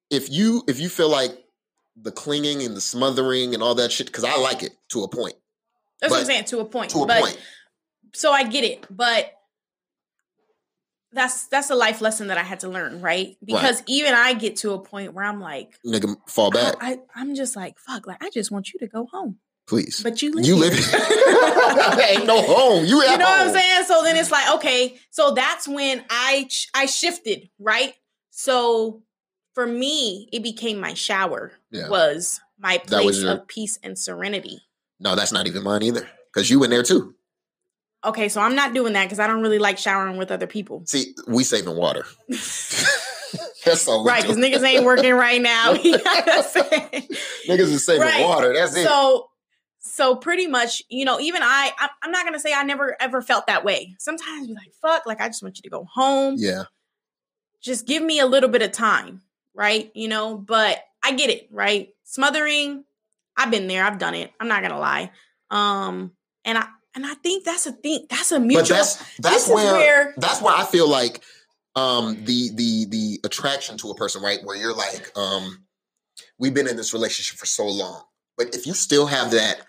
[0.09, 1.31] if you if you feel like
[1.99, 5.07] the clinging and the smothering and all that shit, because I like it to a
[5.07, 5.35] point.
[5.99, 6.45] That's what I'm saying.
[6.45, 6.91] To a point.
[6.91, 7.39] To a but, point.
[8.13, 9.33] So I get it, but
[11.11, 13.35] that's that's a life lesson that I had to learn, right?
[13.43, 16.99] Because even I get to a point where I'm like, Nigga, fall oh, back, I,
[17.15, 20.01] I'm just like, fuck, like I just want you to go home, please.
[20.03, 20.71] but you live you here.
[20.71, 22.85] live Ain't no home.
[22.85, 23.83] You you know what I'm saying?
[23.85, 27.93] So then it's like, okay, so that's when I ch- I shifted, right?
[28.31, 29.01] So
[29.57, 31.89] for me, it became my shower Yeah.
[31.89, 34.61] was my That was place your- of peace and serenity.
[34.99, 36.07] No, that's not even mine either.
[36.31, 37.15] Because you in there too.
[38.05, 40.83] Okay, so I'm not doing that because I don't really like showering with other people.
[40.85, 42.05] See, we saving water.
[43.65, 45.73] That's all Right, because niggas ain't working right now.
[45.83, 45.93] You.
[45.97, 48.23] Niggas is saving Right.
[48.23, 48.53] water.
[48.53, 48.85] That's it.
[48.85, 49.29] so
[49.79, 53.21] so pretty much you know even i I- i'm not gonna say i never ever
[53.21, 56.35] felt that way sometimes be like fuck like i just want you to go home
[56.37, 56.63] yeah.
[57.61, 59.21] just give me a little bit of time
[59.57, 62.83] right you know but i get it right smothering
[63.35, 65.11] i've been there i've done it i'm not gonna lie
[65.51, 66.11] um
[66.45, 66.65] and i
[66.95, 70.41] and i think that's a thing that's a mutual But that's that's where, where- that's
[70.41, 71.23] where I feel like
[71.75, 74.39] um the the the attraction to a person, right?
[74.43, 75.63] Where you're like, um,
[76.39, 78.01] we've been in this relationship for so long.
[78.37, 79.61] But if you still have that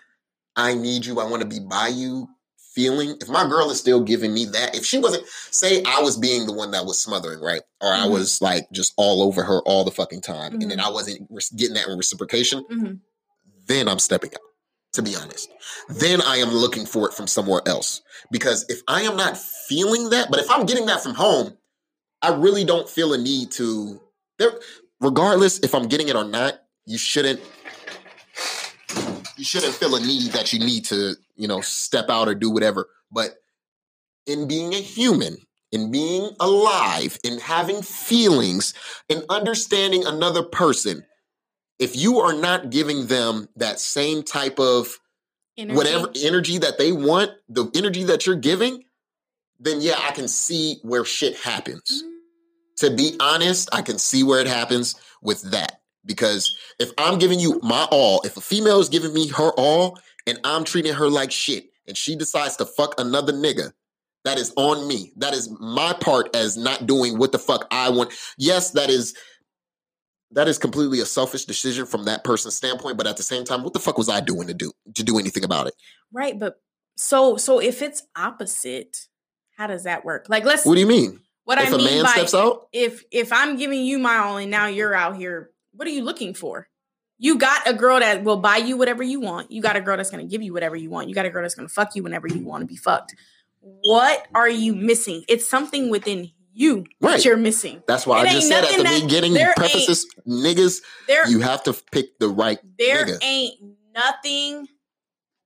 [0.55, 2.27] I need you, I want to be by you
[2.73, 6.17] feeling, if my girl is still giving me that, if she wasn't say I was
[6.17, 7.61] being the one that was smothering, right?
[7.81, 8.11] Or I Mhm.
[8.11, 10.69] was like just all over her all the fucking time, and Mm-hmm.
[10.69, 12.99] then I wasn't getting that in reciprocation, Mhm.
[13.67, 14.41] then I'm stepping out,
[14.93, 15.49] to be honest.
[15.89, 18.01] Then I am looking for it from somewhere else.
[18.31, 21.57] Because if I am not feeling that, but if I'm getting that from home,
[22.21, 24.01] I really don't feel a need to
[24.37, 24.59] there
[25.01, 27.39] regardless if I'm getting it or not, you shouldn't
[29.39, 32.51] you shouldn't feel a need that you need to, you know, step out or do
[32.51, 32.89] whatever.
[33.09, 33.35] But
[34.27, 35.37] in being a human,
[35.71, 38.73] in being alive, in having feelings,
[39.07, 41.05] in understanding another person,
[41.79, 44.99] if you are not giving them that same type of
[45.57, 45.75] Energy.
[45.75, 48.83] whatever energy that they want, the energy that you're giving,
[49.59, 52.03] then yeah, I can see where shit happens.
[52.03, 52.11] Mm.
[52.77, 55.78] To be honest, I can see where it happens with that.
[56.05, 59.99] Because if I'm giving you my all, if a female is giving me her all
[60.25, 63.73] and I'm treating her like shit and she decides to fuck another nigga,
[64.25, 65.11] that is on me.
[65.17, 68.13] That is my part as not doing what the fuck I want.
[68.37, 69.15] Yes, that is
[70.31, 73.63] that is completely a selfish decision from that person's standpoint, but at the same time,
[73.63, 75.73] what the fuck was I doing to do to do anything about it?
[76.11, 76.59] right but
[76.95, 79.07] so so if it's opposite
[79.57, 81.19] how does that work like let's What do you mean?
[81.45, 82.67] what if i mean man by steps out?
[82.73, 86.03] if if I'm giving you my all and now you're out here, what are you
[86.03, 86.67] looking for?
[87.17, 89.49] You got a girl that will buy you whatever you want.
[89.49, 91.07] You got a girl that's going to give you whatever you want.
[91.07, 93.15] You got a girl that's going to fuck you whenever you want to be fucked.
[93.61, 95.23] What are you missing?
[95.29, 97.15] It's something within you Right.
[97.17, 97.81] that you're missing.
[97.87, 100.81] That's why It I just said at the beginning, you there preface ain't- this, niggas,
[101.07, 103.17] There you have to pick the right there nigga.
[103.21, 103.55] ain't
[103.95, 104.67] nothing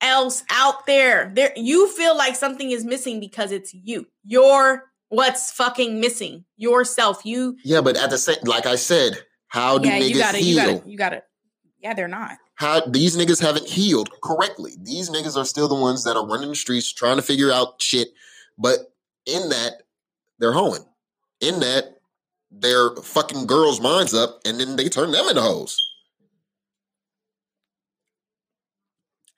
[0.02, 1.32] else out there.
[1.36, 4.08] There you feel like something is missing because it's you.
[4.24, 6.46] You're what's fucking missing.
[6.58, 7.22] Yourself.
[7.26, 9.24] You Yeah, but at the same, like I said,
[9.54, 10.74] how do yeah, niggas you got to you heal?
[10.74, 11.24] got to you got to
[11.80, 12.38] Yeah, they're not.
[12.56, 14.72] how these niggas haven't healed correctly.
[14.82, 17.80] These niggas are still the ones that are running the streets trying to figure out
[17.80, 18.08] shit.
[18.58, 18.80] But
[19.28, 19.84] in that,
[20.40, 20.84] they're hoeing.
[21.40, 22.00] In that,
[22.50, 25.78] they're fucking girls' minds up and then they turn them into hoes.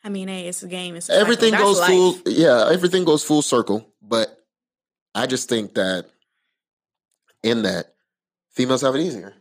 [0.01, 0.95] I mean, hey, it's a game.
[0.95, 1.13] It's a.
[1.13, 1.89] Everything goes life.
[1.89, 3.91] full yeah, everything goes full circle.
[4.01, 4.37] But
[5.13, 6.05] I just think that
[7.43, 7.95] in that,
[8.51, 9.33] females have it easier.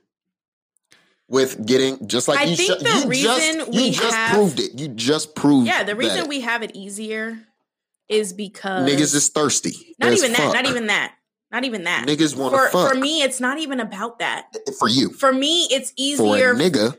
[1.26, 4.14] With getting just like I you, think sho- the you reason just, we you just
[4.14, 4.78] have- proved it.
[4.78, 7.38] You just proved Yeah, the reason that we have it easier
[8.10, 9.94] is because niggas is thirsty.
[9.98, 10.52] not even that.
[10.52, 11.14] Not even that.
[11.50, 12.06] Not even that.
[12.06, 14.54] Niggas want for to fuck for me, it's not even about that.
[14.78, 15.10] for you.
[15.14, 16.50] For me, it's For easier.
[16.52, 16.98] a nigga,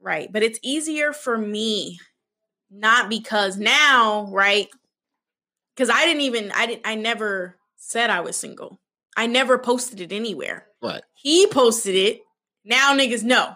[0.00, 1.98] right, but it's easier for me,
[2.70, 4.68] not because now, right?
[5.74, 6.52] Because I didn't even.
[6.52, 6.82] I didn't.
[6.86, 8.78] I never said I was single.
[9.16, 10.66] I never posted it anywhere.
[10.80, 11.02] Right.
[11.14, 12.20] He posted it.
[12.64, 13.54] Now niggas know.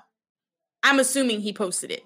[0.82, 2.04] I'm assuming he posted it.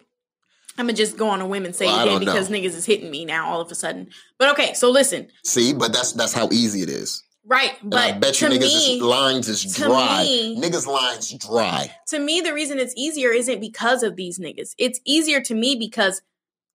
[0.79, 2.57] I'm gonna just go on a whim and say Well, I he did because know.
[2.57, 4.09] niggas is hitting me now all of a sudden.
[4.39, 7.23] But okay, so listen, See, but that's that's how easy it is.
[7.45, 7.73] right?
[7.83, 10.23] And I But bet you niggas me, is, lines is dry.
[10.25, 11.95] me- niggas lines dry.
[12.09, 14.75] to me, the reason it's easier isn't because of these niggas.
[14.79, 16.23] It's easier to me because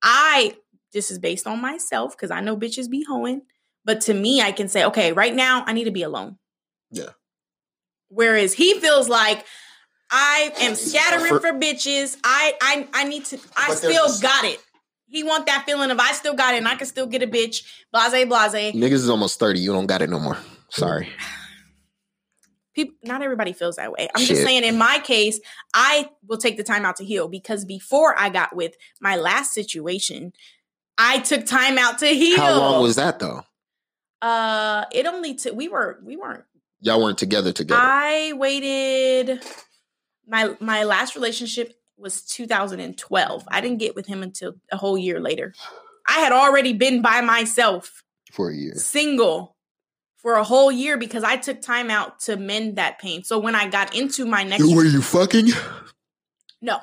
[0.04, 0.56] I,
[0.94, 3.42] this is based on myself, because I know bitches be hoeing.
[3.84, 6.38] But to me, I can say, okay, right now, I need to be alone.
[6.92, 7.10] Yeah.
[8.10, 9.44] Whereas he feels like
[10.10, 12.18] I am scattering For- for, bitches.
[12.24, 14.60] I, I, I need to, I still got it.
[15.10, 17.28] He want that feeling of I still got it and I can still get a
[17.28, 17.64] bitch.
[17.94, 18.76] Blase, blase.
[18.76, 19.60] Niggas is almost 30.
[19.60, 20.38] You don't got it no more.
[20.70, 21.10] Sorry.
[22.74, 24.10] people not everybody feels that way.
[24.14, 24.30] I'm Shit.
[24.36, 25.40] just saying in my case,
[25.74, 29.54] I will take the time out to heal because before I got with my last
[29.54, 30.34] situation,
[30.98, 32.38] I took time out to heal.
[32.38, 33.44] How long was that though?
[34.22, 36.44] uh it only took we were we weren't
[36.82, 37.80] Y'all weren't together together.
[37.84, 39.44] I waited
[40.28, 43.44] my my last relationship was 2012.
[43.50, 45.54] I didn't get with him until a whole year later.
[46.08, 48.76] I had already been by myself for a year.
[48.76, 49.56] single
[50.18, 53.24] for a whole year because I took time out to mend that pain.
[53.24, 55.48] So when I got into my next Were you fucking?
[56.62, 56.80] no,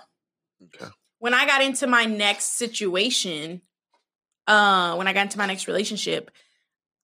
[0.63, 0.91] Okay.
[1.19, 3.61] when I got into my next situation,
[4.47, 6.31] uh, when I got into my next relationship,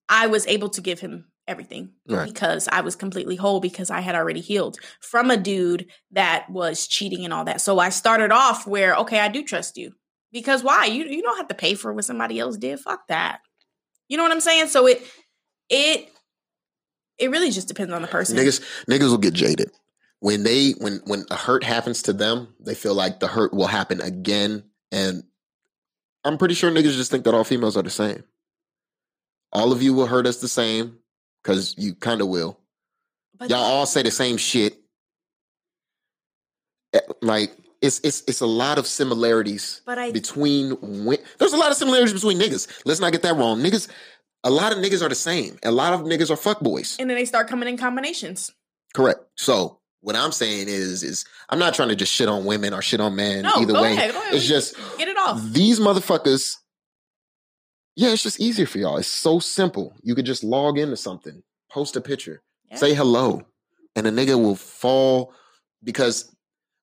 [0.09, 2.25] I was able to give him everything Right.
[2.27, 6.87] because I was completely whole because I had already healed from a dude that was
[6.87, 7.61] cheating and all that.
[7.61, 9.93] So I started off where, okay, I do trust you.
[10.31, 10.85] Because why?
[10.85, 12.79] You you don't have to pay for what somebody else did.
[12.79, 13.41] Fuck that.
[14.07, 14.67] You know what I'm saying?
[14.67, 15.03] So it
[15.69, 16.09] it
[17.17, 18.37] it really just depends on the person.
[18.37, 19.69] Niggas niggas will get jaded.
[20.21, 23.67] When they when when a hurt happens to them, they feel like the hurt will
[23.67, 24.63] happen again.
[24.91, 25.23] And
[26.23, 28.23] I'm pretty sure niggas just think that all females are the same.
[29.51, 30.97] All of you will hurt us the same,
[31.43, 32.57] because you kind of will.
[33.37, 34.77] But Y'all all say the same shit.
[36.93, 37.51] Eh, Like
[37.81, 41.77] it's it's it's a lot of similarities but I between wi- there's a lot of
[41.77, 42.67] similarities between niggas.
[42.85, 43.59] Let's not get that wrong.
[43.61, 43.87] Niggas,
[44.43, 45.57] a lot of niggas are the same.
[45.63, 46.97] A lot of niggas are fuckboys.
[46.99, 48.51] and then they start coming in combinations.
[48.93, 49.21] Correct.
[49.37, 52.81] So what I'm saying is, is I'm not trying to just shit on women or
[52.81, 53.43] shit on men.
[53.43, 54.33] No, either way, ahead, go ahead.
[54.33, 55.41] it's just Get it off.
[55.43, 56.57] these motherfuckers.
[57.95, 58.97] Yeah, it's just easier for y'all.
[58.97, 59.93] It's so simple.
[60.01, 62.77] You could just log into something, post a picture, Yeah.
[62.77, 63.43] say hello,
[63.95, 65.33] and a nigga will fall
[65.83, 66.33] because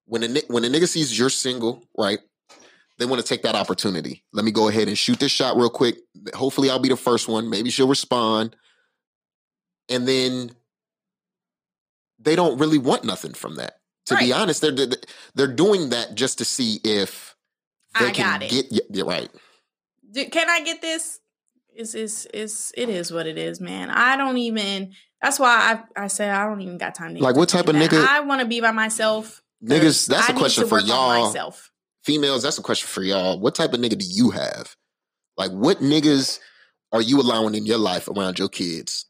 [0.06, 2.18] when a when a nigga sees you're single, right?
[2.98, 4.24] They want to take that opportunity.
[4.32, 5.98] Let me go ahead and shoot this shot real quick.
[6.34, 7.48] Hopefully, I'll be the first one.
[7.48, 8.56] Maybe she'll respond,
[9.88, 10.50] and then
[12.18, 13.74] they don't really want nothing from that.
[14.06, 14.72] To be honest, they're
[15.34, 17.36] they're- doing that just to see if
[18.00, 18.50] they I can got it.
[18.50, 19.30] get yeah, right.
[20.10, 21.20] Do- can I get this?
[21.74, 23.90] Is is is it is what it is, man.
[23.90, 24.92] I don't even.
[25.22, 27.74] That's why I I said I don't even got time to Like, what type of
[27.74, 27.90] that.
[27.90, 29.42] nigga- I want to be by myself.
[29.64, 31.26] Niggas, that's I a question for y'all.
[31.26, 31.70] myself.
[32.04, 33.38] Females, that's a question for y'all.
[33.38, 34.76] What type of nigga do you have?
[35.36, 36.38] Like, what niggas
[36.92, 39.06] are you allowing in your life around your kids?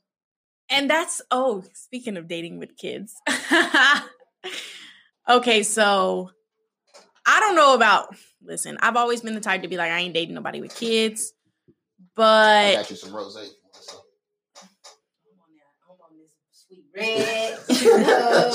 [0.70, 3.14] And that's oh, speaking of dating with kids.
[5.28, 6.30] okay, so
[7.28, 10.14] I don't know about listen, I've always been the type to be like, I ain't
[10.14, 11.32] dating nobody with kids.
[12.16, 13.36] but I got you some rose.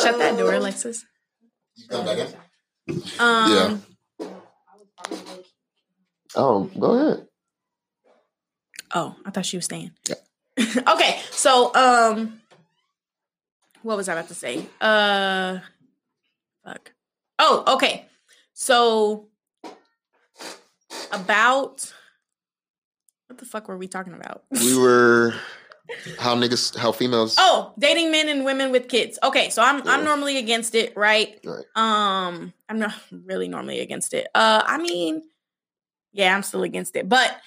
[0.02, 1.06] shut that door, Alexis.
[1.76, 3.02] You come back in?
[3.20, 3.84] Um
[6.36, 7.28] Oh, go ahead.
[8.96, 9.92] Oh, I thought she was staying.
[10.08, 10.16] Yeah.
[10.88, 12.42] okay, so um,
[13.82, 14.66] what was I about to say?
[14.80, 15.60] Uh,
[16.64, 16.92] fuck.
[17.40, 18.06] Oh, okay.
[18.64, 19.28] So
[21.12, 21.94] about
[23.28, 24.46] what the fuck were we talking about?
[24.52, 25.34] We were
[26.18, 27.36] how niggas, how females.
[27.38, 29.20] oh, dating men and women with kids.
[29.22, 31.38] Okay, so I'm I'm normally against it, right?
[31.44, 31.66] Right.
[31.76, 34.28] Um, I'm not really normally against it.
[34.34, 35.24] Uh, I mean,
[36.14, 37.38] yeah, I'm still against it, but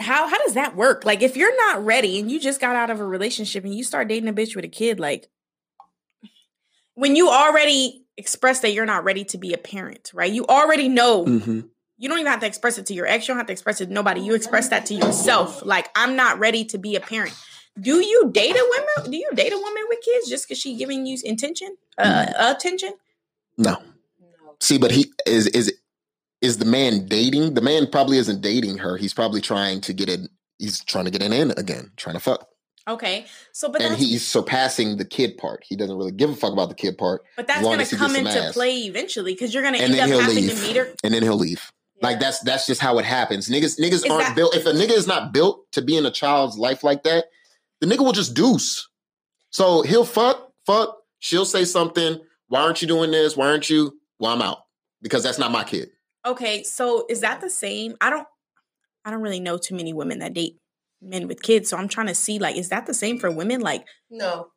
[0.00, 1.04] how how does that work?
[1.04, 3.84] Like, if you're not ready and you just got out of a relationship and you
[3.84, 5.28] start dating a bitch with a kid, like
[6.94, 10.32] when you already express that you're not ready to be a parent, right?
[10.32, 11.68] You already know Mhm.
[11.98, 13.26] you don't even have to express it to your ex.
[13.26, 14.20] You don't have to express it to nobody.
[14.20, 15.64] You express that to yourself.
[15.64, 17.34] Like, I'm not ready to be a parent.
[17.80, 19.10] Do you date a woman?
[19.12, 22.94] Do you date a woman with kids just because she giving you intention, uh, attention?
[23.56, 23.76] No.
[24.60, 25.72] See, but he is is
[26.42, 27.54] is the man dating?
[27.54, 28.96] The man probably isn't dating her.
[28.96, 30.28] He's probably trying to get in.
[30.58, 32.49] He's trying to get an in again, trying to fuck,
[32.90, 35.62] Okay, so but and he's surpassing the kid part.
[35.66, 38.30] He doesn't really give a fuck about the kid part, but that's gonna come into
[38.30, 38.52] ass.
[38.52, 40.50] play eventually because you're gonna end then up having leave.
[40.50, 40.92] to meet her.
[41.04, 41.70] and then he'll leave.
[42.02, 43.48] Like that's that's just how it happens.
[43.48, 44.56] Niggas niggas Is aren't that- built.
[44.56, 47.26] If a nigga is not built to be in a child's life like that,
[47.80, 48.88] the nigga will just deuce.
[49.50, 50.96] So he'll fuck, fuck.
[51.20, 52.18] She'll say something.
[52.48, 53.36] Why aren't you doing this?
[53.36, 54.00] Why aren't you?
[54.18, 54.58] Well, I'm out
[55.02, 55.90] because that's not my kid.
[56.26, 57.94] Okay, so is that the same?
[58.00, 58.26] I don't
[59.04, 60.56] I don't really know too many women that date
[61.00, 63.60] men with kids, so I'm trying to see like is that the same for women?
[63.60, 64.48] Like No.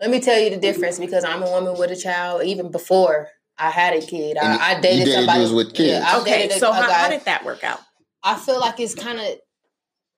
[0.00, 2.42] Let me tell you the difference because I'm a woman with a child.
[2.44, 3.28] Even before
[3.58, 6.04] I had a kid, And I, I you dated dated somebody dudes with kids.
[6.06, 7.80] I okay, a- so a how, guy- how did that work out?
[8.22, 9.26] I feel like it's kind of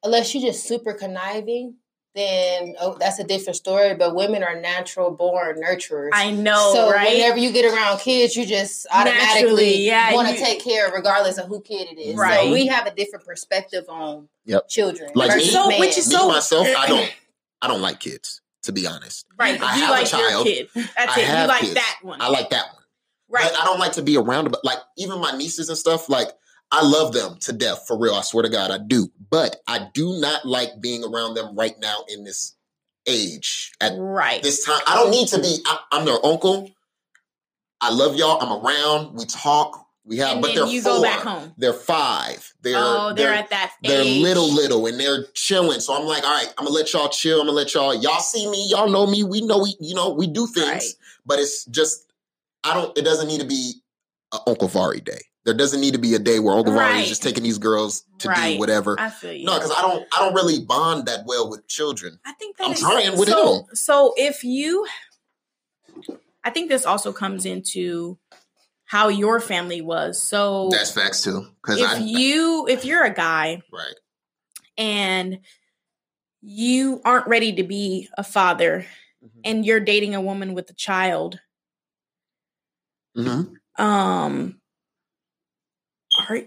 [0.02, 1.76] unless you're just super conniving,
[2.18, 3.94] then oh, that's a different story.
[3.94, 6.10] But women are natural born nurturers.
[6.12, 7.12] I know, so right?
[7.14, 11.38] whenever you get around kids, you just Naturally, automatically yeah, want to take care, regardless
[11.38, 12.16] of who kid it is.
[12.16, 12.40] Right.
[12.46, 14.68] So we have a different perspective on Yep.
[14.68, 15.10] children.
[15.14, 15.80] Like versus me- So- men.
[15.80, 17.14] which is Me So- myself, I don't,
[17.62, 18.40] I don't like kids.
[18.64, 20.44] To be honest, right, I you have a like child.
[20.46, 20.68] your kid.
[20.74, 21.22] That's I it.
[21.22, 21.74] You have like kids.
[21.74, 22.20] that one.
[22.20, 22.82] I like that one.
[23.30, 23.50] right.
[23.50, 24.50] But I don't like to be around.
[24.50, 26.28] But like even my nieces and stuff, like
[26.70, 28.14] I love them to death for real.
[28.14, 29.10] I swear to God, I do.
[29.30, 32.54] But I do not like being around them right now in this
[33.06, 34.42] age at right.
[34.42, 34.80] this time.
[34.86, 35.58] I don't need to be.
[35.66, 36.70] I, I'm their uncle.
[37.80, 38.38] I love y'all.
[38.40, 39.16] I'm around.
[39.16, 39.86] We talk.
[40.04, 40.32] We have.
[40.32, 40.96] and but they're you four.
[40.96, 41.52] go back home.
[41.58, 42.52] They're five.
[42.62, 44.22] They're oh, they're, at that they're age.
[44.22, 45.80] little little and they're chilling.
[45.80, 47.40] So I'm like, all right, I'm gonna let y'all chill.
[47.40, 48.68] I'm gonna let y'all y'all see me.
[48.70, 49.22] Y'all know me.
[49.22, 50.66] We know we you know we do things.
[50.66, 50.82] Right.
[51.26, 52.10] But it's just
[52.64, 52.96] I don't.
[52.96, 53.74] It doesn't need to be
[54.32, 55.20] a Uncle Vari day.
[55.48, 57.00] There doesn't need to be a day where Vari Right.
[57.04, 58.52] is just taking these girls to Right.
[58.52, 59.00] do whatever.
[59.00, 59.46] I feel you.
[59.46, 60.06] no, because I don't.
[60.14, 62.20] I don't really bond that well with children.
[62.26, 63.64] I think that I'm trying with so, him.
[63.74, 64.86] So if you,
[66.44, 68.18] I think this also comes into
[68.84, 70.20] how your family was.
[70.22, 71.46] So That's facts too.
[71.62, 73.94] Because if I you, if you're a guy right.
[74.76, 75.38] and
[76.42, 78.84] you aren't ready to be a father
[79.24, 79.40] Mm-hmm.
[79.44, 81.40] and you're dating a woman with a child,
[83.16, 83.54] Mhm.
[83.78, 84.60] um,
[86.28, 86.40] are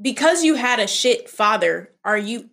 [0.00, 2.50] because you had a shit father, are you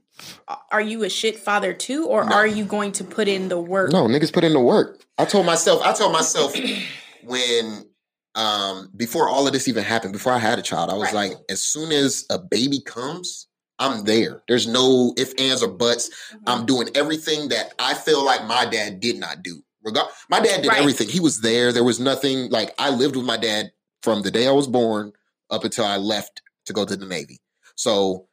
[0.70, 2.36] are you a shit father too, or No.
[2.36, 3.92] are you going to put in the work?
[3.92, 5.04] No, niggas put in the work.
[5.18, 6.56] I told myself, I told myself
[7.24, 7.86] when
[8.36, 11.30] um before all of this even happened, before I had a child, I was Right.
[11.32, 13.48] like, as soon as a baby comes,
[13.80, 14.44] I'm there.
[14.48, 16.10] There's no if, ands, or buts.
[16.10, 16.44] Mm-hmm.
[16.48, 19.64] I'm doing everything that I feel like my dad did not do.
[20.30, 20.80] My dad did Right.
[20.80, 21.10] everything.
[21.10, 21.72] He was there.
[21.72, 23.72] There was nothing like I lived with my dad
[24.04, 25.14] from the day I was born
[25.52, 27.40] up until I left to go to the Navy.
[27.76, 28.28] So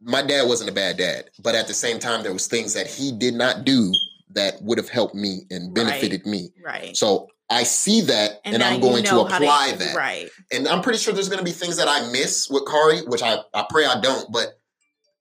[0.00, 2.86] my dad wasn't a bad dad, but at the same time, there was things that
[2.86, 3.92] he did not do
[4.30, 6.50] that would have helped me and benefited me.
[6.64, 6.96] right.
[6.96, 9.94] So I see that, and, now I'm going to know how apply that.
[9.94, 10.30] Right.
[10.50, 13.22] And I'm pretty sure there's going to be things that I miss with Kari, which
[13.22, 14.32] I, I pray I don't.
[14.32, 14.58] But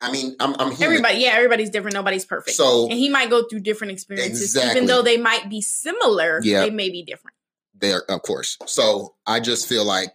[0.01, 0.83] I mean, I'm, I'm human.
[0.83, 1.95] Everybody, yeah, everybody's different.
[1.95, 2.55] Nobody's perfect.
[2.55, 4.71] So and he might go through different experiences, Exactly.
[4.71, 6.39] even though they might be similar.
[6.43, 6.61] Yeah.
[6.61, 7.35] They may be different.
[7.75, 8.57] there, of course.
[8.65, 10.09] So I just feel like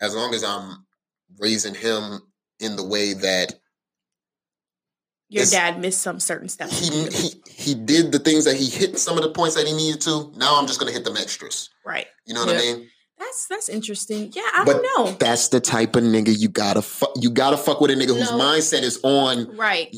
[0.00, 0.86] as long as I'm
[1.38, 2.20] raising him
[2.60, 3.54] in the way that
[5.28, 6.78] Your dad missed some certain steps.
[6.78, 9.72] he he he did the things that he hit some of the points that he
[9.72, 10.32] needed to.
[10.36, 11.68] Now I'm just going to hit them extras.
[11.84, 12.06] right.
[12.26, 12.88] You know what I mean?
[13.18, 14.30] That's that's interesting.
[14.34, 15.12] Yeah, I But- don't know.
[15.18, 17.12] That's the type of nigga you gotta fuck.
[17.18, 19.94] You gotta fuck with a nigga whose mindset is on Right.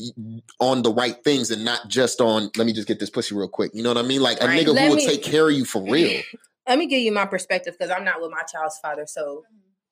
[0.61, 2.49] on the right things and not just on.
[2.55, 3.71] Let me just get this pussy real quick.
[3.73, 4.21] You know what I mean?
[4.21, 4.65] Like a Right.
[4.65, 6.21] nigga Let who will take care of you for real.
[6.67, 9.43] Let me give you my perspective because I'm not with my child's father, so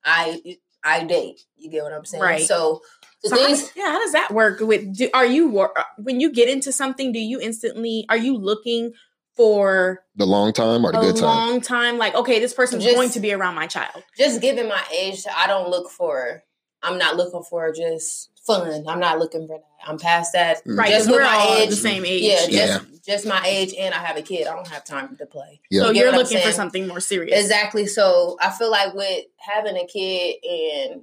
[0.08, 1.42] I I date.
[1.58, 2.24] You get what I'm saying?
[2.24, 2.42] Right.
[2.42, 2.82] So
[3.24, 4.60] the So things does, yeah, how does that work?
[4.62, 5.68] With do, are you uh,
[5.98, 7.12] when you get into something?
[7.12, 8.94] Do you instantly are you looking
[9.36, 11.24] for The long time or the a good time?
[11.26, 11.98] long time?
[11.98, 14.04] Like, okay, this person's Just- going to be around my child.
[14.18, 16.44] just given my age, I don't look for.
[16.84, 18.86] I'm not looking for just fun.
[18.88, 19.66] I'm not looking for that.
[19.86, 20.66] I'm past that.
[20.66, 20.78] Mm.
[20.78, 22.24] Right, Just because we're my all age, the same age.
[22.24, 22.80] Yeah, just Yeah.
[23.06, 24.48] just my age, and I have a kid.
[24.48, 25.60] I don't have time to play.
[25.70, 25.84] Yeah.
[25.84, 27.40] So you you're looking for something more serious.
[27.40, 27.86] Exactly.
[27.86, 31.02] So I feel like with having a kid and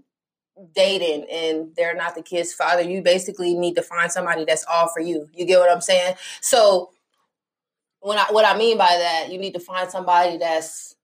[0.74, 4.88] dating and they're not the kid's father, you basically need to find somebody that's all
[4.88, 5.28] for you.
[5.32, 6.14] You get what I'm saying?
[6.40, 6.90] So
[8.00, 10.94] when I what I mean by that, you need to find somebody that's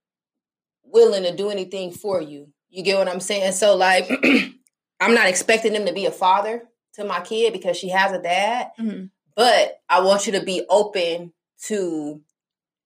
[0.84, 2.48] willing to do anything for you.
[2.68, 3.52] You get what I'm saying?
[3.52, 4.08] So like
[5.01, 6.62] I'm not expecting them to be a father
[6.94, 9.10] to my kid because she has a dad, Mhm.
[9.35, 11.32] but I want you to be open
[11.66, 12.20] to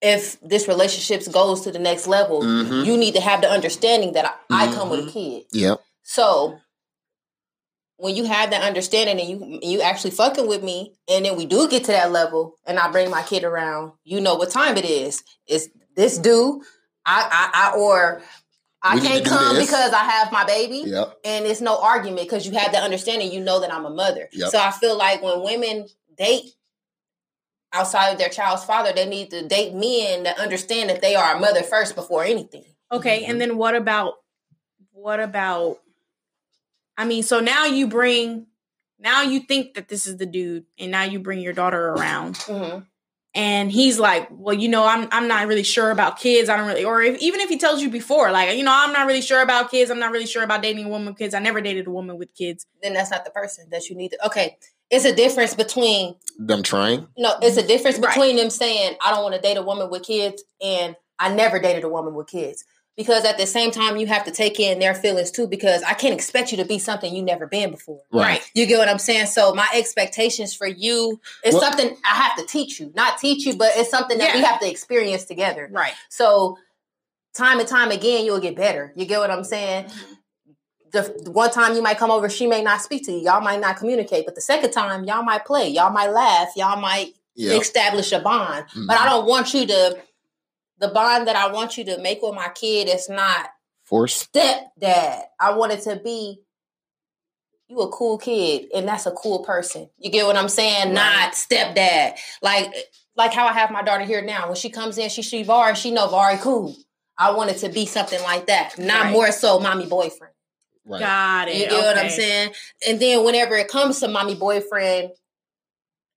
[0.01, 2.85] if this relationship goes to the next level, Mhm.
[2.85, 5.13] you need to have the understanding that I, I come with a Mhm.
[5.13, 5.45] kid.
[5.53, 5.81] Yep.
[6.03, 6.59] So
[7.97, 11.47] when you have that understanding and you you actually fucking with me, and then we
[11.47, 14.77] do get to that level, and I bring my kid around, you know what time
[14.77, 15.23] it is.
[15.47, 16.63] It's this due.
[17.07, 18.23] I I, I or
[18.87, 19.67] I We can't come this.
[19.67, 21.21] because I have my baby Yep.
[21.25, 23.33] and it's no argument because you have that understanding.
[23.33, 24.29] You know that I'm a mother.
[24.33, 24.51] Yep.
[24.51, 25.87] So I feel like when women
[26.19, 26.51] date
[27.73, 31.35] outside of their child's father, they need to date men that understand that they are
[31.37, 32.65] a mother first before anything.
[32.93, 33.29] Okay, Mhm.
[33.31, 34.15] and then what about
[34.93, 35.79] what about
[36.97, 38.47] I mean, so now you bring
[39.01, 42.37] now you think that this is the dude and now you bring your daughter around
[42.37, 42.85] Mm-hmm.
[43.35, 46.49] And he's like, "Well, you know, I'm I'm not really sure about kids.
[46.49, 48.93] I don't really, or if, even if he tells you before, like, you know, I'm
[48.93, 49.91] not really sure about kids.
[49.91, 51.35] I'm not really sure about dating a woman with kids.
[51.35, 52.67] I never dated a woman with kids.
[52.83, 54.27] Then that's not the person that you need to.
[54.27, 54.57] Okay,
[54.91, 57.09] it's a difference between Them trying.
[57.19, 58.09] no, it's a difference Right.
[58.15, 61.59] between them saying I don't want to date a woman with kids and I never
[61.61, 62.65] dated a woman with kids.
[62.97, 65.49] Because at the same time, you have to take in their feelings too.
[65.49, 68.03] Because I can't expect you to be something you never been before.
[68.13, 68.41] Right.
[68.55, 69.27] You get what I'm saying?
[69.27, 73.47] So my expectations for you is Well- something I have to teach you, not teach
[73.47, 75.69] you, but it's something that we have to experience together.
[75.73, 75.93] Right.
[76.09, 76.57] So
[77.35, 78.93] time and time again, you'll get better.
[78.95, 79.87] You get what I'm saying?
[80.93, 83.19] The, the one time you might come over, she may not speak to you.
[83.19, 84.25] Y'all might not communicate.
[84.25, 85.69] But the second time, y'all might play.
[85.69, 86.51] Y'all might laugh.
[86.55, 87.55] Y'all might Yeah.
[87.59, 88.67] establish a bond.
[88.69, 88.87] Mhm.
[88.87, 89.99] But I don't want you to.
[90.79, 93.49] The bond that I want you to make with my kid is not
[93.85, 94.27] Force.
[94.27, 95.23] stepdad.
[95.41, 96.41] I want it to be
[97.69, 99.89] you a cool kid and that's a cool person.
[99.99, 100.93] You get what I'm saying?
[100.93, 102.17] Not stepdad.
[102.43, 102.73] Like
[103.17, 104.47] like how I have my daughter here now.
[104.49, 106.75] When she comes in, she see Vari, she know Vari cool.
[107.17, 108.77] I want it to be something like that.
[108.79, 109.13] Not Right.
[109.13, 110.35] more so mommy boyfriend.
[110.85, 111.01] Right.
[111.01, 111.57] Got it.
[111.57, 112.53] You get what I'm saying?
[112.87, 115.13] And then whenever it comes to mommy boyfriend,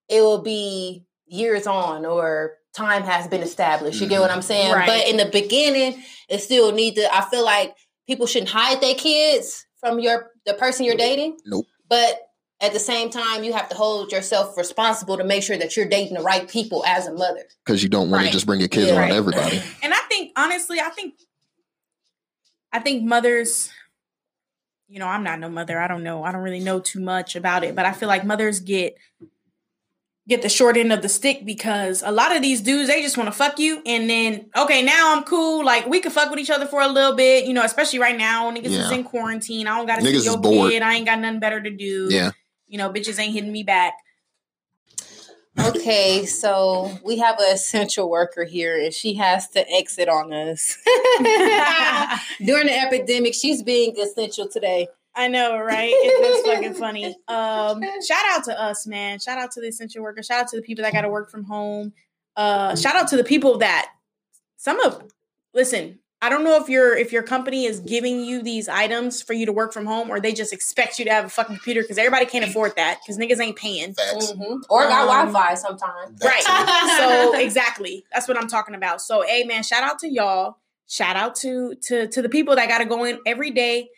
[0.09, 3.99] it will be years on or time has been established.
[3.99, 4.47] You get what I'm mm-hmm.
[4.47, 4.73] saying?
[4.73, 4.87] Right.
[4.87, 7.75] But in the beginning, it still need to I feel like
[8.05, 11.37] people shouldn't hide their kids from your the person you're dating.
[11.45, 11.65] Nope.
[11.89, 12.21] But
[12.59, 15.87] at the same time, you have to hold yourself responsible to make sure that you're
[15.87, 17.43] dating the right people as a mother.
[17.65, 18.27] Because you don't want Right.
[18.27, 18.97] to just bring your kids Yeah.
[18.97, 19.17] around Right.
[19.17, 19.61] everybody.
[19.83, 21.15] And I think honestly, I think
[22.71, 23.69] I think mothers
[24.89, 25.79] you know, I'm not no mother.
[25.79, 26.23] I don't know.
[26.23, 28.95] I don't really know too much about it, but I feel like mothers get
[30.27, 33.17] get the short end of the stick because a lot of these dudes they just
[33.17, 35.63] want to fuck you and then okay, now I'm cool.
[35.63, 38.17] Like we could fuck with each other for a little bit, you know, especially right
[38.17, 38.51] now.
[38.51, 39.67] Niggas is in quarantine.
[39.67, 40.71] I don't gotta Niggas see your bored.
[40.71, 40.81] kid.
[40.81, 42.07] I ain't got nothing better to do.
[42.11, 42.31] Yeah.
[42.67, 43.93] You know, bitches ain't hitting me back.
[45.59, 50.77] Okay, so we have an essential worker here and she has to exit on us.
[52.45, 54.87] During the epidemic, she's being essential today.
[55.17, 55.89] I know, right?
[55.91, 57.15] It's just fucking funny.
[57.27, 59.19] Um, shout out to us, man.
[59.19, 60.27] Shout out to the essential workers.
[60.27, 61.93] Shout out to the people that got to work from home.
[62.35, 63.89] Uh, shout out to the people that
[64.57, 65.03] some of.
[65.53, 69.33] Listen, I don't know if your if your company is giving you these items for
[69.33, 71.81] you to work from home, or they just expect you to have a fucking computer
[71.81, 73.93] because everybody can't afford that because niggas ain't paying.
[73.95, 74.31] Facts.
[74.33, 74.61] Mhm.
[74.69, 76.21] Or got Um, Wi Fi sometimes.
[76.23, 76.43] Right.
[76.97, 79.01] so exactly, that's what I'm talking about.
[79.01, 80.57] So, hey, man, shout out to y'all.
[80.87, 83.89] Shout out to to to the people that got to go in every day.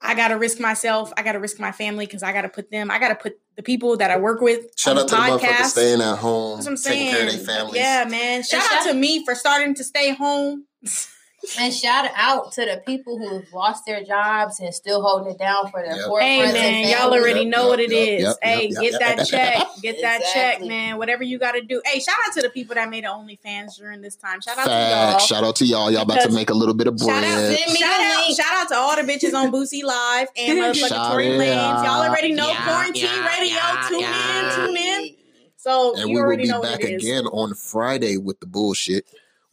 [0.00, 1.12] I got to risk myself.
[1.16, 2.90] I got to risk my family because I got to put them.
[2.90, 4.66] I got to put the people that I work with.
[4.76, 7.32] Shout on out to the motherfuckers staying at home, That's what I'm taking care of
[7.32, 7.76] their families.
[7.76, 8.42] Yeah, man.
[8.42, 10.66] Shout shout- out to me for starting to stay home.
[11.58, 15.70] And shout out to the people who've lost their jobs and still holding it down
[15.70, 16.06] for their Yep.
[16.06, 16.22] forefront.
[16.22, 18.22] Hey, and man, y'all already Yep, know yep, what it yep, is.
[18.22, 19.54] yep, hey, yep, get yep, that yep, check.
[19.58, 19.68] yep.
[19.82, 20.96] Get that check, man.
[20.98, 21.80] Whatever you got to do.
[21.84, 24.40] Hey, shout out to the people that made the OnlyFans during this time.
[24.40, 25.18] Shout out to y'all.
[25.18, 25.90] Shout out to y'all.
[25.90, 27.22] Y'all about to make a little bit of bread.
[27.22, 27.68] Shout out, bread.
[27.68, 31.26] Me shout out, shout out to all the bitches on Boosie Live and motherfucking Tory
[31.26, 31.84] Lanez.
[31.84, 33.54] Y'all already know Yeah, quarantine yeah, radio.
[33.54, 34.60] yeah, tune yeah.
[34.62, 35.16] in, tune in.
[35.56, 37.02] So And you we will be know back what it is.
[37.04, 39.04] again on Friday with the bullshit.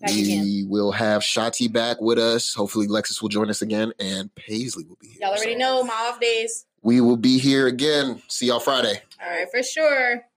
[0.03, 0.65] Back we again.
[0.67, 2.53] will have Shati back with us.
[2.53, 5.19] Hopefully, Lexus will join us again, and Paisley will be here.
[5.21, 6.65] Y'all already So know my off days.
[6.81, 8.21] We will be here again.
[8.27, 9.01] See y'all Friday.
[9.23, 10.25] All right, for sure.